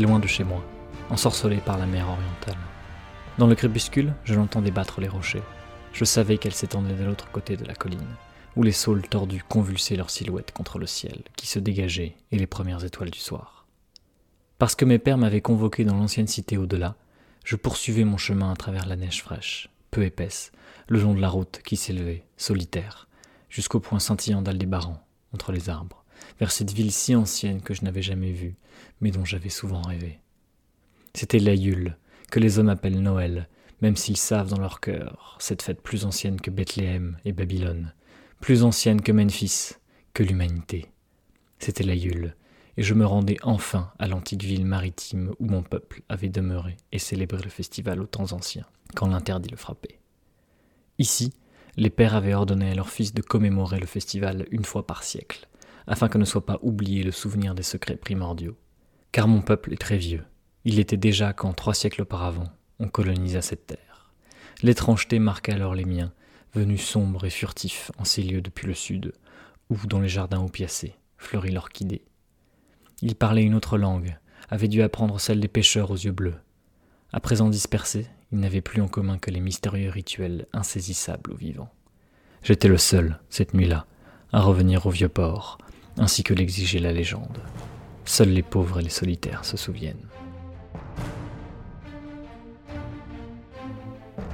Loin 0.00 0.18
de 0.18 0.26
chez 0.26 0.42
moi, 0.42 0.62
ensorcelé 1.08 1.58
par 1.58 1.78
la 1.78 1.86
mer 1.86 2.08
orientale. 2.08 2.58
Dans 3.38 3.46
le 3.46 3.54
crépuscule, 3.54 4.12
je 4.24 4.34
l'entendais 4.34 4.72
battre 4.72 5.00
les 5.00 5.08
rochers. 5.08 5.42
Je 5.92 6.04
savais 6.04 6.36
qu'elle 6.36 6.52
s'étendait 6.52 6.96
de 6.96 7.04
l'autre 7.04 7.30
côté 7.30 7.56
de 7.56 7.64
la 7.64 7.76
colline, 7.76 8.16
où 8.56 8.64
les 8.64 8.72
saules 8.72 9.06
tordus 9.06 9.44
convulsaient 9.48 9.94
leurs 9.94 10.10
silhouettes 10.10 10.52
contre 10.52 10.80
le 10.80 10.86
ciel, 10.86 11.22
qui 11.36 11.46
se 11.46 11.60
dégageait, 11.60 12.16
et 12.32 12.38
les 12.38 12.48
premières 12.48 12.84
étoiles 12.84 13.10
du 13.10 13.20
soir. 13.20 13.66
Parce 14.58 14.74
que 14.74 14.84
mes 14.84 14.98
pères 14.98 15.16
m'avaient 15.16 15.40
convoqué 15.40 15.84
dans 15.84 15.94
l'ancienne 15.94 16.26
cité 16.26 16.58
au-delà, 16.58 16.96
je 17.44 17.54
poursuivais 17.54 18.04
mon 18.04 18.16
chemin 18.16 18.50
à 18.50 18.56
travers 18.56 18.86
la 18.86 18.96
neige 18.96 19.22
fraîche, 19.22 19.70
peu 19.92 20.02
épaisse, 20.02 20.50
le 20.88 21.00
long 21.00 21.14
de 21.14 21.20
la 21.20 21.28
route 21.28 21.60
qui 21.64 21.76
s'élevait, 21.76 22.24
solitaire, 22.36 23.06
jusqu'au 23.48 23.78
point 23.78 24.00
scintillant 24.00 24.42
d'Aldébaran, 24.42 25.00
entre 25.32 25.52
les 25.52 25.70
arbres, 25.70 26.03
vers 26.38 26.50
cette 26.50 26.72
ville 26.72 26.92
si 26.92 27.14
ancienne 27.14 27.62
que 27.62 27.74
je 27.74 27.84
n'avais 27.84 28.02
jamais 28.02 28.32
vue, 28.32 28.56
mais 29.00 29.10
dont 29.10 29.24
j'avais 29.24 29.50
souvent 29.50 29.82
rêvé. 29.82 30.20
C'était 31.14 31.38
l'Aïul, 31.38 31.96
que 32.30 32.40
les 32.40 32.58
hommes 32.58 32.68
appellent 32.68 33.00
Noël, 33.00 33.48
même 33.80 33.96
s'ils 33.96 34.16
savent 34.16 34.48
dans 34.48 34.60
leur 34.60 34.80
cœur 34.80 35.36
cette 35.40 35.62
fête 35.62 35.82
plus 35.82 36.04
ancienne 36.04 36.40
que 36.40 36.50
Bethléem 36.50 37.18
et 37.24 37.32
Babylone, 37.32 37.92
plus 38.40 38.64
ancienne 38.64 39.00
que 39.00 39.12
Memphis, 39.12 39.72
que 40.12 40.22
l'humanité. 40.22 40.86
C'était 41.58 41.84
l'Aïul, 41.84 42.34
et 42.76 42.82
je 42.82 42.94
me 42.94 43.06
rendais 43.06 43.36
enfin 43.42 43.92
à 43.98 44.08
l'antique 44.08 44.42
ville 44.42 44.66
maritime 44.66 45.32
où 45.38 45.46
mon 45.46 45.62
peuple 45.62 46.02
avait 46.08 46.28
demeuré 46.28 46.76
et 46.92 46.98
célébré 46.98 47.42
le 47.42 47.50
festival 47.50 48.00
aux 48.00 48.06
temps 48.06 48.32
anciens, 48.32 48.66
quand 48.94 49.06
l'interdit 49.06 49.50
le 49.50 49.56
frappait. 49.56 50.00
Ici, 50.98 51.32
les 51.76 51.90
pères 51.90 52.14
avaient 52.14 52.34
ordonné 52.34 52.70
à 52.70 52.74
leurs 52.74 52.90
fils 52.90 53.14
de 53.14 53.22
commémorer 53.22 53.80
le 53.80 53.86
festival 53.86 54.46
une 54.50 54.64
fois 54.64 54.86
par 54.86 55.02
siècle, 55.02 55.48
afin 55.86 56.08
que 56.08 56.18
ne 56.18 56.24
soit 56.24 56.46
pas 56.46 56.58
oublié 56.62 57.02
le 57.02 57.12
souvenir 57.12 57.54
des 57.54 57.62
secrets 57.62 57.96
primordiaux. 57.96 58.56
Car 59.12 59.28
mon 59.28 59.42
peuple 59.42 59.72
est 59.72 59.80
très 59.80 59.96
vieux. 59.96 60.24
Il 60.64 60.78
était 60.78 60.96
déjà 60.96 61.32
quand, 61.32 61.52
trois 61.52 61.74
siècles 61.74 62.02
auparavant, 62.02 62.48
on 62.78 62.88
colonisa 62.88 63.42
cette 63.42 63.66
terre. 63.66 64.12
L'étrangeté 64.62 65.18
marqua 65.18 65.54
alors 65.54 65.74
les 65.74 65.84
miens, 65.84 66.12
venus 66.54 66.82
sombres 66.82 67.24
et 67.24 67.30
furtifs 67.30 67.90
en 67.98 68.04
ces 68.04 68.22
lieux 68.22 68.40
depuis 68.40 68.66
le 68.66 68.74
sud, 68.74 69.12
où, 69.70 69.76
dans 69.86 70.00
les 70.00 70.08
jardins 70.08 70.42
opiacés, 70.42 70.94
fleurit 71.18 71.52
l'orchidée. 71.52 72.04
Ils 73.02 73.16
parlaient 73.16 73.42
une 73.42 73.54
autre 73.54 73.76
langue, 73.76 74.16
avaient 74.48 74.68
dû 74.68 74.82
apprendre 74.82 75.20
celle 75.20 75.40
des 75.40 75.48
pêcheurs 75.48 75.90
aux 75.90 75.96
yeux 75.96 76.12
bleus. 76.12 76.36
À 77.12 77.20
présent 77.20 77.48
dispersés, 77.48 78.06
ils 78.32 78.38
n'avaient 78.38 78.60
plus 78.60 78.80
en 78.80 78.88
commun 78.88 79.18
que 79.18 79.30
les 79.30 79.40
mystérieux 79.40 79.90
rituels 79.90 80.46
insaisissables 80.52 81.32
aux 81.32 81.36
vivants. 81.36 81.72
J'étais 82.42 82.68
le 82.68 82.78
seul, 82.78 83.20
cette 83.30 83.54
nuit-là, 83.54 83.86
à 84.32 84.40
revenir 84.40 84.86
au 84.86 84.90
vieux 84.90 85.08
port, 85.08 85.58
ainsi 85.98 86.22
que 86.22 86.34
l'exigeait 86.34 86.78
la 86.78 86.92
légende. 86.92 87.38
Seuls 88.04 88.28
les 88.28 88.42
pauvres 88.42 88.80
et 88.80 88.82
les 88.82 88.90
solitaires 88.90 89.44
se 89.44 89.56
souviennent. 89.56 90.06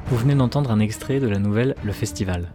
Vous 0.07 0.17
venez 0.17 0.35
d'entendre 0.35 0.73
un 0.73 0.81
extrait 0.81 1.21
de 1.21 1.29
la 1.29 1.39
nouvelle 1.39 1.77
Le 1.85 1.93
Festival. 1.93 2.53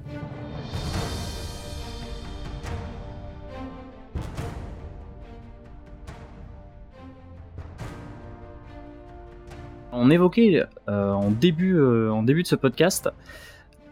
On 9.94 10.10
évoquait 10.10 10.66
euh, 10.90 11.14
en, 11.14 11.32
début, 11.32 11.76
euh, 11.78 12.12
en 12.12 12.24
début 12.24 12.44
de 12.44 12.48
ce 12.48 12.56
podcast 12.56 13.10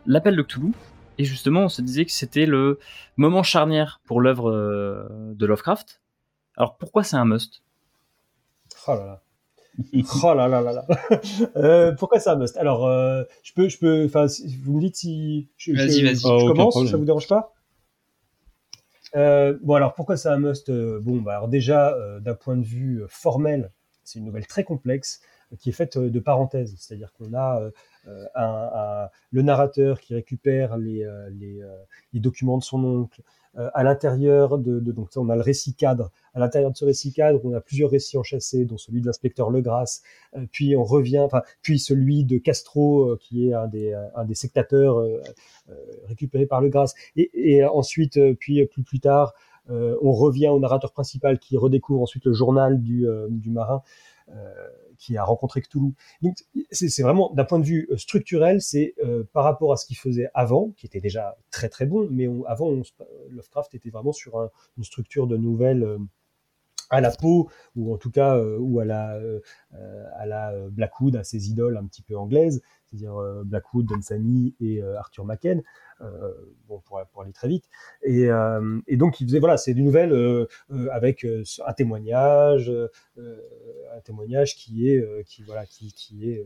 l'appel 0.05 0.35
de 0.35 0.41
Cthulhu, 0.41 0.73
et 1.17 1.23
justement 1.25 1.61
on 1.63 1.69
se 1.69 1.81
disait 1.81 2.05
que 2.05 2.11
c'était 2.11 2.45
le 2.45 2.79
moment 3.17 3.43
charnière 3.43 4.01
pour 4.05 4.21
l'œuvre 4.21 4.49
euh, 4.51 5.07
de 5.35 5.45
Lovecraft. 5.45 6.01
Alors 6.57 6.77
pourquoi 6.77 7.03
c'est 7.03 7.17
un 7.17 7.25
must? 7.25 7.61
Oh 8.87 8.93
là 8.95 9.05
là. 9.05 9.21
oh 10.23 10.33
là 10.35 10.47
là 10.47 10.61
là 10.61 10.73
là. 10.73 10.85
Euh, 11.57 11.93
pourquoi 11.93 12.19
c'est 12.19 12.29
un 12.29 12.35
must? 12.35 12.57
Alors, 12.57 12.85
euh, 12.85 13.23
je 13.43 13.53
peux, 13.53 13.69
je 13.69 13.77
peux, 13.77 14.05
enfin, 14.05 14.27
si- 14.27 14.57
vous 14.57 14.73
me 14.73 14.81
dites 14.81 14.95
si 14.95 15.49
je, 15.57 15.75
je- 15.75 15.77
Vas-y, 15.77 16.03
vas-y. 16.03 16.21
je 16.25 16.45
Ah, 16.45 16.47
commence, 16.47 16.85
ça 16.89 16.97
vous 16.97 17.05
dérange 17.05 17.27
pas? 17.27 17.53
Euh, 19.15 19.57
Bon, 19.61 19.75
alors 19.75 19.93
pourquoi 19.93 20.17
c'est 20.17 20.29
un 20.29 20.39
must? 20.39 20.71
Bon, 20.71 21.21
bah, 21.21 21.33
alors 21.37 21.47
déjà, 21.47 21.93
euh, 21.93 22.19
d'un 22.19 22.35
point 22.35 22.57
de 22.57 22.65
vue 22.65 23.03
formel, 23.07 23.71
c'est 24.03 24.19
une 24.19 24.25
nouvelle 24.25 24.47
très 24.47 24.63
complexe 24.63 25.21
qui 25.59 25.69
est 25.69 25.73
faite 25.73 25.97
euh, 25.97 26.09
de 26.09 26.19
parenthèses, 26.19 26.75
c'est-à-dire 26.77 27.11
qu'on 27.13 27.33
a 27.33 27.61
euh, 27.61 27.71
euh, 28.35 29.05
le 29.31 29.41
narrateur 29.41 29.99
qui 29.99 30.13
récupère 30.13 30.77
les, 30.77 31.07
les, 31.31 31.61
les 32.11 32.19
documents 32.19 32.57
de 32.57 32.63
son 32.63 32.83
oncle. 32.83 33.21
À 33.55 33.83
l'intérieur 33.83 34.57
de, 34.57 34.79
donc 34.79 35.09
on 35.15 35.29
a 35.29 35.35
le 35.35 35.41
récit 35.41 35.75
cadre. 35.75 36.09
À 36.33 36.39
l'intérieur 36.39 36.71
de 36.71 36.75
ce 36.75 36.85
récit 36.85 37.13
cadre, 37.13 37.39
on 37.43 37.53
a 37.53 37.61
plusieurs 37.61 37.91
récits 37.91 38.17
enchâssés, 38.17 38.65
dont 38.65 38.77
celui 38.77 38.99
de 38.99 39.05
l'inspecteur 39.05 39.51
Legrasse, 39.51 40.01
euh, 40.35 40.47
puis 40.51 40.75
on 40.75 40.83
revient, 40.83 41.27
puis 41.61 41.77
celui 41.77 42.25
de 42.25 42.39
Castro, 42.39 43.15
qui 43.17 43.47
est 43.47 43.53
un 43.53 43.67
des, 43.67 43.93
un 44.15 44.25
des 44.25 44.33
sectateurs 44.33 44.97
euh, 44.97 45.21
euh, 45.69 45.75
récupéré 46.07 46.47
par 46.47 46.61
Legrasse, 46.61 46.95
et, 47.15 47.29
et 47.33 47.63
ensuite, 47.63 48.19
puis 48.39 48.65
plus 48.65 48.81
plus 48.81 48.99
tard, 48.99 49.33
on 49.69 50.11
revient 50.11 50.49
au 50.49 50.59
narrateur 50.59 50.91
principal 50.91 51.37
qui 51.37 51.55
redécouvre 51.55 52.01
ensuite 52.01 52.25
le 52.25 52.33
journal 52.33 52.81
du, 52.81 53.07
du 53.29 53.49
marin 53.51 53.81
qui 55.03 55.17
a 55.17 55.23
rencontré 55.25 55.61
Cthulhu. 55.61 55.93
Donc 56.21 56.35
c'est 56.71 57.01
vraiment 57.01 57.29
d'un 57.33 57.43
point 57.43 57.59
de 57.59 57.65
vue 57.65 57.87
euh, 57.91 57.97
structurel, 57.97 58.61
c'est 58.61 58.95
euh, 59.03 59.23
par 59.33 59.43
rapport 59.43 59.73
à 59.73 59.77
ce 59.77 59.85
qu'il 59.85 59.97
faisait 59.97 60.29
avant, 60.33 60.71
qui 60.77 60.85
était 60.85 61.01
déjà 61.01 61.35
très 61.51 61.67
très 61.67 61.85
bon, 61.85 62.07
mais 62.09 62.27
on- 62.27 62.45
avant 62.45 62.81
se- 62.83 62.91
Lovecraft 63.29 63.75
était 63.75 63.89
vraiment 63.89 64.13
sur 64.13 64.39
un- 64.39 64.49
une 64.77 64.83
structure 64.85 65.27
de 65.27 65.35
nouvelles 65.37 65.83
euh, 65.83 65.97
à 66.89 67.01
la 67.01 67.11
peau 67.11 67.49
ou 67.75 67.93
en 67.93 67.97
tout 67.97 68.11
cas 68.11 68.37
euh, 68.37 68.57
ou 68.59 68.79
à 68.79 68.85
la 68.85 69.15
euh, 69.15 69.39
euh, 69.73 70.05
à 70.15 70.25
la 70.25 70.51
euh, 70.53 70.69
Blackwood, 70.69 71.15
à 71.15 71.23
ses 71.23 71.49
idoles 71.49 71.75
un 71.77 71.85
petit 71.85 72.01
peu 72.03 72.15
anglaises, 72.17 72.61
c'est-à-dire 72.93 73.17
euh, 73.17 73.43
Blackwood, 73.43 73.87
Dunsany 73.87 74.55
et 74.59 74.81
euh, 74.81 74.97
Arthur 74.97 75.25
Machen. 75.25 75.63
Euh, 76.01 76.33
bon, 76.67 76.79
pour, 76.81 77.01
pour 77.11 77.21
aller 77.21 77.31
très 77.31 77.47
vite. 77.47 77.65
Et, 78.03 78.27
et 78.87 78.97
donc, 78.97 79.21
il 79.21 79.27
faisait, 79.27 79.39
voilà, 79.39 79.55
c'est 79.55 79.73
des 79.73 79.83
nouvelles 79.83 80.47
avec 80.91 81.25
un 81.65 81.73
témoignage, 81.73 82.69
un 83.17 83.99
témoignage 84.03 84.55
qui 84.55 84.89
est, 84.89 85.23
qui, 85.25 85.43
voilà, 85.43 85.65
qui, 85.65 85.93
qui 85.93 86.29
est, 86.29 86.45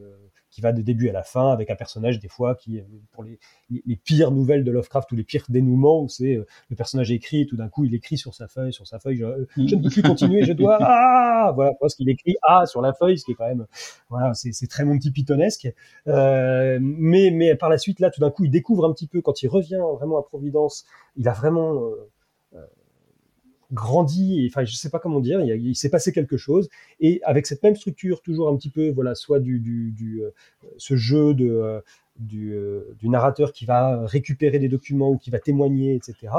qui 0.51 0.61
va 0.61 0.73
de 0.73 0.81
début 0.81 1.09
à 1.09 1.13
la 1.13 1.23
fin 1.23 1.51
avec 1.51 1.71
un 1.71 1.75
personnage 1.75 2.19
des 2.19 2.27
fois 2.27 2.53
qui, 2.53 2.83
pour 3.11 3.23
les, 3.23 3.39
les, 3.71 3.81
les 3.85 3.95
pires 3.95 4.31
nouvelles 4.31 4.63
de 4.63 4.71
Lovecraft 4.71 5.11
ou 5.11 5.15
les 5.15 5.23
pires 5.23 5.45
dénouements 5.49 6.03
où 6.03 6.09
c'est 6.09 6.39
le 6.69 6.75
personnage 6.75 7.11
écrit, 7.11 7.41
et 7.41 7.45
tout 7.45 7.57
d'un 7.57 7.69
coup, 7.69 7.85
il 7.85 7.93
écrit 7.93 8.17
sur 8.17 8.33
sa 8.33 8.47
feuille, 8.47 8.73
sur 8.73 8.87
sa 8.87 8.99
feuille, 8.99 9.17
je, 9.17 9.25
euh, 9.25 9.45
je 9.57 9.75
ne 9.75 9.81
peux 9.81 9.89
plus 9.89 10.01
continuer, 10.01 10.43
je 10.43 10.53
dois, 10.53 10.77
ah, 10.81 11.51
voilà, 11.55 11.73
parce 11.79 11.95
qu'il 11.95 12.09
écrit 12.09 12.35
ah 12.43 12.65
sur 12.65 12.81
la 12.81 12.93
feuille, 12.93 13.17
ce 13.17 13.25
qui 13.25 13.31
est 13.31 13.35
quand 13.35 13.47
même, 13.47 13.65
voilà, 14.09 14.33
c'est 14.33 14.67
très 14.67 14.85
Monty 14.85 15.11
Pythonesque. 15.11 15.67
Euh, 16.07 16.36
mais, 16.81 17.31
mais 17.31 17.55
par 17.55 17.69
la 17.69 17.77
suite, 17.77 17.99
là, 17.99 18.09
tout 18.09 18.21
d'un 18.21 18.31
coup, 18.31 18.45
il 18.45 18.51
découvre 18.51 18.85
un 18.85 18.93
petit 18.93 19.07
peu, 19.07 19.21
quand 19.21 19.43
il 19.43 19.47
revient 19.47 19.81
vraiment 19.95 20.17
à 20.17 20.23
Providence, 20.23 20.85
il 21.15 21.27
a 21.27 21.33
vraiment 21.33 21.75
euh, 21.75 22.09
euh, 22.55 22.65
grandi, 23.71 24.47
enfin, 24.49 24.63
je 24.63 24.75
sais 24.75 24.89
pas 24.89 24.99
comment 24.99 25.19
dire, 25.19 25.41
il, 25.41 25.75
s'est 25.75 25.89
passé 25.89 26.11
quelque 26.11 26.37
chose, 26.37 26.69
et 26.99 27.21
avec 27.23 27.45
cette 27.45 27.61
même 27.63 27.75
structure, 27.75 28.21
toujours 28.21 28.49
un 28.49 28.55
petit 28.55 28.69
peu, 28.69 28.91
voilà, 28.91 29.15
soit 29.15 29.39
du, 29.39 29.93
euh, 30.21 30.31
ce 30.77 30.95
jeu 30.95 31.35
euh, 31.39 31.81
du, 32.17 32.53
euh, 32.53 32.95
narrateur 33.03 33.51
qui 33.51 33.65
va 33.65 34.05
récupérer 34.05 34.59
des 34.59 34.69
documents 34.69 35.11
ou 35.11 35.17
qui 35.17 35.29
va 35.29 35.39
témoigner, 35.39 35.95
etc., 35.95 36.33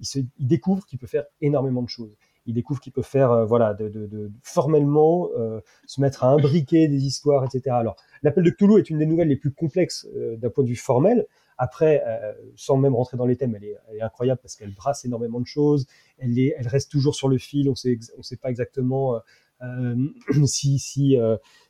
il 0.00 0.26
découvre 0.40 0.84
qu'il 0.84 0.98
peut 0.98 1.06
faire 1.06 1.24
énormément 1.40 1.82
de 1.82 1.88
choses. 1.88 2.16
Il 2.46 2.54
découvre 2.54 2.80
qu'il 2.80 2.92
peut 2.92 3.02
faire, 3.02 3.30
euh, 3.30 3.44
voilà, 3.44 3.74
de, 3.74 3.88
de, 3.88 4.06
de 4.06 4.30
formellement 4.42 5.28
euh, 5.36 5.60
se 5.86 6.00
mettre 6.00 6.24
à 6.24 6.28
imbriquer 6.28 6.88
des 6.88 7.04
histoires, 7.04 7.44
etc. 7.44 7.76
Alors, 7.76 7.96
l'appel 8.22 8.44
de 8.44 8.50
Cthulhu 8.50 8.78
est 8.78 8.90
une 8.90 8.98
des 8.98 9.06
nouvelles 9.06 9.28
les 9.28 9.36
plus 9.36 9.52
complexes 9.52 10.06
euh, 10.16 10.36
d'un 10.36 10.50
point 10.50 10.64
de 10.64 10.68
vue 10.68 10.76
formel. 10.76 11.26
Après, 11.58 12.02
sans 12.56 12.76
même 12.76 12.96
rentrer 12.96 13.16
dans 13.16 13.26
les 13.26 13.36
thèmes, 13.36 13.54
elle 13.54 13.64
est, 13.64 14.00
incroyable 14.00 14.40
parce 14.42 14.56
qu'elle 14.56 14.74
brasse 14.74 15.04
énormément 15.04 15.38
de 15.38 15.46
choses. 15.46 15.86
Elle, 16.18 16.36
est, 16.36 16.56
elle 16.58 16.66
reste 16.66 16.90
toujours 16.90 17.14
sur 17.14 17.28
le 17.28 17.38
fil. 17.38 17.68
On 17.68 17.74
on 18.18 18.22
sait 18.22 18.36
pas 18.36 18.50
exactement 18.50 19.20
si, 20.44 20.80
si, 20.80 21.16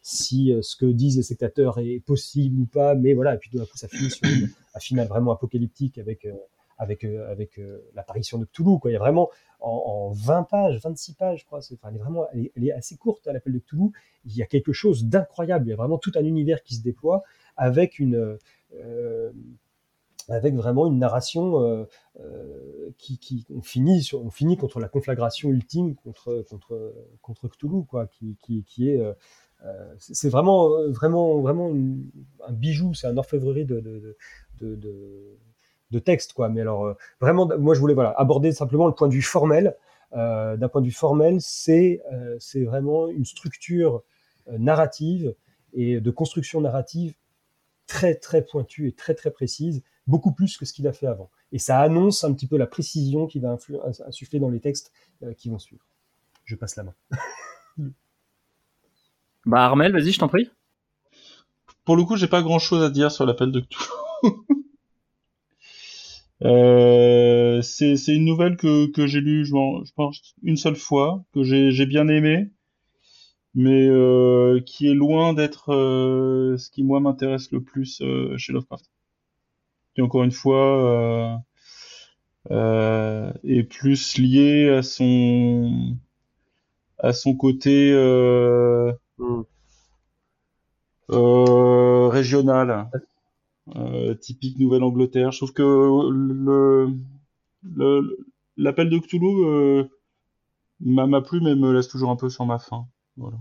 si 0.01 0.57
ce 0.63 0.77
que 0.77 0.87
disent 0.87 1.19
les 1.19 1.25
sectateurs 1.25 1.79
est 1.79 2.01
possible 2.01 2.61
ou 2.61 2.65
pas. 2.65 2.95
Mais 2.95 3.13
voilà. 3.13 3.35
Et 3.35 3.39
puis, 3.39 3.51
d'un 3.53 3.67
coup, 3.67 3.77
ça 3.77 3.89
finit 3.89 4.09
sur 4.09 4.27
un 4.75 4.81
final 4.81 5.09
vraiment 5.09 5.33
apocalyptique 5.33 5.99
avec, 5.99 6.27
avec, 6.83 7.05
euh, 7.05 7.35
euh, 7.59 7.79
l'apparition 7.95 8.39
de 8.39 8.45
Cthulhu. 8.45 8.79
Quoi. 8.79 8.91
Il 8.91 8.95
y 8.95 8.97
a 8.97 9.01
vraiment 9.01 9.31
en, 9.61 9.71
en 9.71 10.11
20 10.11 10.43
pages, 10.45 10.81
26 10.83 11.15
pages, 11.15 11.41
je 11.41 11.47
crois. 11.47 11.61
Enfin, 11.61 11.89
elle 11.89 11.97
est 11.97 11.99
vraiment, 11.99 12.27
assez 12.77 12.97
courte 12.97 13.27
à 13.27 13.33
l'appel 13.33 13.53
de 13.53 13.59
Cthulhu. 13.61 13.91
Il 14.25 14.37
y 14.37 14.43
a 14.43 14.47
quelque 14.47 14.73
chose 14.73 15.07
d'incroyable. 15.07 15.67
Il 15.67 15.71
y 15.71 15.73
a 15.73 15.77
vraiment 15.77 15.99
tout 15.99 16.13
un 16.17 16.25
univers 16.25 16.63
qui 16.63 16.75
se 16.75 16.83
déploie 16.83 17.23
avec 17.57 17.99
une, 17.99 18.37
euh, 18.75 19.33
avec 20.29 20.55
vraiment 20.55 20.87
une 20.87 20.99
narration 20.99 21.87
qui, 22.97 23.47
on 23.55 23.61
finit 23.61 24.09
on 24.15 24.31
finit 24.31 24.57
contre 24.57 24.79
la 24.81 24.89
conflagration 24.89 25.51
ultime 25.51 25.97
contre 25.97 26.45
contre 26.49 26.95
contre 27.21 27.49
Cthulhu 27.49 27.85
quoi, 27.85 28.07
qui 28.07 28.37
qui, 28.41 28.63
qui 28.63 28.89
est 28.89 29.03
c'est 29.99 30.29
vraiment 30.29 30.71
vraiment 30.91 31.41
vraiment 31.41 31.71
un 32.47 32.53
bijou, 32.53 32.95
c'est 32.95 33.09
un 33.09 33.17
orfèvrerie 33.17 33.65
de 33.65 33.81
de, 33.81 34.17
de, 34.61 34.77
de, 34.77 35.39
de- 35.93 35.99
texte 36.01 36.33
quoi. 36.33 36.49
Mais 36.49 36.61
alors 36.63 36.85
euh, 36.87 36.95
vraiment, 37.21 37.49
moi 37.59 37.75
je 37.75 37.81
voulais 37.81 37.95
voilà 37.95 38.11
aborder 38.19 38.53
simplement 38.53 38.87
le 38.87 38.95
point 38.95 39.09
de 39.09 39.15
vue 39.15 39.23
formel. 39.23 39.77
Euh, 40.15 40.57
D'un 40.57 40.69
point 40.69 40.81
de 40.83 40.87
vue 40.87 40.93
formel, 40.93 41.37
c'est 41.41 42.03
euh, 42.13 42.37
c'est 42.39 42.65
vraiment 42.65 43.09
une 43.09 43.25
structure 43.25 44.03
euh, 44.49 44.59
narrative 44.59 45.35
et 45.73 46.01
de 46.01 46.11
construction 46.11 46.61
narrative 46.61 47.15
très 47.87 48.15
très 48.15 48.43
pointue 48.45 48.89
et 48.89 48.93
très 48.93 49.15
très 49.15 49.31
précise, 49.31 49.83
beaucoup 50.07 50.33
plus 50.33 50.57
que 50.59 50.65
ce 50.67 50.73
qu'il 50.75 50.87
a 50.87 50.93
fait 50.93 51.07
avant. 51.07 51.31
Et 51.53 51.59
ça 51.59 51.81
annonce 51.81 52.25
un 52.25 52.33
petit 52.35 52.47
peu 52.47 52.57
la 52.59 52.67
précision 52.67 53.27
qui 53.27 53.39
va 53.41 53.57
insuffler 54.07 54.39
dans 54.39 54.49
les 54.51 54.61
textes 54.61 54.93
euh, 55.23 55.33
qui 55.35 55.49
vont 55.51 55.59
suivre. 55.59 55.85
Je 56.45 56.57
passe 56.57 56.77
la 56.77 56.85
main. 56.85 56.95
Bah 59.45 59.65
Armel, 59.65 59.93
vas-y, 59.93 60.13
je 60.13 60.19
t'en 60.21 60.29
prie. 60.29 60.51
Pour 61.85 61.97
le 61.97 62.05
coup, 62.05 62.17
j'ai 62.17 62.29
pas 62.29 62.43
grand 62.43 62.61
chose 62.61 62.83
à 62.83 62.91
dire 62.91 63.11
sur 63.11 63.27
l'appel 63.27 63.51
de 63.51 63.61
Cthulhu. 63.61 63.87
Euh, 66.45 67.63
c'est 67.63 67.95
une 68.09 68.25
nouvelle 68.25 68.57
que, 68.57 68.87
que 68.87 69.07
j'ai 69.07 69.21
lue, 69.21 69.45
je, 69.45 69.51
je, 69.85 69.93
pense, 69.95 70.35
une 70.43 70.57
seule 70.57 70.77
fois, 70.77 71.25
que 71.33 71.43
j'ai 71.43 71.87
bien 71.87 72.09
aimé, 72.09 72.51
mais 73.55 73.87
euh, 73.89 74.61
qui 74.61 74.89
est 74.89 74.95
loin 74.95 75.35
d'être 75.35 75.73
euh, 75.73 76.57
ce 76.57 76.71
qui, 76.71 76.83
moi, 76.83 77.01
m'intéresse 77.01 77.51
le 77.53 77.63
plus 77.63 78.01
euh, 78.01 78.37
chez 78.39 78.53
Lovecraft. 78.53 78.87
Qui, 79.95 80.03
encore 80.03 80.25
une 80.25 80.33
fois, 80.33 81.43
est 82.51 83.63
plus 83.65 84.19
lié 84.19 84.71
à 84.71 84.83
son, 84.83 85.97
à 86.99 87.13
son 87.13 87.37
côté 87.37 87.93
mm. 87.93 89.43
régional. 91.09 92.89
Euh, 93.77 94.15
typique 94.15 94.59
Nouvelle-Angleterre. 94.59 95.31
Je 95.31 95.39
trouve 95.39 95.53
que 95.53 95.63
le, 95.63 96.89
l'appel 98.57 98.91
de 98.91 98.99
Cthulhu 98.99 99.45
euh, 99.47 99.85
m'a 100.81 101.21
plu, 101.21 101.41
mais 101.41 101.55
me 101.55 101.73
laisse 101.73 101.87
toujours 101.87 102.11
un 102.11 102.17
peu 102.17 102.29
sans 102.29 102.45
ma 102.45 102.59
faim. 102.59 102.89
Voilà. 103.17 103.37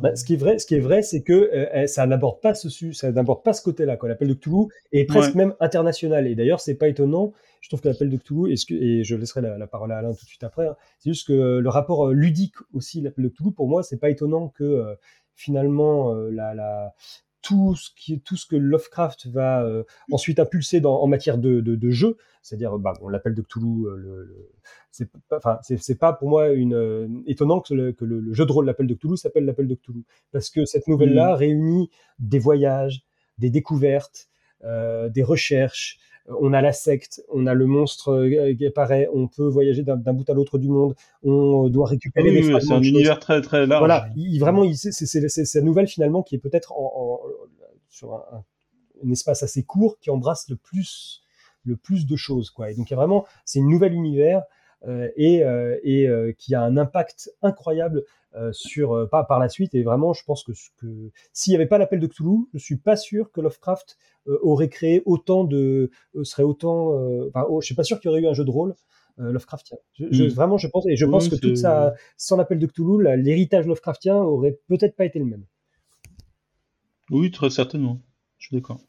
Bah, 0.00 0.14
ce 0.14 0.24
qui 0.24 0.34
est 0.34 0.36
vrai, 0.36 0.58
ce 0.58 0.66
qui 0.66 0.74
est 0.74 0.80
vrai, 0.80 1.02
c'est 1.02 1.22
que 1.22 1.32
euh, 1.32 1.86
ça 1.86 2.06
n'aborde 2.06 2.40
pas 2.40 2.54
ce 2.54 2.92
ça 2.92 3.12
n'aborde 3.12 3.44
pas 3.44 3.52
ce 3.52 3.62
côté-là. 3.62 3.96
L'appel 4.02 4.28
de 4.28 4.34
Cthulhu 4.34 4.66
est 4.92 5.04
presque 5.04 5.36
même 5.36 5.54
international. 5.60 6.26
Et 6.26 6.34
d'ailleurs, 6.34 6.60
c'est 6.60 6.74
pas 6.74 6.88
étonnant. 6.88 7.32
Je 7.60 7.68
trouve 7.68 7.80
que 7.80 7.88
l'appel 7.88 8.10
de 8.10 8.16
Cthulhu, 8.16 8.52
et, 8.52 8.56
et 8.74 9.04
je 9.04 9.14
laisserai 9.14 9.40
la, 9.40 9.66
parole 9.68 9.92
à 9.92 9.98
Alain 9.98 10.12
tout 10.12 10.24
de 10.24 10.28
suite 10.28 10.42
après. 10.42 10.66
Hein, 10.66 10.76
c'est 10.98 11.10
juste 11.10 11.28
que 11.28 11.58
le 11.58 11.68
rapport 11.68 12.08
ludique 12.08 12.56
aussi, 12.74 13.00
l'appel 13.00 13.24
de 13.24 13.28
Cthulhu, 13.30 13.52
pour 13.52 13.68
moi, 13.68 13.84
c'est 13.84 13.98
pas 13.98 14.10
étonnant 14.10 14.48
que 14.48 14.96
finalement 15.34 16.12
la, 16.12 16.54
la, 16.54 16.94
tout 17.42 17.74
ce, 17.74 17.90
qui, 17.96 18.20
tout 18.20 18.36
ce 18.36 18.46
que 18.46 18.56
Lovecraft 18.56 19.26
va 19.28 19.64
euh, 19.64 19.84
ensuite 20.10 20.38
impulser 20.38 20.80
dans, 20.80 21.00
en 21.00 21.06
matière 21.06 21.38
de, 21.38 21.60
de, 21.60 21.74
de 21.74 21.90
jeu, 21.90 22.16
c'est-à-dire, 22.42 22.78
bah, 22.78 22.94
on 23.00 23.08
l'appelle 23.08 23.34
de 23.34 23.42
Cthulhu, 23.42 23.86
euh, 23.86 23.96
le, 23.96 24.50
c'est 24.90 25.10
pas, 25.28 25.38
enfin, 25.38 25.58
c'est 25.62 25.98
pas 25.98 26.12
pour 26.12 26.28
moi 26.28 26.48
une, 26.50 26.74
euh, 26.74 27.08
étonnant 27.26 27.60
que, 27.60 27.74
le, 27.74 27.92
que 27.92 28.04
le, 28.04 28.32
jeu 28.32 28.44
de 28.44 28.52
rôle 28.52 28.66
l'appel 28.66 28.86
de 28.86 28.94
Cthulhu 28.94 29.16
s'appelle 29.16 29.44
l'appel 29.44 29.68
de 29.68 29.74
Cthulhu, 29.74 30.04
parce 30.32 30.50
que 30.50 30.64
cette 30.64 30.86
nouvelle-là 30.88 31.32
mmh. 31.32 31.38
réunit 31.38 31.90
des 32.18 32.38
voyages, 32.38 33.04
des 33.38 33.50
découvertes, 33.50 34.28
des 34.62 35.22
recherches, 35.22 35.98
on 36.26 36.52
a 36.52 36.60
la 36.60 36.72
secte, 36.72 37.22
on 37.32 37.46
a 37.46 37.54
le 37.54 37.66
monstre 37.66 38.12
euh, 38.12 38.54
qui 38.54 38.66
apparaît, 38.66 39.08
on 39.12 39.28
peut 39.28 39.46
voyager 39.46 39.82
d'un 39.82 39.96
bout 39.96 40.28
à 40.28 40.34
l'autre 40.34 40.58
du 40.58 40.68
monde, 40.68 40.94
on 41.22 41.68
doit 41.68 41.86
récupérer 41.86 42.30
des 42.30 42.42
C'est 42.42 42.72
un 42.72 42.82
univers 42.82 43.18
très 43.18 43.40
très 43.40 43.66
large. 43.66 43.80
Voilà, 43.80 44.08
il, 44.16 44.38
vraiment, 44.38 44.64
c'est 44.74 44.92
cette 44.92 45.64
nouvelle 45.64 45.88
finalement 45.88 46.22
qui 46.22 46.34
est 46.36 46.38
peut-être 46.38 46.72
en, 46.72 47.20
sur 47.88 48.14
un, 48.14 48.44
espace 49.10 49.42
assez 49.42 49.62
court 49.62 49.98
qui 49.98 50.10
embrasse 50.10 50.48
le 50.50 50.56
plus 50.56 51.22
le 51.64 51.76
plus 51.76 52.06
de 52.06 52.16
choses 52.16 52.50
quoi. 52.50 52.70
Et 52.70 52.74
donc 52.74 52.90
il 52.90 52.92
y 52.92 52.94
a 52.94 52.96
vraiment, 52.96 53.26
c'est 53.44 53.58
une 53.58 53.68
nouvelle 53.68 53.94
univers 53.94 54.42
euh, 54.86 55.08
et, 55.16 55.44
euh, 55.44 55.78
et 55.82 56.34
qui 56.38 56.54
a 56.54 56.62
un 56.62 56.76
impact 56.76 57.30
incroyable 57.42 58.04
sur 58.52 59.08
par, 59.10 59.26
par 59.26 59.38
la 59.38 59.48
suite. 59.48 59.74
Et 59.74 59.82
vraiment, 59.82 60.12
je 60.12 60.24
pense 60.24 60.44
que, 60.44 60.52
que 60.78 61.10
s'il 61.32 61.52
n'y 61.52 61.56
avait 61.56 61.66
pas 61.66 61.78
l'appel 61.78 62.00
de 62.00 62.06
Cthulhu, 62.06 62.48
je 62.54 62.58
suis 62.58 62.76
pas 62.76 62.96
sûr 62.96 63.32
que 63.32 63.40
Lovecraft 63.40 63.96
euh, 64.28 64.38
aurait 64.42 64.68
créé 64.68 65.02
autant 65.06 65.44
de, 65.44 65.90
euh, 66.14 66.24
serait 66.24 66.42
autant, 66.42 66.94
euh, 66.94 67.28
enfin, 67.28 67.46
oh, 67.48 67.62
je 67.62 67.66
suis 67.66 67.74
pas 67.74 67.84
sûr 67.84 67.98
qu'il 68.00 68.10
y 68.10 68.12
aurait 68.12 68.20
eu 68.20 68.26
un 68.26 68.34
jeu 68.34 68.44
de 68.44 68.50
rôle 68.50 68.74
Lovecraftien. 69.16 69.76
Je, 69.98 70.24
mm. 70.24 70.28
Vraiment, 70.28 70.56
je 70.56 70.66
pense, 70.66 70.86
et 70.86 70.96
je 70.96 71.04
pense 71.04 71.28
que 71.28 71.34
toute 71.34 71.58
sa, 71.58 71.94
sans 72.16 72.38
l'appel 72.38 72.58
de 72.58 72.66
Cthulhu, 72.66 73.02
l'héritage 73.18 73.66
Lovecraftien 73.66 74.16
aurait 74.16 74.58
peut-être 74.66 74.96
pas 74.96 75.04
été 75.04 75.18
le 75.18 75.26
même. 75.26 75.44
Oui, 77.10 77.30
très 77.30 77.50
certainement. 77.50 78.00
Je 78.38 78.46
suis 78.46 78.56
d'accord. 78.56 78.80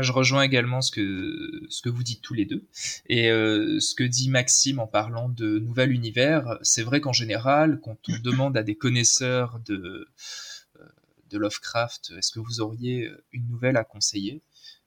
Je 0.00 0.12
rejoins 0.12 0.42
également 0.42 0.80
ce 0.80 0.90
que, 0.90 1.62
ce 1.68 1.82
que 1.82 1.88
vous 1.88 2.02
dites 2.02 2.22
tous 2.22 2.34
les 2.34 2.44
deux. 2.44 2.66
Et 3.08 3.28
ce 3.28 3.94
que 3.94 4.04
dit 4.04 4.30
Maxime 4.30 4.78
en 4.78 4.86
parlant 4.86 5.28
de 5.28 5.58
nouvel 5.58 5.92
univers, 5.92 6.58
c'est 6.62 6.82
vrai 6.82 7.00
qu'en 7.00 7.12
général, 7.12 7.80
quand 7.82 7.96
on 8.08 8.18
demande 8.22 8.56
à 8.56 8.62
des 8.62 8.76
connaisseurs 8.76 9.60
de, 9.66 10.08
de 11.34 11.38
Lovecraft, 11.38 12.14
est-ce 12.16 12.32
que 12.32 12.40
vous 12.40 12.60
auriez 12.60 13.08
euh, 13.08 13.24
une 13.32 13.46
nouvelle 13.48 13.76
à 13.76 13.84
conseiller? 13.84 14.42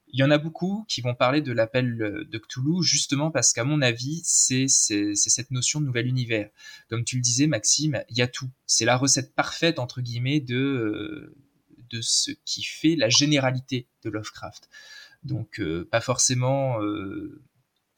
Il 0.09 0.19
y 0.19 0.23
en 0.23 0.31
a 0.31 0.37
beaucoup 0.37 0.85
qui 0.87 1.01
vont 1.01 1.15
parler 1.15 1.41
de 1.41 1.51
l'appel 1.51 1.97
de 1.97 2.37
Cthulhu 2.37 2.81
justement 2.81 3.29
parce 3.29 3.51
qu'à 3.51 3.65
mon 3.65 3.81
avis, 3.81 4.21
c'est 4.23 4.67
cette 4.69 5.51
notion 5.51 5.81
de 5.81 5.85
nouvel 5.85 6.07
univers. 6.07 6.49
Comme 6.89 7.03
tu 7.03 7.17
le 7.17 7.21
disais, 7.21 7.45
Maxime, 7.45 8.01
il 8.09 8.17
y 8.17 8.21
a 8.21 8.27
tout. 8.27 8.49
C'est 8.65 8.85
la 8.85 8.95
recette 8.95 9.35
parfaite, 9.35 9.79
entre 9.79 9.99
guillemets, 9.99 10.39
de, 10.39 10.55
euh, 10.55 11.35
de 11.89 12.01
ce 12.01 12.31
qui 12.45 12.63
fait 12.63 12.95
la 12.95 13.09
généralité 13.09 13.87
de 14.03 14.09
Lovecraft. 14.09 14.69
Donc, 15.23 15.59
euh, 15.59 15.87
pas 15.91 16.01
forcément 16.01 16.79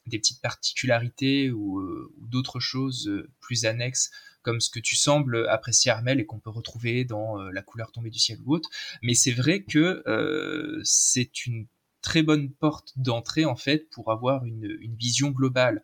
des 0.06 0.18
petites 0.18 0.42
particularités 0.42 1.52
ou 1.52 1.82
d'autres 2.18 2.60
choses 2.60 3.12
plus 3.40 3.66
annexes 3.66 4.10
comme 4.42 4.60
ce 4.60 4.70
que 4.70 4.80
tu 4.80 4.96
sembles 4.96 5.48
apprécier 5.50 5.92
Armel 5.92 6.20
et 6.20 6.26
qu'on 6.26 6.40
peut 6.40 6.50
retrouver 6.50 7.06
dans 7.06 7.40
euh, 7.40 7.52
La 7.52 7.62
couleur 7.62 7.92
tombée 7.92 8.10
du 8.10 8.20
ciel 8.20 8.40
ou 8.46 8.56
autre. 8.56 8.70
Mais 9.02 9.14
c'est 9.14 9.32
vrai 9.32 9.64
que 9.64 10.04
euh, 10.08 10.80
c'est 10.84 11.46
une 11.46 11.68
très 12.02 12.24
bonne 12.24 12.52
porte 12.52 12.94
d'entrée 12.96 13.46
en 13.46 13.56
fait 13.56 13.90
pour 13.90 14.12
avoir 14.12 14.46
une, 14.46 14.96
vision 14.98 15.32
globale. 15.32 15.84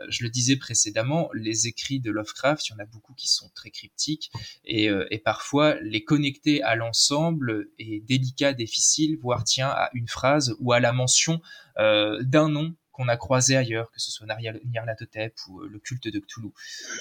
Euh, 0.00 0.06
je 0.08 0.24
le 0.24 0.30
disais 0.30 0.56
précédemment, 0.56 1.30
les 1.34 1.66
écrits 1.66 2.00
de 2.00 2.10
Lovecraft, 2.10 2.68
il 2.68 2.72
y 2.72 2.74
en 2.74 2.78
a 2.78 2.86
beaucoup 2.86 3.14
qui 3.14 3.28
sont 3.28 3.50
très 3.54 3.70
cryptiques 3.70 4.30
et, 4.64 4.88
et 5.10 5.18
parfois 5.18 5.74
les 5.80 6.04
connecter 6.04 6.62
à 6.62 6.74
l'ensemble 6.74 7.68
est 7.78 8.00
délicat, 8.00 8.52
difficile, 8.52 9.18
voire 9.20 9.44
tient 9.44 9.68
à 9.68 9.90
une 9.94 10.08
phrase 10.08 10.56
ou 10.60 10.72
à 10.72 10.80
la 10.80 10.92
mention 10.92 11.40
d'un 11.76 12.48
nom 12.48 12.74
qu'on 12.92 13.08
a 13.08 13.16
croisé 13.16 13.56
ailleurs, 13.56 13.90
que 13.90 14.00
ce 14.00 14.10
soit 14.10 14.26
Nyarlathotep 14.26 15.34
ou 15.48 15.60
euh, 15.60 15.68
le 15.68 15.78
culte 15.78 16.08
de 16.08 16.18
Cthulhu. 16.18 16.50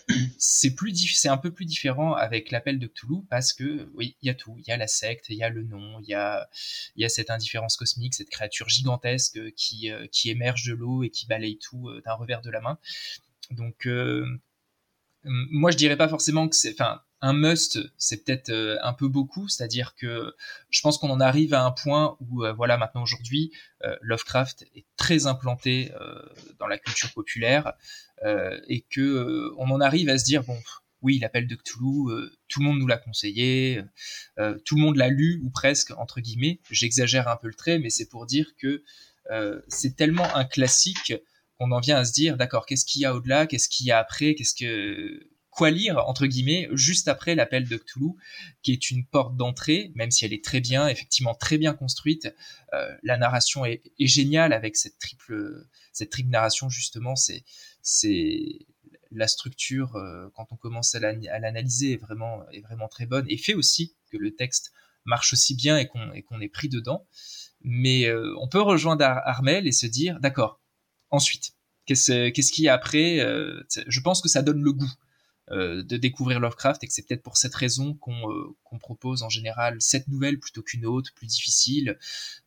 C'est 0.37 1.29
un 1.29 1.37
peu 1.37 1.51
plus 1.51 1.65
différent 1.65 2.13
avec 2.13 2.51
l'appel 2.51 2.79
de 2.79 2.87
Cthulhu 2.87 3.23
parce 3.29 3.53
que 3.53 3.89
oui, 3.95 4.15
il 4.21 4.27
y 4.27 4.29
a 4.29 4.33
tout, 4.33 4.55
il 4.59 4.67
y 4.67 4.71
a 4.71 4.77
la 4.77 4.87
secte, 4.87 5.29
il 5.29 5.37
y 5.37 5.43
a 5.43 5.49
le 5.49 5.63
nom, 5.63 5.99
il 6.01 6.07
y 6.07 6.13
a 6.13 6.47
cette 7.09 7.29
indifférence 7.29 7.77
cosmique, 7.77 8.13
cette 8.13 8.29
créature 8.29 8.69
gigantesque 8.69 9.39
qui 9.53 9.91
euh, 9.91 10.07
qui 10.11 10.29
émerge 10.29 10.65
de 10.65 10.73
l'eau 10.73 11.03
et 11.03 11.09
qui 11.09 11.25
balaye 11.27 11.57
tout 11.57 11.89
euh, 11.89 12.01
d'un 12.05 12.13
revers 12.13 12.41
de 12.41 12.49
la 12.49 12.61
main. 12.61 12.77
Donc 13.51 13.87
moi 15.23 15.71
je 15.71 15.77
dirais 15.77 15.97
pas 15.97 16.07
forcément 16.07 16.47
que 16.47 16.55
c'est 16.55 16.73
enfin 16.73 17.01
un 17.21 17.33
must, 17.33 17.79
c'est 17.97 18.23
peut-être 18.23 18.49
euh, 18.49 18.77
un 18.81 18.93
peu 18.93 19.07
beaucoup, 19.07 19.47
c'est-à-dire 19.47 19.93
que 19.95 20.33
je 20.69 20.81
pense 20.81 20.97
qu'on 20.97 21.09
en 21.09 21.19
arrive 21.19 21.53
à 21.53 21.63
un 21.63 21.71
point 21.71 22.17
où, 22.21 22.45
euh, 22.45 22.53
voilà, 22.53 22.77
maintenant 22.77 23.03
aujourd'hui, 23.03 23.51
euh, 23.83 23.95
Lovecraft 24.01 24.65
est 24.75 24.85
très 24.95 25.27
implanté 25.27 25.91
dans 26.59 26.67
la 26.67 26.77
culture 26.77 27.11
populaire 27.13 27.73
et 28.67 28.85
que 28.89 29.51
on 29.57 29.69
en 29.71 29.79
arrive 29.79 30.09
à 30.09 30.17
se 30.17 30.25
dire 30.25 30.43
bon, 30.43 30.57
oui, 31.01 31.19
l'appel 31.19 31.47
de 31.47 31.55
Cthulhu, 31.55 32.29
tout 32.47 32.59
le 32.59 32.65
monde 32.65 32.79
nous 32.79 32.87
l'a 32.87 32.97
conseillé, 32.97 33.81
tout 34.65 34.75
le 34.75 34.81
monde 34.81 34.97
l'a 34.97 35.07
lu 35.07 35.41
ou 35.43 35.49
presque 35.49 35.91
entre 35.91 36.19
guillemets. 36.19 36.59
J'exagère 36.69 37.27
un 37.27 37.37
peu 37.37 37.47
le 37.47 37.53
trait, 37.53 37.79
mais 37.79 37.89
c'est 37.89 38.09
pour 38.09 38.25
dire 38.25 38.51
que 38.57 38.83
c'est 39.67 39.95
tellement 39.95 40.35
un 40.35 40.45
classique 40.45 41.13
qu'on 41.59 41.71
en 41.71 41.79
vient 41.79 41.97
à 41.97 42.05
se 42.05 42.13
dire 42.13 42.37
d'accord, 42.37 42.65
qu'est-ce 42.65 42.85
qu'il 42.85 43.01
y 43.01 43.05
a 43.05 43.13
au-delà, 43.13 43.47
qu'est-ce 43.47 43.69
qu'il 43.69 43.85
y 43.85 43.91
a 43.91 43.99
après, 43.99 44.35
qu'est-ce 44.35 44.55
que 44.55 45.29
quoi 45.49 45.71
lire, 45.71 45.97
entre 46.07 46.25
guillemets, 46.25 46.69
juste 46.71 47.07
après 47.07 47.35
l'appel 47.35 47.67
de 47.67 47.75
Cthulhu, 47.75 48.11
qui 48.61 48.71
est 48.71 48.91
une 48.91 49.05
porte 49.05 49.35
d'entrée, 49.35 49.91
même 49.95 50.09
si 50.09 50.23
elle 50.23 50.31
est 50.31 50.43
très 50.43 50.61
bien, 50.61 50.87
effectivement 50.87 51.35
très 51.35 51.57
bien 51.57 51.73
construite. 51.73 52.33
Euh, 52.73 52.95
la 53.03 53.17
narration 53.17 53.65
est, 53.65 53.81
géniale 53.99 54.53
avec 54.53 54.77
cette 54.77 54.97
triple, 54.99 55.67
cette 55.91 56.11
triple 56.11 56.29
narration, 56.29 56.69
justement, 56.69 57.15
c'est, 57.15 57.43
c'est 57.81 58.59
la 59.11 59.27
structure, 59.27 59.95
euh, 59.97 60.29
quand 60.35 60.47
on 60.51 60.55
commence 60.55 60.95
à 60.95 60.99
l'analyser, 60.99 61.93
est 61.93 61.97
vraiment, 61.97 62.47
est 62.51 62.61
vraiment 62.61 62.87
très 62.87 63.05
bonne 63.05 63.25
et 63.27 63.37
fait 63.37 63.55
aussi 63.55 63.95
que 64.11 64.17
le 64.17 64.35
texte 64.35 64.71
marche 65.03 65.33
aussi 65.33 65.55
bien 65.55 65.77
et 65.77 65.87
qu'on, 65.87 66.13
et 66.13 66.21
qu'on 66.21 66.39
est 66.39 66.47
pris 66.47 66.69
dedans. 66.69 67.05
Mais 67.61 68.05
euh, 68.05 68.33
on 68.39 68.47
peut 68.47 68.61
rejoindre 68.61 69.03
Armel 69.03 69.67
et 69.67 69.73
se 69.73 69.87
dire, 69.87 70.19
d'accord, 70.21 70.61
ensuite, 71.11 71.53
qu'est-ce, 71.85 72.29
qu'est-ce 72.29 72.51
qu'il 72.51 72.65
y 72.65 72.69
a 72.69 72.73
après 72.73 73.19
Je 73.87 73.99
pense 74.01 74.21
que 74.21 74.29
ça 74.29 74.41
donne 74.41 74.61
le 74.61 74.73
goût. 74.73 74.91
Euh, 75.51 75.81
de 75.81 75.97
découvrir 75.97 76.39
Lovecraft 76.39 76.83
et 76.83 76.87
que 76.87 76.93
c'est 76.93 77.01
peut-être 77.01 77.23
pour 77.23 77.35
cette 77.35 77.55
raison 77.55 77.95
qu'on 77.95 78.29
euh, 78.31 78.55
propose 78.79 79.23
en 79.23 79.29
général 79.29 79.77
cette 79.79 80.07
nouvelle 80.07 80.37
plutôt 80.37 80.61
qu'une 80.61 80.85
autre, 80.85 81.11
plus 81.15 81.25
difficile. 81.25 81.97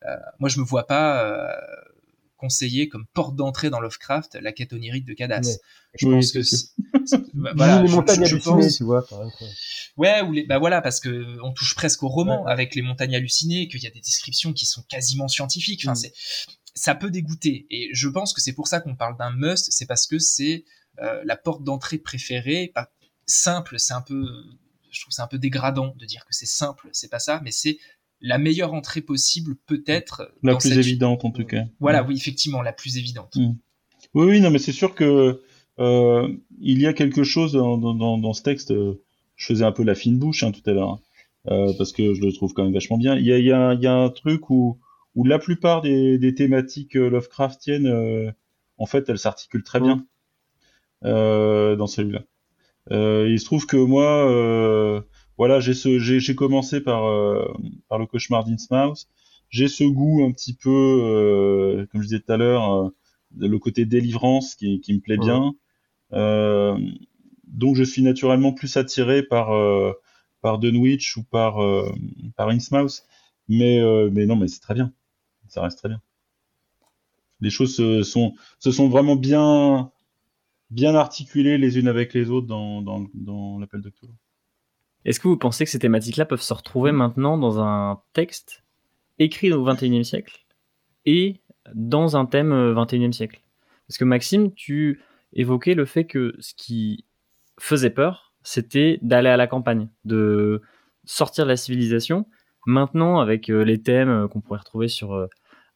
Euh, 0.05 0.15
moi, 0.39 0.47
je 0.47 0.57
me 0.61 0.63
vois 0.63 0.87
pas 0.87 1.53
conseiller 2.37 2.87
comme 2.87 3.05
porte 3.13 3.35
d'entrée 3.35 3.69
dans 3.69 3.81
Lovecraft 3.81 4.37
la 4.41 4.53
quête 4.53 4.71
onirique 4.71 5.03
de 5.03 5.13
Cadas. 5.13 5.57
Je 5.95 6.07
pense 6.07 6.31
que 6.31 6.39
voilà, 7.55 7.81
les 7.81 7.89
montagnes 7.89 8.23
hallucinées, 8.23 8.71
tu 8.71 8.85
vois. 8.85 9.05
Ouais, 9.97 10.21
ou 10.21 10.31
les, 10.31 10.45
bah 10.45 10.59
voilà, 10.59 10.81
parce 10.81 11.01
que 11.01 11.37
on 11.43 11.51
touche 11.51 11.75
presque 11.75 12.03
au 12.03 12.07
roman 12.07 12.45
avec 12.45 12.73
les 12.73 12.81
montagnes 12.81 13.17
hallucinées, 13.17 13.67
qu'il 13.67 13.83
y 13.83 13.87
a 13.87 13.91
des 13.91 13.99
descriptions 13.99 14.53
qui 14.53 14.65
sont 14.65 14.83
quasiment 14.83 15.27
scientifiques. 15.27 15.81
Enfin, 15.83 15.91
mm. 15.91 15.95
c'est 15.95 16.13
ça 16.73 16.95
peut 16.95 17.09
dégoûter. 17.09 17.67
Et 17.69 17.89
je 17.93 18.07
pense 18.07 18.33
que 18.33 18.41
c'est 18.41 18.53
pour 18.53 18.67
ça 18.67 18.79
qu'on 18.79 18.95
parle 18.95 19.17
d'un 19.17 19.31
must, 19.31 19.71
c'est 19.71 19.85
parce 19.85 20.07
que 20.07 20.19
c'est 20.19 20.65
euh, 21.01 21.21
la 21.25 21.35
porte 21.35 21.63
d'entrée 21.63 21.97
préférée, 21.97 22.71
pas 22.73 22.91
simple, 23.25 23.79
c'est 23.79 23.93
un 23.93 24.01
peu, 24.01 24.25
je 24.91 25.01
trouve 25.01 25.13
c'est 25.13 25.21
un 25.21 25.27
peu 25.27 25.39
dégradant 25.39 25.93
de 25.97 26.05
dire 26.05 26.25
que 26.25 26.33
c'est 26.33 26.45
simple, 26.45 26.89
c'est 26.91 27.09
pas 27.09 27.19
ça, 27.19 27.41
mais 27.43 27.51
c'est 27.51 27.77
la 28.21 28.37
meilleure 28.37 28.73
entrée 28.73 29.01
possible, 29.01 29.55
peut-être. 29.67 30.31
La 30.41 30.55
plus 30.55 30.77
évidente, 30.77 31.25
en 31.25 31.31
tout 31.31 31.45
cas. 31.45 31.63
Voilà, 31.79 32.03
oui, 32.03 32.15
effectivement, 32.15 32.61
la 32.61 32.73
plus 32.73 32.97
évidente. 32.97 33.35
Mm. 33.35 33.53
Oui, 34.13 34.27
oui, 34.27 34.41
non, 34.41 34.49
mais 34.49 34.59
c'est 34.59 34.71
sûr 34.71 34.95
que 34.95 35.41
euh, 35.79 36.27
il 36.59 36.81
y 36.81 36.87
a 36.87 36.93
quelque 36.93 37.23
chose 37.23 37.53
dans, 37.53 37.77
dans, 37.77 38.17
dans 38.17 38.33
ce 38.33 38.41
texte. 38.41 38.71
Euh, 38.71 39.03
je 39.35 39.47
faisais 39.47 39.65
un 39.65 39.71
peu 39.71 39.83
la 39.83 39.95
fine 39.95 40.17
bouche 40.17 40.43
hein, 40.43 40.51
tout 40.51 40.67
à 40.69 40.73
l'heure, 40.73 40.99
euh, 41.47 41.73
parce 41.77 41.91
que 41.91 42.13
je 42.13 42.21
le 42.21 42.31
trouve 42.31 42.53
quand 42.53 42.63
même 42.63 42.73
vachement 42.73 42.97
bien. 42.97 43.15
Il 43.15 43.25
y 43.25 43.33
a, 43.33 43.37
il 43.39 43.45
y 43.45 43.51
a, 43.51 43.73
il 43.73 43.81
y 43.81 43.87
a 43.87 43.93
un 43.93 44.09
truc 44.09 44.49
où, 44.49 44.79
où 45.15 45.25
la 45.25 45.39
plupart 45.39 45.81
des, 45.81 46.17
des 46.17 46.33
thématiques 46.33 46.95
euh, 46.95 47.09
Lovecraftiennes, 47.09 47.87
euh, 47.87 48.31
en 48.77 48.85
fait, 48.85 49.09
elles 49.09 49.19
s'articulent 49.19 49.63
très 49.63 49.79
bien 49.79 50.05
euh, 51.05 51.75
dans 51.75 51.87
celui-là. 51.87 52.23
il 52.89 53.39
se 53.39 53.45
trouve 53.45 53.65
que 53.65 53.77
moi, 53.77 55.03
voilà, 55.37 55.59
j'ai 55.59 55.73
ce, 55.73 55.99
j'ai 55.99 56.35
commencé 56.35 56.81
par 56.81 57.03
par 57.87 57.99
le 57.99 58.05
cauchemar 58.05 58.43
d'Innsmouth. 58.45 59.07
J'ai 59.49 59.67
ce 59.67 59.83
goût 59.83 60.25
un 60.25 60.31
petit 60.31 60.55
peu, 60.55 61.85
comme 61.91 62.01
je 62.01 62.07
disais 62.07 62.19
tout 62.19 62.31
à 62.31 62.37
l'heure 62.37 62.91
le 63.37 63.59
côté 63.59 63.85
délivrance 63.85 64.55
qui, 64.55 64.79
qui 64.81 64.93
me 64.93 64.99
plaît 64.99 65.17
bien. 65.17 65.53
Euh, 66.13 66.77
donc 67.53 67.75
je 67.75 67.83
suis 67.83 68.01
naturellement 68.01 68.53
plus 68.53 68.77
attiré 68.77 69.23
par 69.23 69.53
euh, 69.53 69.93
par 70.41 70.59
Dunwich 70.59 71.17
ou 71.17 71.23
par 71.23 71.63
euh, 71.63 71.91
par 72.35 72.49
Innsmouth, 72.49 73.05
mais 73.47 73.79
euh, 73.79 74.09
mais 74.11 74.25
non 74.25 74.35
mais 74.35 74.47
c'est 74.47 74.59
très 74.59 74.73
bien, 74.73 74.91
ça 75.53 75.61
reste 75.61 75.79
très 75.79 75.89
bien. 75.89 76.01
Les 77.41 77.49
choses 77.49 77.75
se 77.75 78.03
sont 78.03 78.89
vraiment 78.89 79.15
bien 79.15 79.91
bien 80.69 80.95
articulées 80.95 81.57
les 81.57 81.77
unes 81.77 81.87
avec 81.87 82.13
les 82.13 82.31
autres 82.31 82.47
dans 82.47 83.59
l'appel 83.59 83.81
de 83.81 83.89
Cthulhu. 83.89 84.13
Est-ce 85.05 85.19
que 85.19 85.27
vous 85.27 85.37
pensez 85.37 85.65
que 85.65 85.71
ces 85.71 85.79
thématiques-là 85.79 86.25
peuvent 86.25 86.41
se 86.41 86.53
retrouver 86.53 86.91
maintenant 86.91 87.37
dans 87.37 87.59
un 87.59 88.01
texte 88.13 88.63
écrit 89.19 89.51
au 89.51 89.63
XXIe 89.63 90.05
siècle 90.05 90.45
et 91.05 91.41
dans 91.73 92.15
un 92.15 92.25
thème 92.25 92.51
21e 92.51 93.09
euh, 93.09 93.11
siècle? 93.11 93.41
Parce 93.87 93.97
que 93.97 94.05
Maxime, 94.05 94.53
tu 94.53 95.01
évoquais 95.33 95.73
le 95.73 95.85
fait 95.85 96.05
que 96.05 96.35
ce 96.39 96.53
qui 96.55 97.05
faisait 97.59 97.89
peur, 97.89 98.33
c'était 98.43 98.97
d'aller 99.01 99.29
à 99.29 99.37
la 99.37 99.47
campagne, 99.47 99.89
de 100.05 100.61
sortir 101.03 101.43
de 101.43 101.49
la 101.49 101.57
civilisation. 101.57 102.25
Maintenant, 102.65 103.19
avec 103.19 103.49
euh, 103.49 103.63
les 103.63 103.81
thèmes 103.81 104.09
euh, 104.09 104.27
qu'on 104.29 104.39
pourrait 104.39 104.59
retrouver 104.59 104.87
sur 104.87 105.27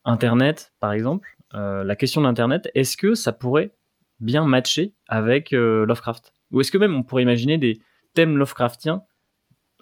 Internet, 0.07 0.73
par 0.79 0.91
exemple, 0.93 1.37
la 1.53 1.95
question 1.95 2.21
d'Internet, 2.21 2.69
est-ce 2.75 2.97
que 2.97 3.13
ça 3.13 3.31
pourrait 3.31 3.71
bien 4.19 4.45
matcher 4.45 4.93
avec 5.07 5.51
Lovecraft? 5.51 6.33
Ou 6.51 6.61
est-ce 6.61 6.71
que 6.71 6.77
même 6.77 6.95
on 6.95 7.03
pourrait 7.03 7.23
imaginer 7.23 7.57
des 7.57 7.79
thèmes 8.13 8.37
Lovecraftiens 8.37 9.03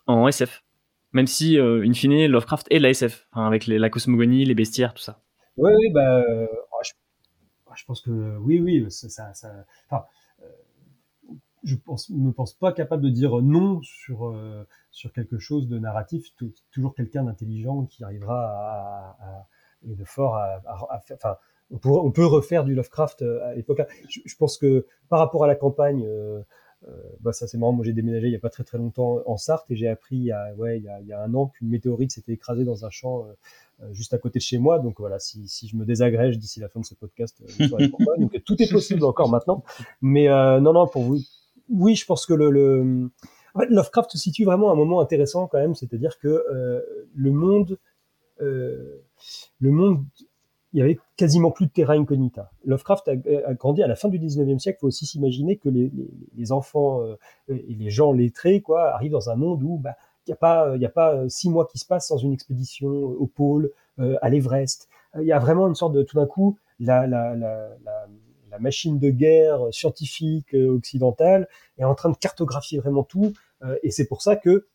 en 0.07 0.27
SF 0.27 0.63
Même 1.13 1.27
si, 1.27 1.57
in 1.57 1.93
fine, 1.93 2.27
Lovecraft 2.27 2.67
est 2.71 2.79
la 2.79 2.89
SF, 2.89 3.27
avec 3.33 3.67
la 3.67 3.89
cosmogonie, 3.89 4.45
les 4.45 4.55
bestiaires, 4.55 4.93
tout 4.93 5.03
ça. 5.03 5.21
Oui, 5.57 5.71
oui, 5.77 5.89
bah, 5.91 6.17
euh, 6.17 6.47
je, 6.83 6.91
je, 7.75 7.85
pense 7.85 8.01
que 8.01 8.37
oui, 8.37 8.59
oui, 8.59 8.85
ça, 8.89 9.31
euh, 9.45 9.97
je 11.63 11.75
pense, 11.77 12.09
me 12.09 12.31
pense 12.31 12.53
pas 12.53 12.73
capable 12.73 13.03
de 13.03 13.09
dire 13.09 13.41
non 13.41 13.81
sur 13.81 14.27
euh, 14.27 14.67
sur 14.91 15.13
quelque 15.13 15.37
chose 15.39 15.69
de 15.69 15.79
narratif. 15.79 16.33
toujours 16.71 16.93
quelqu'un 16.93 17.23
d'intelligent 17.23 17.85
qui 17.85 18.03
arrivera 18.03 19.15
à, 19.19 19.47
et 19.89 19.95
de 19.95 20.03
fort 20.03 20.35
à, 20.35 20.99
faire. 21.05 21.17
Enfin, 21.17 21.37
on, 21.71 21.79
on 21.83 22.11
peut 22.11 22.25
refaire 22.25 22.63
du 22.63 22.75
Lovecraft 22.75 23.21
à 23.21 23.53
l'époque. 23.53 23.81
Je, 24.09 24.35
pense 24.35 24.57
que 24.57 24.85
par 25.09 25.19
rapport 25.19 25.43
à 25.43 25.47
la 25.47 25.55
campagne. 25.55 26.05
Euh, 26.05 26.41
bah 27.19 27.33
ça 27.33 27.47
c'est 27.47 27.57
marrant, 27.57 27.71
moi 27.71 27.83
j'ai 27.83 27.93
déménagé 27.93 28.27
il 28.27 28.33
y 28.33 28.35
a 28.35 28.39
pas 28.39 28.51
très 28.51 28.63
très 28.63 28.77
longtemps 28.77 29.19
en 29.25 29.37
Sarthe 29.37 29.71
et 29.71 29.75
j'ai 29.75 29.87
appris 29.87 30.17
il 30.17 30.25
y 30.25 30.31
a, 30.31 30.53
ouais, 30.53 30.77
il 30.77 30.83
y 30.83 30.87
a, 30.87 30.99
il 30.99 31.07
y 31.07 31.13
a 31.13 31.23
un 31.23 31.33
an 31.33 31.47
qu'une 31.47 31.69
météorite 31.69 32.11
s'était 32.11 32.33
écrasée 32.33 32.63
dans 32.63 32.85
un 32.85 32.91
champ 32.91 33.25
euh, 33.81 33.91
juste 33.91 34.13
à 34.13 34.17
côté 34.17 34.39
de 34.39 34.43
chez 34.43 34.57
moi. 34.57 34.79
Donc 34.79 34.99
voilà, 34.99 35.19
si, 35.19 35.47
si 35.47 35.67
je 35.67 35.75
me 35.75 35.85
désagrège 35.85 36.37
d'ici 36.37 36.59
la 36.59 36.69
fin 36.69 36.79
de 36.79 36.85
ce 36.85 36.95
podcast, 36.95 37.41
euh. 37.61 37.77
Donc 38.19 38.43
tout 38.45 38.61
est 38.61 38.71
possible 38.71 39.03
encore 39.03 39.29
maintenant. 39.29 39.63
Mais 40.01 40.29
euh, 40.29 40.59
non, 40.59 40.73
non, 40.73 40.87
pour 40.87 41.03
vous, 41.03 41.17
oui, 41.69 41.95
je 41.95 42.05
pense 42.05 42.25
que 42.25 42.33
le, 42.33 43.09
Lovecraft 43.69 44.11
se 44.11 44.17
situe 44.17 44.45
vraiment 44.45 44.69
à 44.69 44.73
un 44.73 44.75
moment 44.75 45.01
intéressant 45.01 45.47
quand 45.47 45.59
même, 45.59 45.75
c'est-à-dire 45.75 46.19
que 46.19 46.27
euh, 46.27 46.81
le 47.15 47.31
monde, 47.31 47.77
euh, 48.41 49.01
le 49.59 49.71
monde, 49.71 50.03
il 50.73 50.79
y 50.79 50.81
avait 50.81 50.99
quasiment 51.15 51.51
plus 51.51 51.67
de 51.67 51.71
terra 51.71 51.93
incognita. 51.93 52.51
Lovecraft 52.65 53.07
a, 53.07 53.15
grandi 53.53 53.81
à 53.81 53.87
la 53.87 53.95
fin 53.95 54.09
du 54.09 54.19
19e 54.19 54.59
siècle. 54.59 54.79
Il 54.79 54.81
faut 54.81 54.87
aussi 54.87 55.05
s'imaginer 55.05 55.55
que 55.57 55.69
les, 55.69 56.51
enfants 56.51 57.01
euh, 57.01 57.15
et 57.47 57.75
les 57.75 57.89
gens 57.89 58.11
lettrés 58.11 58.61
quoi 58.61 58.93
arrivent 58.93 59.13
dans 59.13 59.29
un 59.29 59.35
monde 59.35 59.63
où 59.63 59.77
bah, 59.77 59.95
il 60.27 60.31
n'y 60.31 60.33
a 60.33 60.37
pas, 60.37 60.77
pas 60.93 61.13
euh, 61.13 61.29
six 61.29 61.49
mois 61.49 61.67
qui 61.67 61.77
se 61.77 61.85
passent 61.85 62.07
sans 62.07 62.17
une 62.17 62.33
expédition 62.33 62.89
au 62.89 63.27
pôle, 63.27 63.71
euh, 63.99 64.17
à 64.21 64.29
l'Everest. 64.29 64.89
Euh, 65.15 65.21
il 65.21 65.27
y 65.27 65.31
a 65.31 65.39
vraiment 65.39 65.67
une 65.67 65.75
sorte 65.75 65.93
de, 65.93 66.03
tout 66.03 66.17
d'un 66.17 66.25
coup, 66.25 66.57
la, 66.79 67.05
la 67.07 68.59
machine 68.59 68.99
de 68.99 69.09
guerre 69.09 69.59
scientifique 69.71 70.53
occidentale 70.53 71.47
est 71.77 71.83
en 71.83 71.95
train 71.95 72.09
de 72.09 72.17
cartographier 72.17 72.79
vraiment 72.79 73.03
tout. 73.03 73.33
et 73.83 73.91
c'est 73.91 74.07
pour 74.07 74.21
ça 74.21 74.35
que 74.35 74.67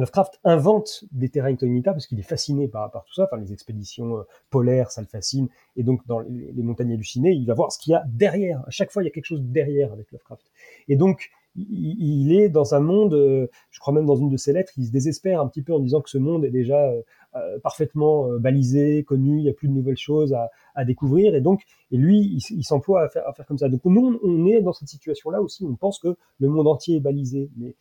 Lovecraft 0.00 0.40
invente 0.44 1.04
des 1.12 1.28
terrains 1.28 1.48
incognita 1.48 1.92
parce 1.92 2.06
qu'il 2.06 2.18
est 2.18 2.22
fasciné 2.22 2.68
par, 2.68 2.90
par 2.90 3.04
tout 3.04 3.14
ça. 3.14 3.24
Enfin, 3.24 3.36
les 3.36 3.52
expéditions 3.52 4.24
polaires, 4.50 4.90
ça 4.90 5.00
le 5.00 5.06
fascine. 5.06 5.48
Et 5.76 5.82
donc, 5.82 6.06
dans 6.06 6.20
les, 6.20 6.62
montagnes 6.62 6.92
hallucinées, 6.92 7.32
il 7.32 7.46
va 7.46 7.54
voir 7.54 7.72
ce 7.72 7.78
qu'il 7.78 7.92
y 7.92 7.94
a 7.94 8.04
derrière. 8.06 8.62
À 8.66 8.70
chaque 8.70 8.90
fois, 8.90 9.02
il 9.02 9.06
y 9.06 9.08
a 9.08 9.12
quelque 9.12 9.26
chose 9.26 9.42
derrière 9.42 9.92
avec 9.92 10.10
Lovecraft. 10.12 10.44
Et 10.88 10.96
donc, 10.96 11.30
il, 11.56 12.32
est 12.32 12.48
dans 12.48 12.74
un 12.74 12.80
monde, 12.80 13.14
euh, 13.14 13.48
je 13.70 13.80
crois 13.80 13.94
même 13.94 14.06
dans 14.06 14.16
une 14.16 14.28
de 14.28 14.36
ses 14.36 14.52
lettres, 14.52 14.72
il 14.76 14.86
se 14.86 14.92
désespère 14.92 15.40
un 15.40 15.48
petit 15.48 15.62
peu 15.62 15.72
en 15.72 15.78
disant 15.78 16.00
que 16.00 16.10
ce 16.10 16.18
monde 16.18 16.44
est 16.44 16.50
déjà 16.50 16.90
euh, 16.90 17.00
euh, 17.34 17.58
parfaitement 17.60 18.28
balisé, 18.38 19.04
connu, 19.04 19.38
il 19.38 19.44
n'y 19.44 19.48
a 19.48 19.54
plus 19.54 19.68
de 19.68 19.72
nouvelles 19.72 19.96
choses 19.96 20.34
à, 20.34 20.50
à, 20.74 20.84
découvrir, 20.84 21.34
et 21.34 21.40
donc, 21.40 21.62
et 21.90 21.96
lui, 21.96 22.38
il, 22.50 22.64
s'emploie 22.64 23.04
à 23.04 23.08
faire, 23.08 23.26
à 23.26 23.32
faire 23.32 23.46
comme 23.46 23.58
ça. 23.58 23.68
Donc 23.68 23.84
nous, 23.84 24.18
on 24.22 24.46
est 24.46 24.60
dans 24.60 24.72
cette 24.72 24.88
situation-là 24.88 25.40
aussi, 25.40 25.64
on 25.64 25.76
pense 25.76 25.98
que 25.98 26.16
le 26.38 26.48
monde 26.48 26.66
entier 26.66 26.96
est 26.96 27.00
balisé, 27.00 27.50
mais 27.56 27.74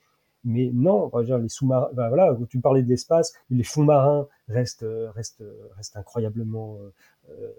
mais 0.45 0.69
non, 0.73 1.11
dire, 1.23 1.37
les 1.39 1.49
sous-marins, 1.49 1.89
ben 1.93 2.07
voilà, 2.07 2.37
tu 2.49 2.59
parlais 2.59 2.83
de 2.83 2.89
l'espace, 2.89 3.33
les 3.49 3.63
fonds 3.63 3.83
marins 3.83 4.27
restent, 4.47 4.85
restent, 5.15 5.43
restent 5.75 5.97
incroyablement 5.97 6.77
euh, 7.29 7.51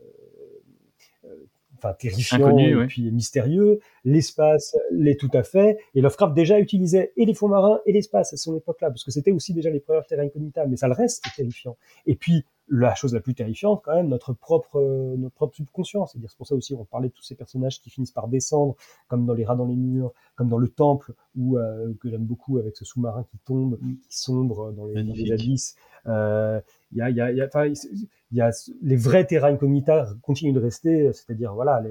enfin 1.78 1.92
terrifiant 1.94 2.56
et 2.56 2.86
puis 2.86 3.10
mystérieux. 3.10 3.80
L'espace 4.04 4.76
l'est 4.90 5.18
tout 5.18 5.30
à 5.34 5.42
fait. 5.42 5.78
Et 5.94 6.00
Lovecraft 6.00 6.34
déjà 6.34 6.58
utilisait 6.58 7.12
et 7.16 7.24
les 7.24 7.34
fonds 7.34 7.48
marins 7.48 7.80
et 7.86 7.92
l'espace 7.92 8.32
à 8.32 8.36
son 8.36 8.56
époque-là, 8.56 8.88
parce 8.88 9.04
que 9.04 9.10
c'était 9.10 9.32
aussi 9.32 9.52
déjà 9.52 9.70
les 9.70 9.80
premières 9.80 10.06
terres 10.06 10.20
incognita, 10.20 10.66
mais 10.66 10.76
ça 10.76 10.88
le 10.88 10.94
reste 10.94 11.24
terrifiant. 11.36 11.76
Et 12.06 12.14
puis 12.14 12.44
la 12.68 12.94
chose 12.94 13.14
la 13.14 13.20
plus 13.20 13.34
terrifiante, 13.34 13.82
quand 13.84 13.94
même, 13.94 14.08
notre 14.08 14.32
propre, 14.32 14.80
notre 15.16 15.34
propre 15.34 15.54
subconscient. 15.54 16.06
C'est-à-dire, 16.06 16.30
c'est 16.30 16.36
pour 16.36 16.46
ça 16.46 16.54
aussi, 16.54 16.74
on 16.74 16.84
parlait 16.84 17.08
de 17.08 17.12
tous 17.14 17.22
ces 17.22 17.34
personnages 17.34 17.80
qui 17.80 17.90
finissent 17.90 18.10
par 18.10 18.28
descendre, 18.28 18.74
comme 19.08 19.24
dans 19.24 19.34
les 19.34 19.44
rats 19.44 19.56
dans 19.56 19.66
les 19.66 19.76
murs, 19.76 20.12
comme 20.34 20.48
dans 20.48 20.58
le 20.58 20.68
temple, 20.68 21.12
ou 21.36 21.58
euh, 21.58 21.92
que 22.00 22.10
j'aime 22.10 22.24
beaucoup 22.24 22.58
avec 22.58 22.76
ce 22.76 22.84
sous-marin 22.84 23.24
qui 23.30 23.38
tombe, 23.38 23.78
qui 24.08 24.18
sombre 24.18 24.72
dans 24.72 24.86
les, 24.86 25.02
dans 25.02 25.14
les 25.14 25.32
abysses. 25.32 25.76
Euh, 26.06 26.60
il 26.92 26.98
y 26.98 27.02
a, 27.02 27.10
il 27.10 27.16
y 27.16 27.20
a, 27.20 27.30
il 27.30 27.36
y 27.36 27.42
a, 27.42 27.66
il 27.66 28.36
y 28.36 28.40
a 28.40 28.50
les 28.82 28.96
vrais 28.96 29.26
terrains 29.26 29.52
incognita 29.52 30.08
continuent 30.22 30.54
de 30.54 30.60
rester, 30.60 31.12
c'est-à-dire 31.12 31.54
voilà 31.54 31.82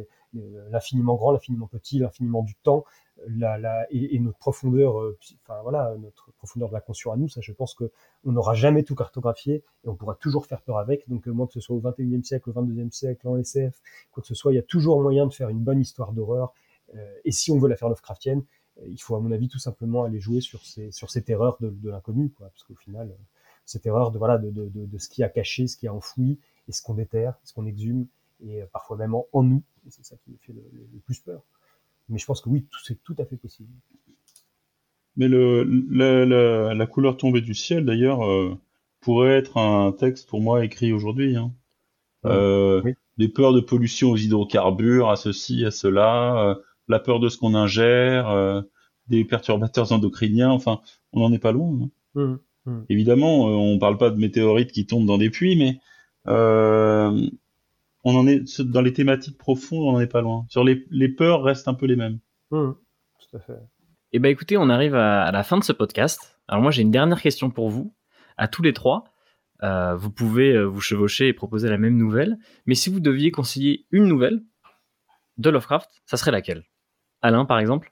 l'infiniment 0.71 1.15
grand, 1.15 1.31
l'infiniment 1.31 1.67
petit, 1.67 1.99
l'infiniment 1.99 2.43
du 2.43 2.55
temps, 2.55 2.85
la, 3.27 3.57
la, 3.57 3.87
et, 3.91 4.15
et, 4.15 4.19
notre 4.19 4.37
profondeur, 4.37 5.01
euh, 5.01 5.17
enfin 5.43 5.61
voilà, 5.61 5.95
notre 5.99 6.31
profondeur 6.33 6.69
de 6.69 6.73
la 6.73 6.81
conscience 6.81 7.13
à 7.13 7.17
nous, 7.17 7.29
ça 7.29 7.41
je 7.41 7.51
pense 7.51 7.73
que 7.73 7.91
on 8.23 8.33
n'aura 8.33 8.53
jamais 8.53 8.83
tout 8.83 8.95
cartographié 8.95 9.63
et 9.83 9.87
on 9.87 9.95
pourra 9.95 10.15
toujours 10.15 10.45
faire 10.45 10.61
peur 10.61 10.77
avec. 10.77 11.07
Donc 11.09 11.27
euh, 11.27 11.31
moi 11.31 11.47
que 11.47 11.53
ce 11.53 11.59
soit 11.59 11.75
au 11.75 11.81
21e 11.81 12.23
siècle, 12.23 12.49
au 12.49 12.53
22e 12.53 12.91
siècle, 12.91 13.27
en 13.27 13.37
SF, 13.37 13.81
quoi 14.11 14.21
que 14.21 14.27
ce 14.27 14.35
soit, 14.35 14.51
il 14.51 14.55
y 14.55 14.59
a 14.59 14.63
toujours 14.63 15.01
moyen 15.01 15.27
de 15.27 15.33
faire 15.33 15.49
une 15.49 15.63
bonne 15.63 15.79
histoire 15.79 16.11
d'horreur. 16.13 16.53
Euh, 16.95 17.13
et 17.23 17.31
si 17.31 17.51
on 17.51 17.57
veut 17.57 17.69
la 17.69 17.75
faire 17.75 17.89
Lovecraftienne, 17.89 18.43
il 18.85 18.97
faut 19.01 19.15
à 19.15 19.21
mon 19.21 19.31
avis 19.31 19.47
tout 19.47 19.59
simplement 19.59 20.03
aller 20.03 20.19
jouer 20.19 20.41
sur 20.41 20.65
ces 20.65 20.91
sur 20.91 21.09
ces 21.09 21.23
terreurs 21.23 21.57
de, 21.61 21.69
de 21.69 21.89
l'inconnu, 21.89 22.29
quoi, 22.31 22.49
parce 22.49 22.63
qu'au 22.63 22.75
final 22.75 23.15
cette 23.65 23.85
erreur 23.87 24.11
de 24.11 24.19
voilà 24.19 24.37
de, 24.37 24.51
de, 24.51 24.69
de, 24.69 24.97
ce 24.97 25.09
qui 25.09 25.23
a 25.23 25.29
caché, 25.29 25.67
ce 25.67 25.75
qui 25.75 25.87
a 25.87 25.93
enfoui, 25.93 26.39
et 26.67 26.71
ce 26.71 26.83
qu'on 26.83 26.93
déterre, 26.93 27.33
ce 27.43 27.53
qu'on 27.53 27.65
exhume, 27.65 28.07
et 28.45 28.61
parfois 28.71 28.97
même 28.97 29.15
en, 29.15 29.43
nous. 29.43 29.63
Et 29.87 29.91
c'est 29.91 30.05
ça 30.05 30.15
qui 30.17 30.37
fait 30.37 30.53
le, 30.53 30.63
le, 30.71 30.99
plus 30.99 31.19
peur. 31.19 31.41
Mais 32.09 32.17
je 32.17 32.25
pense 32.25 32.41
que 32.41 32.49
oui, 32.49 32.65
c'est 32.83 33.01
tout 33.03 33.15
à 33.17 33.25
fait 33.25 33.37
possible. 33.37 33.69
Mais 35.17 35.27
le, 35.27 35.63
la, 35.89 36.25
la, 36.25 36.73
la 36.73 36.85
couleur 36.87 37.17
tombée 37.17 37.41
du 37.41 37.53
ciel, 37.53 37.85
d'ailleurs, 37.85 38.25
euh, 38.25 38.55
pourrait 38.99 39.37
être 39.37 39.57
un 39.57 39.91
texte 39.91 40.29
pour 40.29 40.41
moi 40.41 40.65
écrit 40.65 40.91
aujourd'hui. 40.91 41.35
Hein. 41.35 41.51
Euh, 42.25 42.81
oui. 42.83 42.93
Les 43.17 43.29
peurs 43.29 43.53
de 43.53 43.61
pollution 43.61 44.11
aux 44.11 44.17
hydrocarbures, 44.17 45.09
à 45.09 45.15
ceci, 45.15 45.63
à 45.63 45.71
cela, 45.71 46.43
euh, 46.43 46.55
la 46.87 46.99
peur 46.99 47.19
de 47.19 47.29
ce 47.29 47.37
qu'on 47.37 47.55
ingère, 47.55 48.63
des 49.07 49.23
perturbateurs 49.23 49.91
endocriniens, 49.91 50.51
enfin, 50.51 50.81
on 51.13 51.21
n'en 51.21 51.31
est 51.31 51.39
pas 51.39 51.53
loin. 51.53 51.79
Hein. 51.81 51.89
Mmh. 52.15 52.35
Hmm. 52.65 52.83
Évidemment, 52.89 53.45
on 53.45 53.79
parle 53.79 53.97
pas 53.97 54.09
de 54.09 54.17
météorites 54.17 54.71
qui 54.71 54.85
tombent 54.85 55.05
dans 55.05 55.17
des 55.17 55.29
puits, 55.29 55.55
mais 55.55 55.79
on 58.05 58.15
en 58.15 58.25
est 58.27 58.61
dans 58.61 58.81
les 58.81 58.93
thématiques 58.93 59.37
profondes, 59.37 59.83
on 59.83 59.91
n'en 59.91 59.99
est 59.99 60.07
pas 60.07 60.21
loin. 60.21 60.45
Sur 60.47 60.63
les, 60.63 60.85
les, 60.91 61.09
peurs 61.09 61.43
restent 61.43 61.67
un 61.67 61.73
peu 61.73 61.85
les 61.85 61.97
mêmes. 61.97 62.19
Mmh, 62.51 62.71
tout 63.19 63.37
à 63.37 63.39
fait. 63.39 63.59
Eh 64.13 64.19
ben 64.19 64.29
écoutez, 64.29 64.55
on 64.55 64.69
arrive 64.69 64.95
à, 64.95 65.23
à, 65.23 65.31
la 65.31 65.43
fin 65.43 65.57
de 65.57 65.63
ce 65.63 65.73
podcast. 65.73 66.39
Alors 66.47 66.61
moi 66.61 66.71
j'ai 66.71 66.83
une 66.83 66.91
dernière 66.91 67.21
question 67.21 67.49
pour 67.49 67.69
vous, 67.69 67.93
à 68.37 68.47
tous 68.47 68.61
les 68.61 68.71
trois. 68.71 69.03
euh, 69.63 69.95
vous 69.95 70.11
pouvez 70.11 70.63
vous 70.63 70.81
chevaucher 70.81 71.27
et 71.29 71.33
proposer 71.33 71.69
la 71.69 71.77
même 71.77 71.97
nouvelle. 71.97 72.37
Mais 72.65 72.75
si 72.75 72.89
vous 72.89 72.99
deviez 72.99 73.31
conseiller 73.31 73.87
une 73.91 74.05
nouvelle 74.05 74.41
de 75.37 75.49
Lovecraft, 75.49 75.89
ça 76.05 76.17
serait 76.17 76.31
laquelle? 76.31 76.63
Alain, 77.21 77.45
par 77.45 77.59
exemple? 77.59 77.91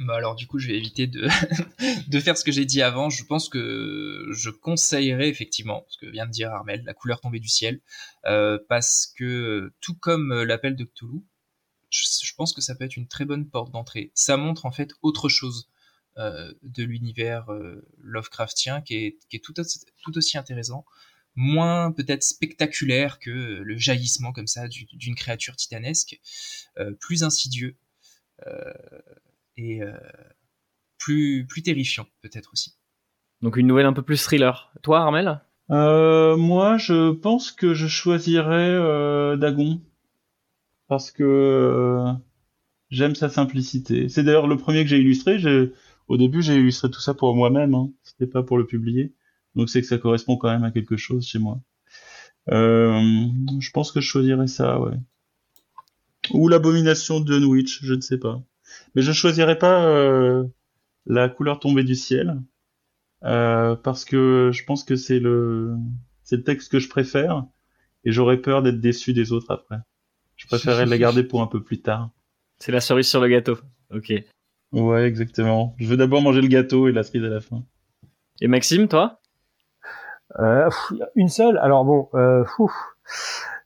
Bah 0.00 0.16
alors 0.16 0.34
du 0.34 0.46
coup, 0.46 0.58
je 0.58 0.66
vais 0.66 0.78
éviter 0.78 1.06
de, 2.08 2.20
faire 2.20 2.38
ce 2.38 2.42
que 2.42 2.52
j'ai 2.52 2.64
dit 2.64 2.80
avant. 2.80 3.10
Je 3.10 3.22
pense 3.22 3.50
que 3.50 4.26
je 4.30 4.48
conseillerais 4.48 5.28
effectivement, 5.28 5.84
ce 5.88 5.98
que 5.98 6.06
vient 6.06 6.24
de 6.24 6.30
dire 6.30 6.50
Armel, 6.50 6.82
la 6.86 6.94
couleur 6.94 7.20
tombée 7.20 7.38
du 7.38 7.48
ciel, 7.48 7.80
euh, 8.24 8.58
parce 8.70 9.12
que 9.14 9.74
tout 9.82 9.94
comme 9.94 10.32
euh, 10.32 10.44
l'appel 10.44 10.74
de 10.74 10.84
Cthulhu, 10.84 11.20
je, 11.90 12.32
pense 12.34 12.54
que 12.54 12.62
ça 12.62 12.74
peut 12.74 12.84
être 12.84 12.96
une 12.96 13.08
très 13.08 13.26
bonne 13.26 13.46
porte 13.46 13.72
d'entrée. 13.72 14.10
Ça 14.14 14.38
montre 14.38 14.64
en 14.64 14.70
fait 14.70 14.92
autre 15.02 15.28
chose 15.28 15.68
euh, 16.16 16.54
de 16.62 16.82
l'univers 16.82 17.48
Lovecraftien 17.98 18.80
qui 18.80 18.94
est, 19.30 19.42
tout 19.42 20.16
aussi 20.16 20.38
intéressant, 20.38 20.86
moins 21.34 21.92
peut-être 21.92 22.22
spectaculaire 22.22 23.18
que 23.18 23.30
le 23.30 23.76
jaillissement 23.76 24.32
comme 24.32 24.46
ça 24.46 24.66
d'une 24.68 25.14
créature 25.14 25.56
titanesque, 25.56 26.18
plus 27.00 27.22
insidieux 27.22 27.76
et 29.56 29.82
euh, 29.82 29.92
plus, 30.98 31.46
plus 31.46 31.62
terrifiant 31.62 32.06
peut-être 32.22 32.50
aussi. 32.52 32.74
Donc 33.42 33.56
une 33.56 33.66
nouvelle 33.66 33.86
un 33.86 33.92
peu 33.92 34.02
plus 34.02 34.22
thriller. 34.22 34.72
Toi, 34.82 35.00
Armel? 35.00 35.40
Euh, 35.70 36.36
Moi, 36.36 36.78
je 36.78 37.12
pense 37.12 37.52
que 37.52 37.74
je 37.74 37.86
choisirais 37.86 38.70
euh, 38.70 39.36
Dagon 39.36 39.80
parce 40.88 41.10
que 41.10 42.04
j'aime 42.90 43.14
sa 43.14 43.28
simplicité. 43.28 44.08
C'est 44.08 44.24
d'ailleurs 44.24 44.48
le 44.48 44.56
premier 44.56 44.82
que 44.82 44.90
j'ai 44.90 44.98
illustré. 44.98 45.38
Au 46.08 46.16
début, 46.16 46.42
j'ai 46.42 46.56
illustré 46.56 46.90
tout 46.90 47.00
ça 47.00 47.14
pour 47.14 47.34
moi-même. 47.34 47.74
Hein. 47.74 47.90
C'était 48.02 48.26
pas 48.26 48.42
pour 48.42 48.58
le 48.58 48.66
publier. 48.66 49.14
Donc 49.54 49.68
c'est 49.68 49.80
que 49.80 49.86
ça 49.86 49.98
correspond 49.98 50.36
quand 50.36 50.50
même 50.50 50.64
à 50.64 50.70
quelque 50.70 50.96
chose 50.96 51.26
chez 51.26 51.38
moi. 51.38 51.60
je 52.48 53.70
pense 53.70 53.92
que 53.92 54.00
je 54.00 54.06
choisirais 54.06 54.48
ça, 54.48 54.80
ouais. 54.80 54.96
Ou 56.32 56.48
l'abomination 56.48 57.20
de 57.20 57.38
Dunwich, 57.38 57.80
je 57.82 57.94
ne 57.94 58.00
sais 58.00 58.18
pas. 58.18 58.42
Mais 58.94 59.02
je 59.02 59.12
choisirais 59.12 59.58
pas 59.58 59.84
euh, 59.84 60.44
la 61.06 61.28
couleur 61.28 61.60
tombée 61.60 61.84
du 61.84 61.94
ciel 61.94 62.40
euh, 63.24 63.76
parce 63.76 64.04
que 64.04 64.50
je 64.52 64.64
pense 64.64 64.84
que 64.84 64.96
c'est 64.96 65.18
le 65.18 65.76
c'est 66.22 66.36
le 66.36 66.44
texte 66.44 66.70
que 66.70 66.78
je 66.78 66.88
préfère 66.88 67.44
et 68.04 68.12
j'aurais 68.12 68.38
peur 68.38 68.62
d'être 68.62 68.80
déçu 68.80 69.12
des 69.12 69.32
autres 69.32 69.50
après. 69.50 69.78
Je 70.36 70.46
préférerais 70.46 70.86
la 70.86 70.98
garder 70.98 71.24
pour 71.24 71.42
un 71.42 71.46
peu 71.46 71.62
plus 71.62 71.80
tard. 71.80 72.10
C'est 72.58 72.72
la 72.72 72.80
cerise 72.80 73.08
sur 73.08 73.20
le 73.20 73.28
gâteau. 73.28 73.58
Ok. 73.92 74.12
Ouais, 74.72 75.04
exactement. 75.04 75.74
Je 75.78 75.86
veux 75.86 75.96
d'abord 75.96 76.22
manger 76.22 76.40
le 76.40 76.48
gâteau 76.48 76.88
et 76.88 76.92
la 76.92 77.02
cerise 77.02 77.24
à 77.24 77.28
la 77.28 77.40
fin. 77.40 77.64
Et 78.40 78.48
Maxime, 78.48 78.88
toi? 78.88 79.20
Euh, 80.38 80.70
Une 81.16 81.28
seule? 81.28 81.58
Alors 81.58 81.84
bon, 81.84 82.08
euh, 82.14 82.44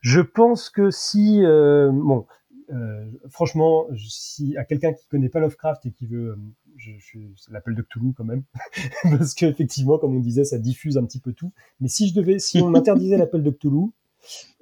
je 0.00 0.20
pense 0.20 0.70
que 0.70 0.90
si 0.90 1.44
euh, 1.44 1.90
bon, 1.92 2.26
euh, 2.72 3.04
franchement, 3.28 3.86
si 3.96 4.56
à 4.56 4.64
quelqu'un 4.64 4.92
qui 4.92 5.06
connaît 5.08 5.28
pas 5.28 5.40
Lovecraft 5.40 5.86
et 5.86 5.90
qui 5.90 6.06
veut, 6.06 6.30
euh, 6.30 6.36
je, 6.76 6.92
je, 6.98 7.18
l'appel 7.50 7.74
de 7.74 7.82
Cthulhu 7.82 8.12
quand 8.16 8.24
même, 8.24 8.44
parce 9.02 9.34
qu'effectivement, 9.34 9.98
comme 9.98 10.16
on 10.16 10.20
disait, 10.20 10.44
ça 10.44 10.58
diffuse 10.58 10.96
un 10.96 11.04
petit 11.04 11.20
peu 11.20 11.32
tout. 11.32 11.52
Mais 11.80 11.88
si 11.88 12.08
je 12.08 12.14
devais, 12.14 12.38
si 12.38 12.60
on 12.60 12.70
m'interdisait 12.70 13.16
l'appel 13.16 13.42
de 13.42 13.50
Cthulhu 13.50 13.90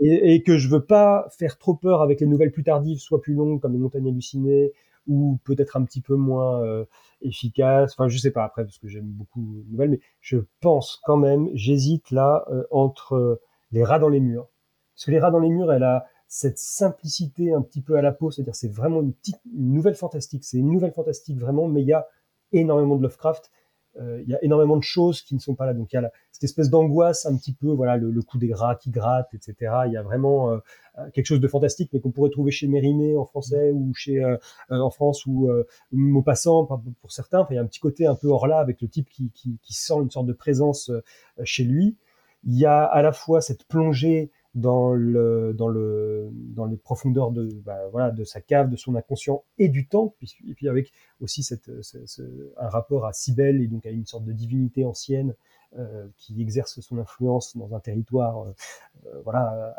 et, 0.01 0.35
et, 0.35 0.43
que 0.43 0.59
je 0.59 0.69
veux 0.69 0.85
pas 0.85 1.29
faire 1.39 1.59
trop 1.59 1.75
peur 1.75 2.03
avec 2.03 2.21
les 2.21 2.27
nouvelles 2.27 2.51
plus 2.51 2.65
tardives, 2.65 2.99
soit 2.99 3.21
plus 3.21 3.35
longues 3.35 3.61
comme 3.61 3.73
les 3.73 3.79
Montagnes 3.79 4.09
hallucinées 4.09 4.73
ou 5.07 5.39
peut-être 5.45 5.77
un 5.77 5.85
petit 5.85 6.01
peu 6.01 6.15
moins 6.15 6.63
euh, 6.63 6.85
efficaces. 7.23 7.93
Enfin, 7.93 8.09
je 8.09 8.19
sais 8.19 8.31
pas 8.31 8.45
après 8.45 8.65
parce 8.65 8.79
que 8.79 8.89
j'aime 8.89 9.07
beaucoup 9.07 9.55
les 9.57 9.71
nouvelles, 9.71 9.91
mais 9.91 10.01
je 10.21 10.39
pense 10.61 11.01
quand 11.05 11.17
même, 11.17 11.49
j'hésite 11.55 12.11
là 12.11 12.45
euh, 12.51 12.65
entre 12.71 13.41
les 13.73 13.85
rats 13.85 13.99
dans 13.99 14.09
les 14.09 14.21
murs. 14.21 14.49
Parce 14.95 15.07
que 15.07 15.11
les 15.11 15.19
rats 15.19 15.31
dans 15.31 15.41
les 15.41 15.49
murs, 15.49 15.73
elle 15.73 15.83
a 15.83 16.07
cette 16.35 16.57
simplicité 16.57 17.53
un 17.53 17.61
petit 17.61 17.83
peu 17.83 17.97
à 17.97 18.01
la 18.01 18.11
peau, 18.11 18.31
c'est-à-dire 18.31 18.55
c'est 18.55 18.73
vraiment 18.73 19.03
une 19.03 19.13
petite 19.13 19.43
nouvelle 19.55 19.95
fantastique, 19.95 20.45
c'est 20.45 20.57
une 20.57 20.71
nouvelle 20.71 20.95
fantastique 20.95 21.39
vraiment, 21.39 21.69
mais 21.69 21.83
il 21.83 21.89
y 21.89 21.93
a 21.93 22.09
énormément 22.53 22.97
de 22.97 23.03
Lovecraft, 23.03 23.51
euh, 24.01 24.23
il 24.23 24.31
y 24.31 24.35
a 24.35 24.43
énormément 24.43 24.79
de 24.79 24.83
choses 24.83 25.21
qui 25.21 25.35
ne 25.35 25.41
sont 25.41 25.55
pas 25.55 25.67
là, 25.67 25.75
donc 25.75 25.93
il 25.93 25.97
y 25.97 25.99
a 25.99 26.11
cette 26.31 26.45
espèce 26.45 26.71
d'angoisse 26.71 27.27
un 27.27 27.37
petit 27.37 27.53
peu, 27.53 27.71
voilà, 27.71 27.99
le, 27.99 28.23
coup 28.23 28.39
des 28.39 28.55
rats 28.55 28.77
qui 28.77 28.89
grattent, 28.89 29.35
etc. 29.35 29.83
Il 29.89 29.93
y 29.93 29.99
a 29.99 30.03
vraiment 30.03 30.53
euh, 30.53 30.59
quelque 31.13 31.27
chose 31.27 31.41
de 31.41 31.49
fantastique, 31.49 31.91
mais 31.93 32.01
qu'on 32.01 32.13
pourrait 32.13 32.31
trouver 32.31 32.51
chez 32.51 32.67
Mérimée 32.67 33.15
en 33.15 33.27
français 33.27 33.71
ou 33.71 33.93
chez 33.93 34.25
euh, 34.25 34.39
en 34.71 34.91
France 34.91 35.27
ou 35.27 35.51
Maupassant 35.93 36.65
pour 36.65 37.13
certains. 37.13 37.41
Enfin, 37.41 37.53
il 37.53 37.57
y 37.57 37.59
a 37.59 37.63
un 37.63 37.67
petit 37.67 37.81
côté 37.81 38.07
un 38.07 38.15
peu 38.15 38.29
hors 38.29 38.47
là 38.47 38.57
avec 38.57 38.81
le 38.81 38.89
type 38.89 39.11
qui, 39.11 39.31
qui, 39.35 39.59
qui 39.63 39.75
sent 39.75 40.01
une 40.01 40.11
sorte 40.11 40.27
de 40.27 40.33
présence 40.33 40.91
chez 41.45 41.65
lui. 41.65 41.99
Il 42.45 42.59
y 42.59 42.65
a 42.65 42.83
à 42.85 43.03
la 43.03 43.13
fois 43.13 43.43
cette 43.43 43.65
plongée 43.65 44.31
dans 44.55 44.93
le 44.93 45.55
dans 45.55 45.69
le 45.69 46.29
dans 46.33 46.67
les 46.67 46.77
profondeurs 46.77 47.31
de 47.31 47.49
bah, 47.65 47.89
voilà 47.91 48.11
de 48.11 48.25
sa 48.25 48.41
cave, 48.41 48.69
de 48.69 48.77
son 48.77 48.95
inconscient 48.95 49.45
et 49.59 49.69
du 49.69 49.87
temps, 49.87 50.15
et 50.47 50.55
puis 50.55 50.69
avec 50.69 50.93
aussi 51.21 51.43
cette, 51.43 51.71
un 52.59 52.69
rapport 52.69 53.07
à 53.07 53.13
Cybèle 53.13 53.63
et 53.63 53.67
donc 53.67 53.87
à 53.87 53.91
une 53.91 54.05
sorte 54.05 54.25
de 54.25 54.33
divinité 54.33 54.85
ancienne 54.85 55.35
euh, 55.79 56.07
qui 56.19 56.41
exerce 56.43 56.81
son 56.81 56.99
influence 56.99 57.57
dans 57.57 57.75
un 57.75 57.81
territoire, 57.81 58.43
euh, 58.43 58.53
euh 59.07 59.23
voilà, 59.25 59.75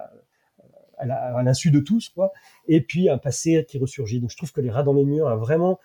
à, 0.98 1.44
l'insu 1.44 1.70
de 1.70 1.80
tous 1.80 2.10
quoi. 2.10 2.32
Et 2.68 2.82
puis 2.82 3.10
un 3.10 3.20
passé 3.20 3.66
qui 3.68 3.78
ressurgit. 3.78 4.22
Donc 4.22 4.32
je 4.32 4.38
trouve 4.38 4.52
que 4.52 4.62
les 4.62 4.72
rats 4.72 4.84
dans 4.84 4.94
les 4.94 5.06
murs 5.06 5.28
a 5.28 5.36
vraiment 5.36 5.80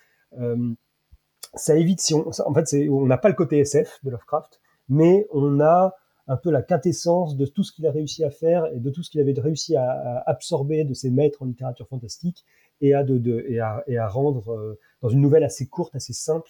ça 1.55 1.75
évite 1.75 1.99
si 1.99 2.13
on 2.13 2.27
en 2.27 2.53
fait 2.53 2.89
on 2.89 3.05
n'a 3.05 3.17
pas 3.17 3.29
le 3.29 3.35
côté 3.35 3.59
SF 3.59 3.99
de 4.03 4.11
Lovecraft, 4.11 4.59
mais 4.87 5.27
on 5.31 5.59
a 5.59 5.95
un 6.29 6.37
peu 6.37 6.51
la 6.51 6.61
quintessence 6.61 7.35
de 7.35 7.45
tout 7.47 7.63
ce 7.63 7.73
qu'il 7.73 7.87
a 7.87 7.91
réussi 7.91 8.23
à 8.23 8.29
faire 8.29 8.67
et 8.67 8.79
de 8.79 8.89
tout 8.91 9.01
ce 9.01 9.09
qu'il 9.09 9.19
avait 9.19 9.33
réussi 9.37 9.75
à, 9.75 10.23
absorber 10.27 10.83
de 10.85 10.93
ses 10.93 11.09
maîtres 11.09 11.41
en 11.41 11.45
littérature 11.45 11.87
fantastique 11.87 12.45
et 12.81 12.93
à, 12.93 13.03
de, 13.03 13.43
et 13.47 13.59
à, 13.59 13.83
et 13.87 13.97
à 13.97 14.07
rendre 14.07 14.53
euh, 14.53 14.79
dans 15.01 15.09
une 15.09 15.21
nouvelle 15.21 15.43
assez 15.43 15.67
courte, 15.67 15.95
assez 15.95 16.13
simple 16.13 16.49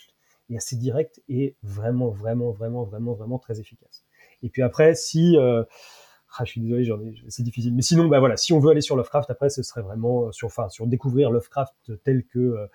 et 0.50 0.58
assez 0.58 0.76
directe 0.76 1.22
et 1.30 1.56
vraiment, 1.64 2.10
vraiment, 2.10 2.52
vraiment, 2.52 2.84
vraiment, 2.84 3.14
vraiment 3.14 3.40
très 3.40 3.62
efficace. 3.62 4.04
Et 4.44 4.50
puis 4.50 4.62
après, 4.62 4.96
si 4.96 5.38
euh, 5.38 5.64
ah, 6.38 6.44
je 6.44 6.52
suis 6.52 6.62
désolé, 6.62 7.16
c'est 7.30 7.44
difficile. 7.44 7.74
Mais 7.74 7.82
sinon, 7.82 8.08
bah 8.10 8.20
voilà, 8.20 8.36
si 8.36 8.52
on 8.52 8.60
veut 8.60 8.72
aller 8.72 8.82
sur 8.82 8.98
Lovecraft, 8.98 9.30
après, 9.30 9.50
ce 9.50 9.64
serait 9.64 9.82
vraiment 9.82 10.26
euh, 10.26 10.32
sur, 10.34 10.48
enfin, 10.48 10.68
sur 10.68 10.88
découvrir 10.88 11.32
Lovecraft 11.32 11.74
tel 12.04 12.26
que 12.26 12.68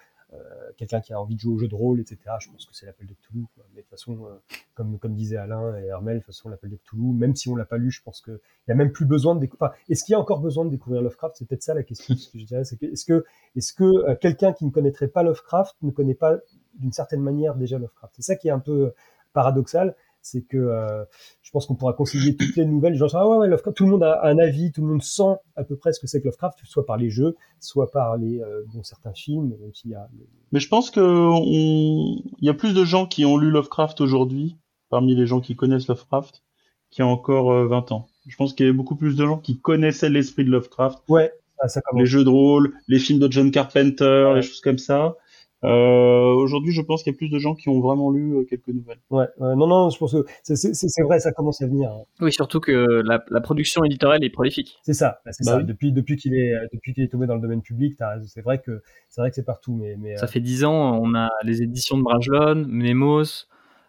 quelqu'un 0.77 1.01
qui 1.01 1.13
a 1.13 1.21
envie 1.21 1.35
de 1.35 1.41
jouer 1.41 1.55
au 1.55 1.59
jeu 1.59 1.69
de 1.69 1.75
rôle, 1.75 2.01
etc. 2.01 2.19
Je 2.41 2.51
pense 2.51 2.67
que 2.67 2.75
c'est 2.75 2.87
l'appel 2.87 3.07
de 3.07 3.15
Cthulhu. 3.15 3.45
Mais 3.75 3.77
de 3.77 3.81
toute 3.83 3.91
façon, 3.91 4.27
euh, 4.27 4.35
comme, 4.75 4.99
comme 4.99 5.15
disait 5.15 5.37
Alain 5.37 5.77
et 5.77 5.87
Hermel, 5.87 6.17
de 6.17 6.19
toute 6.21 6.27
façon, 6.27 6.49
l'appel 6.49 6.71
de 6.71 6.77
Cthulhu, 6.77 7.13
même 7.13 7.35
si 7.35 7.49
on 7.49 7.57
l'a 7.57 7.65
pas 7.65 7.79
lu, 7.79 7.91
je 7.91 8.03
pense 8.03 8.21
qu'il 8.21 8.39
n'y 8.69 8.73
a 8.73 8.75
même 8.75 8.93
plus 8.93 9.07
besoin 9.07 9.35
de 9.35 9.41
découvrir. 9.41 9.69
Enfin, 9.69 9.79
est-ce 9.89 10.05
qu'il 10.05 10.13
y 10.13 10.17
a 10.17 10.21
encore 10.21 10.41
besoin 10.41 10.65
de 10.65 10.71
découvrir 10.71 11.03
Lovecraft? 11.03 11.37
C'est 11.37 11.47
peut-être 11.47 11.63
ça 11.63 11.75
la 11.75 11.83
question. 11.83 12.17
Ce 12.17 12.31
que 12.31 12.39
je 12.39 12.45
dirais, 12.45 12.65
c'est 12.65 12.83
est-ce 12.83 13.05
que, 13.05 13.25
est-ce 13.57 13.73
que 13.73 13.85
euh, 13.85 14.17
quelqu'un 14.17 14.53
qui 14.53 14.65
ne 14.65 14.71
connaîtrait 14.71 15.09
pas 15.09 15.23
Lovecraft 15.23 15.77
ne 15.83 15.91
connaît 15.91 16.15
pas 16.15 16.39
d'une 16.75 16.93
certaine 16.93 17.21
manière 17.21 17.55
déjà 17.55 17.79
Lovecraft? 17.79 18.15
C'est 18.17 18.23
ça 18.23 18.37
qui 18.37 18.49
est 18.49 18.53
un 18.53 18.61
peu 18.61 18.93
paradoxal 19.33 19.97
c'est 20.25 20.43
que 20.43 20.57
euh, 20.57 21.05
je 21.43 21.51
pense 21.51 21.67
qu'on 21.67 21.75
pourra 21.75 21.93
concilier 21.93 22.35
toutes 22.37 22.57
les 22.57 22.65
nouvelles. 22.65 22.95
Genre, 22.95 23.15
ah 23.15 23.29
ouais, 23.29 23.37
ouais, 23.37 23.49
Lovecraft, 23.49 23.77
tout 23.77 23.85
le 23.85 23.91
monde 23.91 24.03
a 24.03 24.25
un 24.25 24.39
avis, 24.39 24.73
tout 24.73 24.81
le 24.81 24.89
monde 24.89 25.03
sent 25.03 25.37
à 25.55 25.65
peu 25.65 25.77
près 25.77 25.93
ce 25.93 26.01
que 26.01 26.07
c'est 26.07 26.21
que 26.21 26.25
Lovecraft, 26.25 26.59
soit 26.65 26.87
par 26.87 26.97
les 26.97 27.11
jeux, 27.11 27.37
soit 27.61 27.91
par 27.91 28.17
les 28.17 28.41
euh, 28.41 28.63
bon, 28.73 28.83
certains 28.83 29.13
films, 29.13 29.55
même 29.61 29.75
s'il 29.75 29.91
y 29.91 29.95
a. 29.95 30.09
Mais 30.51 30.61
je 30.61 30.69
pense 30.69 30.91
que 30.91 31.01
on... 31.01 32.23
il 32.41 32.47
y 32.47 32.49
a 32.49 32.55
plus 32.55 32.75
de 32.75 32.85
gens 32.85 33.07
qui 33.07 33.25
ont 33.27 33.37
lu 33.37 33.51
Lovecraft 33.51 34.01
aujourd'hui, 34.01 34.57
parmi 34.89 35.15
les 35.15 35.27
gens 35.27 35.41
qui 35.41 35.57
connaissent 35.57 35.89
Lovecraft, 35.89 36.43
qu'il 36.91 37.05
y 37.05 37.07
a 37.07 37.11
encore 37.11 37.53
20 37.67 37.93
euh, 37.93 37.95
ans. 37.95 38.07
Je 38.27 38.37
pense 38.37 38.55
qu'il 38.55 38.67
y 38.67 38.69
a 38.71 38.73
beaucoup 38.73 38.97
plus 38.97 39.17
de 39.17 39.27
gens 39.27 39.39
qui 39.39 39.61
connaissaient 39.61 40.09
l'esprit 40.09 40.45
de 40.45 40.51
Lovecraft. 40.51 41.01
Ouais. 41.09 41.33
Ça, 41.67 41.81
les 41.95 42.05
jeux 42.05 42.25
de 42.25 42.29
rôle, 42.29 42.75
les 42.89 42.99
films 42.99 43.21
de 43.21 43.31
John 43.31 43.51
Carpenter, 43.51 44.33
les 44.35 44.43
choses 44.43 44.61
comme 44.61 44.77
ça. 44.77 45.17
Euh, 45.65 46.33
Aujourd'hui, 46.35 46.73
je 46.73 46.83
pense 46.83 47.03
qu'il 47.03 47.13
y 47.13 47.17
a 47.17 47.17
plus 47.17 47.31
de 47.31 47.39
gens 47.39 47.55
qui 47.55 47.69
ont 47.69 47.81
vraiment 47.81 48.11
lu 48.11 48.37
euh, 48.37 48.45
quelques 48.45 48.69
nouvelles. 48.69 48.99
Ouais, 49.11 49.27
non, 49.41 49.67
non, 49.67 49.89
je 49.89 49.99
pense 49.99 50.13
que 50.13 50.25
c'est 50.43 51.03
vrai, 51.03 51.21
ça 51.21 51.33
commence 51.33 51.63
à 51.63 51.67
venir. 51.67 51.91
Hein. 51.91 52.03
Oui, 52.21 52.33
surtout 52.33 52.61
que 52.61 53.03
la, 53.05 53.25
la 53.31 53.41
production 53.41 53.85
éditoriale 53.85 54.23
est 54.25 54.31
prolifique. 54.31 54.79
C'est 54.83 54.93
ça, 54.93 55.21
bah, 55.25 55.33
c'est 55.33 55.45
bah 55.47 55.53
ça. 55.53 55.63
Depuis, 55.63 55.93
depuis 55.93 56.17
qu'il 56.17 56.35
est, 56.35 56.53
depuis 56.73 56.93
qu'il 56.93 57.05
est 57.05 57.09
tombé 57.09 57.27
dans 57.27 57.35
le 57.35 57.41
domaine 57.41 57.63
public, 57.63 57.97
c'est 58.27 58.43
vrai 58.43 58.61
que 58.61 58.83
c'est 59.09 59.21
vrai 59.21 59.31
que 59.31 59.37
c'est 59.37 59.45
partout, 59.45 59.75
mais, 59.75 59.97
mais 59.99 60.17
ça 60.17 60.25
euh... 60.25 60.29
fait 60.29 60.41
dix 60.41 60.65
ans, 60.65 60.99
on 61.01 61.15
a 61.15 61.31
les 61.45 61.63
éditions 61.63 61.97
de 61.97 62.03
Brajlon, 62.03 62.67
Nemos, 62.69 63.47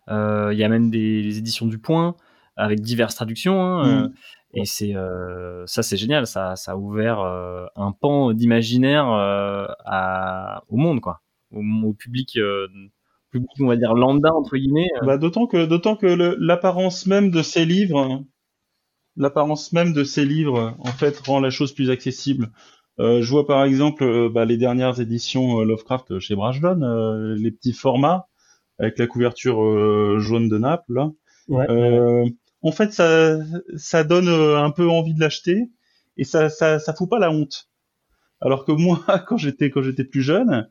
euh, 0.09 0.51
il 0.53 0.59
y 0.59 0.63
a 0.63 0.69
même 0.69 0.89
des 0.89 1.21
les 1.21 1.38
éditions 1.39 1.65
du 1.65 1.80
Point 1.80 2.15
avec 2.55 2.80
diverses 2.80 3.15
traductions. 3.15 3.59
Hein, 3.59 4.07
mm. 4.07 4.13
Et 4.57 4.65
c'est 4.65 4.95
euh, 4.95 5.65
ça, 5.67 5.84
c'est 5.84 5.97
génial. 5.97 6.26
Ça, 6.26 6.55
ça 6.55 6.71
a 6.71 6.76
ouvert 6.78 7.19
euh, 7.19 7.65
un 7.76 7.91
pan 7.91 8.32
d'imaginaire 8.32 9.11
euh, 9.11 9.65
au 10.69 10.78
monde, 10.78 11.01
quoi 11.01 11.21
au, 11.56 11.93
public, 11.93 12.38
euh, 12.38 12.68
public, 13.32 13.49
on 13.60 13.68
va 13.68 13.76
dire 13.76 13.93
lambda 13.93 14.34
entre 14.34 14.58
guillemets. 14.58 14.89
Euh. 15.01 15.06
Bah, 15.06 15.18
d'autant 15.18 15.47
que 15.47 15.66
d'autant 15.66 15.95
que 15.95 16.08
l'apparence 16.39 17.06
même 17.06 17.32
de 17.32 17.41
ces 17.41 17.66
livres, 17.66 18.24
l'apparence 19.16 19.74
même 19.74 19.93
de 19.93 20.03
ces 20.03 20.26
livres, 20.26 20.76
en 20.80 20.91
fait, 20.91 21.18
rend 21.20 21.39
la 21.39 21.49
chose 21.49 21.74
plus 21.74 21.89
accessible. 21.89 22.51
Euh, 22.99 23.22
je 23.22 23.30
vois 23.30 23.45
par 23.45 23.64
exemple 23.66 24.30
bah, 24.30 24.45
les 24.45 24.58
dernières 24.58 24.99
éditions 25.01 25.62
Lovecraft 25.62 26.20
chez 26.20 26.36
Brajlon, 26.36 27.36
les 27.36 27.51
petits 27.51 27.74
formats. 27.74 28.28
avec 28.80 28.97
la 28.99 29.08
couverture 29.08 29.64
euh, 29.64 30.20
jaune 30.20 30.49
de 30.49 30.58
Naples 30.58 30.93
là. 30.93 31.12
Ouais. 31.47 31.66
Euh, 31.70 32.26
en 32.66 32.72
fait, 32.72 32.91
ça, 32.93 33.38
ça 33.76 34.03
donne 34.03 34.28
euh, 34.28 34.58
un 34.58 34.72
peu 34.72 34.89
envie 34.89 35.14
de 35.14 35.20
l'acheter 35.20 35.70
et 36.18 36.24
ça, 36.24 36.49
ça, 36.49 36.80
ça 36.80 36.93
fout 36.93 37.08
pas 37.08 37.20
la 37.20 37.30
honte. 37.30 37.70
Alors 38.41 38.66
que 38.66 38.72
moi, 38.72 38.99
quand 39.28 39.38
j'étais 39.38 39.70
quand 39.70 39.84
j'étais 39.84 40.03
plus 40.03 40.24
jeune, 40.24 40.68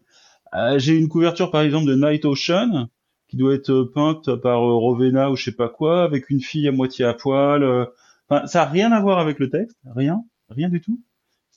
euh, 0.54 0.78
j'ai 0.78 0.96
une 0.96 1.08
couverture 1.08 1.50
par 1.50 1.62
exemple 1.62 1.86
de 1.86 1.94
Night 1.94 2.24
Ocean 2.24 2.88
qui 3.28 3.36
doit 3.36 3.54
être 3.54 3.70
euh, 3.70 3.90
peinte 3.92 4.34
par 4.36 4.62
euh, 4.62 4.74
Rowena 4.74 5.30
ou 5.30 5.36
je 5.36 5.44
sais 5.44 5.52
pas 5.56 5.68
quoi, 5.68 6.04
avec 6.04 6.30
une 6.30 6.40
fille 6.40 6.68
à 6.68 6.72
moitié 6.72 7.04
à 7.04 7.14
poil. 7.14 7.62
euh. 7.62 7.86
Enfin, 8.28 8.46
ça 8.46 8.62
a 8.62 8.66
rien 8.66 8.92
à 8.92 9.00
voir 9.00 9.18
avec 9.18 9.38
le 9.38 9.50
texte, 9.50 9.76
rien, 9.94 10.22
rien 10.48 10.68
du 10.68 10.80
tout. 10.80 11.00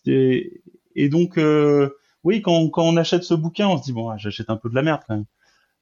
Et, 0.06 0.62
et 0.96 1.10
donc, 1.10 1.38
euh, 1.38 1.90
oui, 2.24 2.42
quand, 2.42 2.70
quand 2.70 2.84
on 2.84 2.98
achète 2.98 3.24
ce 3.24 3.34
bouquin, 3.34 3.68
on 3.68 3.78
se 3.78 3.84
dit 3.84 3.94
bon, 3.94 4.10
ah, 4.10 4.18
j'achète 4.18 4.50
un 4.50 4.58
peu 4.58 4.70
de 4.70 4.76
la 4.76 4.82
merde 4.82 5.02
quand 5.08 5.16
même. 5.16 5.26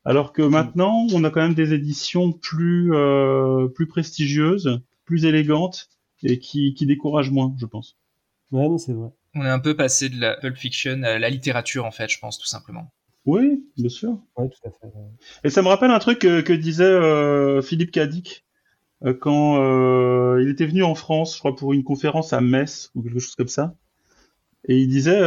Alors 0.03 0.33
que 0.33 0.43
maintenant, 0.43 1.07
on 1.13 1.23
a 1.23 1.31
quand 1.31 1.41
même 1.41 1.55
des 1.55 1.73
éditions 1.73 2.31
plus 2.31 2.93
euh, 2.93 3.67
plus 3.67 3.87
prestigieuses, 3.87 4.79
plus 5.05 5.25
élégantes 5.25 5.89
et 6.23 6.37
qui, 6.39 6.73
qui 6.75 6.85
découragent 6.85 7.31
moins, 7.31 7.53
je 7.59 7.65
pense. 7.65 7.97
Ouais, 8.51 8.69
non, 8.69 8.77
c'est 8.77 8.93
vrai. 8.93 9.09
On 9.33 9.43
est 9.43 9.49
un 9.49 9.59
peu 9.59 9.75
passé 9.75 10.09
de 10.09 10.19
la 10.19 10.37
pulp 10.37 10.55
fiction 10.55 11.01
à 11.03 11.17
la 11.17 11.29
littérature, 11.29 11.85
en 11.85 11.91
fait, 11.91 12.09
je 12.09 12.19
pense, 12.19 12.37
tout 12.37 12.45
simplement. 12.45 12.91
Oui, 13.25 13.65
bien 13.77 13.89
sûr. 13.89 14.19
Ouais, 14.37 14.49
tout 14.49 14.67
à 14.67 14.71
fait. 14.71 14.93
Et 15.43 15.49
ça 15.49 15.61
me 15.61 15.67
rappelle 15.67 15.91
un 15.91 15.99
truc 15.99 16.19
que, 16.19 16.41
que 16.41 16.53
disait 16.53 16.83
euh, 16.83 17.61
Philippe 17.61 17.91
Cadic 17.91 18.45
euh, 19.03 19.13
quand 19.13 19.61
euh, 19.61 20.41
il 20.41 20.49
était 20.49 20.65
venu 20.65 20.83
en 20.83 20.95
France, 20.95 21.33
je 21.33 21.39
crois 21.39 21.55
pour 21.55 21.73
une 21.73 21.83
conférence 21.83 22.33
à 22.33 22.41
Metz 22.41 22.91
ou 22.93 23.01
quelque 23.01 23.19
chose 23.19 23.35
comme 23.35 23.47
ça. 23.47 23.75
Et 24.67 24.77
il 24.77 24.87
disait 24.87 25.21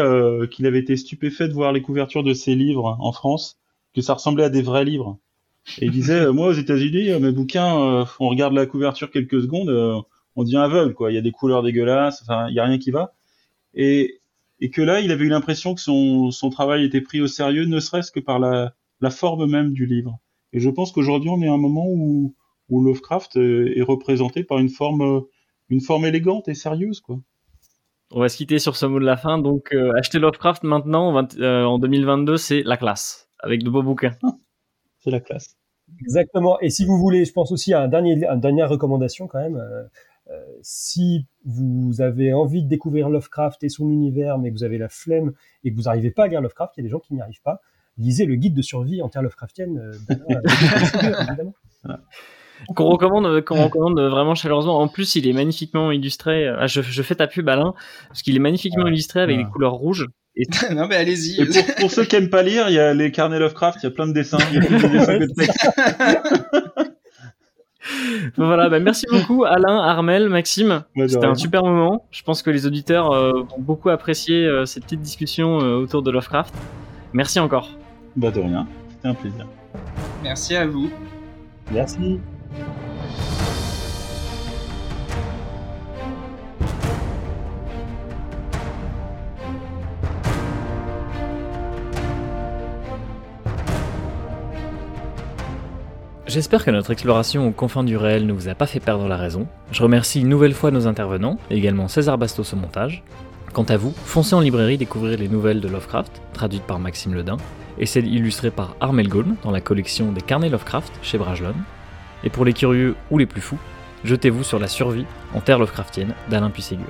qu'il 0.50 0.66
avait 0.66 0.80
été 0.80 0.96
stupéfait 0.96 1.46
de 1.46 1.52
voir 1.52 1.72
les 1.72 1.80
couvertures 1.80 2.24
de 2.24 2.34
ses 2.34 2.56
livres 2.56 2.96
en 2.98 3.12
France, 3.12 3.60
que 3.94 4.00
ça 4.00 4.14
ressemblait 4.14 4.42
à 4.42 4.50
des 4.50 4.62
vrais 4.62 4.84
livres. 4.84 5.16
Et 5.80 5.84
il 5.86 5.92
disait, 5.92 6.26
moi 6.32 6.48
aux 6.48 6.52
États-Unis, 6.54 7.16
mes 7.20 7.30
bouquins, 7.30 8.04
on 8.18 8.28
regarde 8.28 8.52
la 8.52 8.66
couverture 8.66 9.12
quelques 9.12 9.40
secondes, 9.40 9.70
on 10.34 10.42
devient 10.42 10.56
aveugle, 10.56 10.92
quoi. 10.92 11.12
Il 11.12 11.14
y 11.14 11.18
a 11.18 11.20
des 11.20 11.30
couleurs 11.30 11.62
dégueulasses, 11.62 12.20
enfin, 12.22 12.48
il 12.48 12.54
y 12.54 12.58
a 12.58 12.64
rien 12.64 12.78
qui 12.78 12.90
va. 12.90 13.14
Et, 13.74 14.20
et 14.60 14.70
que 14.70 14.82
là, 14.82 15.00
il 15.00 15.10
avait 15.12 15.24
eu 15.24 15.28
l'impression 15.28 15.74
que 15.74 15.80
son, 15.80 16.30
son 16.30 16.50
travail 16.50 16.84
était 16.84 17.00
pris 17.00 17.20
au 17.20 17.26
sérieux, 17.26 17.64
ne 17.66 17.80
serait-ce 17.80 18.10
que 18.12 18.20
par 18.20 18.38
la, 18.38 18.74
la 19.00 19.10
forme 19.10 19.46
même 19.50 19.72
du 19.72 19.86
livre. 19.86 20.18
Et 20.52 20.60
je 20.60 20.70
pense 20.70 20.92
qu'aujourd'hui, 20.92 21.30
on 21.30 21.40
est 21.42 21.48
à 21.48 21.52
un 21.52 21.58
moment 21.58 21.86
où, 21.88 22.34
où 22.68 22.82
Lovecraft 22.82 23.36
euh, 23.36 23.72
est 23.76 23.82
représenté 23.82 24.44
par 24.44 24.58
une 24.58 24.68
forme, 24.70 25.02
euh, 25.02 25.20
une 25.68 25.80
forme 25.80 26.06
élégante 26.06 26.48
et 26.48 26.54
sérieuse, 26.54 27.00
quoi. 27.00 27.18
On 28.10 28.20
va 28.20 28.30
se 28.30 28.38
quitter 28.38 28.58
sur 28.58 28.74
ce 28.76 28.86
mot 28.86 28.98
de 28.98 29.04
la 29.04 29.18
fin. 29.18 29.38
Donc, 29.38 29.68
euh, 29.74 29.92
acheter 29.98 30.18
Lovecraft 30.18 30.62
maintenant, 30.62 31.08
en 31.10 31.12
vingt- 31.12 31.38
euh, 31.40 31.64
en 31.64 31.78
2022, 31.78 32.38
c'est 32.38 32.62
la 32.62 32.78
classe. 32.78 33.28
Avec 33.40 33.62
de 33.62 33.68
beaux 33.70 33.82
bouquins. 33.82 34.16
C'est 35.00 35.10
la 35.10 35.20
classe. 35.20 35.56
Exactement. 36.00 36.58
Et 36.60 36.70
si 36.70 36.84
vous 36.84 36.98
voulez, 36.98 37.24
je 37.24 37.32
pense 37.32 37.52
aussi 37.52 37.72
à 37.72 37.82
un 37.82 37.88
dernier, 37.88 38.14
une 38.24 38.40
dernière 38.40 38.68
recommandation 38.68 39.26
quand 39.28 39.38
même. 39.40 39.56
euh, 39.56 39.84
si 40.62 41.26
vous 41.44 42.00
avez 42.00 42.32
envie 42.32 42.62
de 42.62 42.68
découvrir 42.68 43.08
Lovecraft 43.08 43.62
et 43.64 43.68
son 43.68 43.88
univers, 43.90 44.38
mais 44.38 44.50
que 44.50 44.54
vous 44.56 44.64
avez 44.64 44.78
la 44.78 44.88
flemme 44.88 45.32
et 45.64 45.70
que 45.70 45.76
vous 45.76 45.84
n'arrivez 45.84 46.10
pas 46.10 46.24
à 46.24 46.28
lire 46.28 46.40
Lovecraft, 46.40 46.74
il 46.76 46.80
y 46.80 46.82
a 46.82 46.84
des 46.84 46.90
gens 46.90 46.98
qui 47.00 47.14
n'y 47.14 47.20
arrivent 47.20 47.42
pas. 47.42 47.60
Lisez 47.96 48.26
le 48.26 48.36
guide 48.36 48.54
de 48.54 48.62
survie 48.62 49.02
en 49.02 49.08
terre 49.08 49.22
Lovecraftienne. 49.22 49.78
euh, 49.78 50.14
euh. 51.88 51.94
Qu'on 52.74 52.86
recommande, 52.86 53.26
euh, 53.26 53.40
qu'on 53.40 53.62
recommande 53.64 54.00
vraiment 54.00 54.34
chaleureusement. 54.34 54.78
En 54.80 54.88
plus, 54.88 55.14
il 55.16 55.26
est 55.28 55.32
magnifiquement 55.32 55.90
illustré. 55.92 56.46
Ah, 56.48 56.66
je, 56.66 56.82
je 56.82 57.02
fais 57.02 57.14
ta 57.14 57.26
pub, 57.26 57.48
Alain, 57.48 57.74
parce 58.08 58.22
qu'il 58.22 58.34
est 58.36 58.40
magnifiquement 58.40 58.84
Ouais. 58.84 58.90
illustré 58.90 59.20
avec 59.20 59.36
Ouais. 59.38 59.44
des 59.44 59.50
couleurs 59.50 59.74
rouges. 59.74 60.06
non, 60.72 60.86
mais 60.88 60.94
allez-y. 60.96 61.44
Pour, 61.44 61.74
pour 61.80 61.90
ceux 61.90 62.04
qui 62.04 62.14
aiment 62.16 62.30
pas 62.30 62.42
lire, 62.44 62.68
il 62.68 62.74
y 62.74 62.78
a 62.78 62.94
les 62.94 63.10
carnets 63.10 63.38
Lovecraft, 63.40 63.78
il 63.82 63.86
y 63.86 63.88
a 63.88 63.90
plein 63.90 64.06
de 64.06 64.12
dessins, 64.12 64.38
il 64.52 64.56
y 64.56 64.58
a 64.58 64.60
plus 64.66 64.76
de 64.82 64.88
dessins 64.88 65.18
que 65.18 65.24
de 65.24 65.34
textes. 65.34 66.67
Voilà, 68.36 68.68
bah, 68.68 68.80
merci 68.80 69.06
beaucoup, 69.10 69.44
Alain, 69.44 69.78
Armel, 69.78 70.28
Maxime. 70.28 70.84
C'était 71.06 71.26
un 71.26 71.34
super 71.34 71.62
moment. 71.62 72.04
Je 72.10 72.22
pense 72.22 72.42
que 72.42 72.50
les 72.50 72.66
auditeurs 72.66 73.12
euh, 73.12 73.42
vont 73.42 73.60
beaucoup 73.60 73.88
apprécier 73.88 74.44
euh, 74.44 74.66
cette 74.66 74.84
petite 74.84 75.02
discussion 75.02 75.60
euh, 75.60 75.76
autour 75.76 76.02
de 76.02 76.10
Lovecraft. 76.10 76.54
Merci 77.12 77.40
encore. 77.40 77.70
Bah 78.16 78.30
de 78.30 78.40
rien, 78.40 78.66
c'était 78.90 79.08
un 79.08 79.14
plaisir. 79.14 79.46
Merci 80.22 80.56
à 80.56 80.66
vous. 80.66 80.90
Merci. 81.70 82.20
J'espère 96.28 96.62
que 96.62 96.70
notre 96.70 96.90
exploration 96.90 97.48
aux 97.48 97.52
confins 97.52 97.82
du 97.82 97.96
réel 97.96 98.26
ne 98.26 98.34
vous 98.34 98.50
a 98.50 98.54
pas 98.54 98.66
fait 98.66 98.80
perdre 98.80 99.08
la 99.08 99.16
raison. 99.16 99.46
Je 99.72 99.82
remercie 99.82 100.20
une 100.20 100.28
nouvelle 100.28 100.52
fois 100.52 100.70
nos 100.70 100.86
intervenants, 100.86 101.38
et 101.50 101.56
également 101.56 101.88
César 101.88 102.18
Bastos 102.18 102.52
au 102.52 102.56
montage. 102.56 103.02
Quant 103.54 103.64
à 103.64 103.78
vous, 103.78 103.94
foncez 104.04 104.34
en 104.34 104.40
librairie 104.40 104.76
découvrir 104.76 105.18
les 105.18 105.28
nouvelles 105.28 105.62
de 105.62 105.68
Lovecraft, 105.68 106.20
traduites 106.34 106.64
par 106.64 106.80
Maxime 106.80 107.14
Ledin, 107.14 107.38
et 107.78 107.86
celles 107.86 108.06
illustrées 108.06 108.50
par 108.50 108.76
Armel 108.78 109.08
Gaulm 109.08 109.36
dans 109.42 109.50
la 109.50 109.62
collection 109.62 110.12
des 110.12 110.20
carnets 110.20 110.50
Lovecraft 110.50 110.92
chez 111.00 111.16
Brajlon. 111.16 111.54
Et 112.24 112.28
pour 112.28 112.44
les 112.44 112.52
curieux 112.52 112.94
ou 113.10 113.16
les 113.16 113.24
plus 113.24 113.40
fous, 113.40 113.58
jetez-vous 114.04 114.44
sur 114.44 114.58
la 114.58 114.68
survie 114.68 115.06
en 115.32 115.40
terre 115.40 115.58
Lovecraftienne 115.58 116.12
d'Alain 116.28 116.50
Puisségur. 116.50 116.84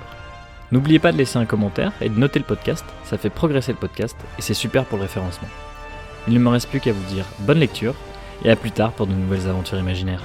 N'oubliez 0.73 0.99
pas 0.99 1.13
de 1.13 1.17
laisser 1.17 1.39
un 1.39 1.47
commentaire 1.47 1.93
et 2.01 2.09
de 2.09 2.19
noter 2.19 2.41
le 2.41 2.45
podcast, 2.45 2.85
ça 3.05 3.17
fait 3.19 3.31
progresser 3.31 3.71
le 3.71 3.79
podcast 3.79 4.17
et 4.37 4.43
c'est 4.43 4.53
super 4.53 4.85
pour 4.85 4.99
le 4.99 5.05
référencement. 5.05 5.49
Il 6.27 6.35
ne 6.35 6.41
me 6.41 6.49
reste 6.49 6.69
plus 6.69 6.81
qu'à 6.81 6.93
vous 6.93 7.15
dire 7.15 7.25
bonne 7.47 7.61
lecture 7.61 7.95
et 8.45 8.51
à 8.51 8.57
plus 8.57 8.71
tard 8.71 8.93
pour 8.93 9.07
de 9.07 9.13
nouvelles 9.13 9.49
aventures 9.49 9.79
imaginaires. 9.79 10.23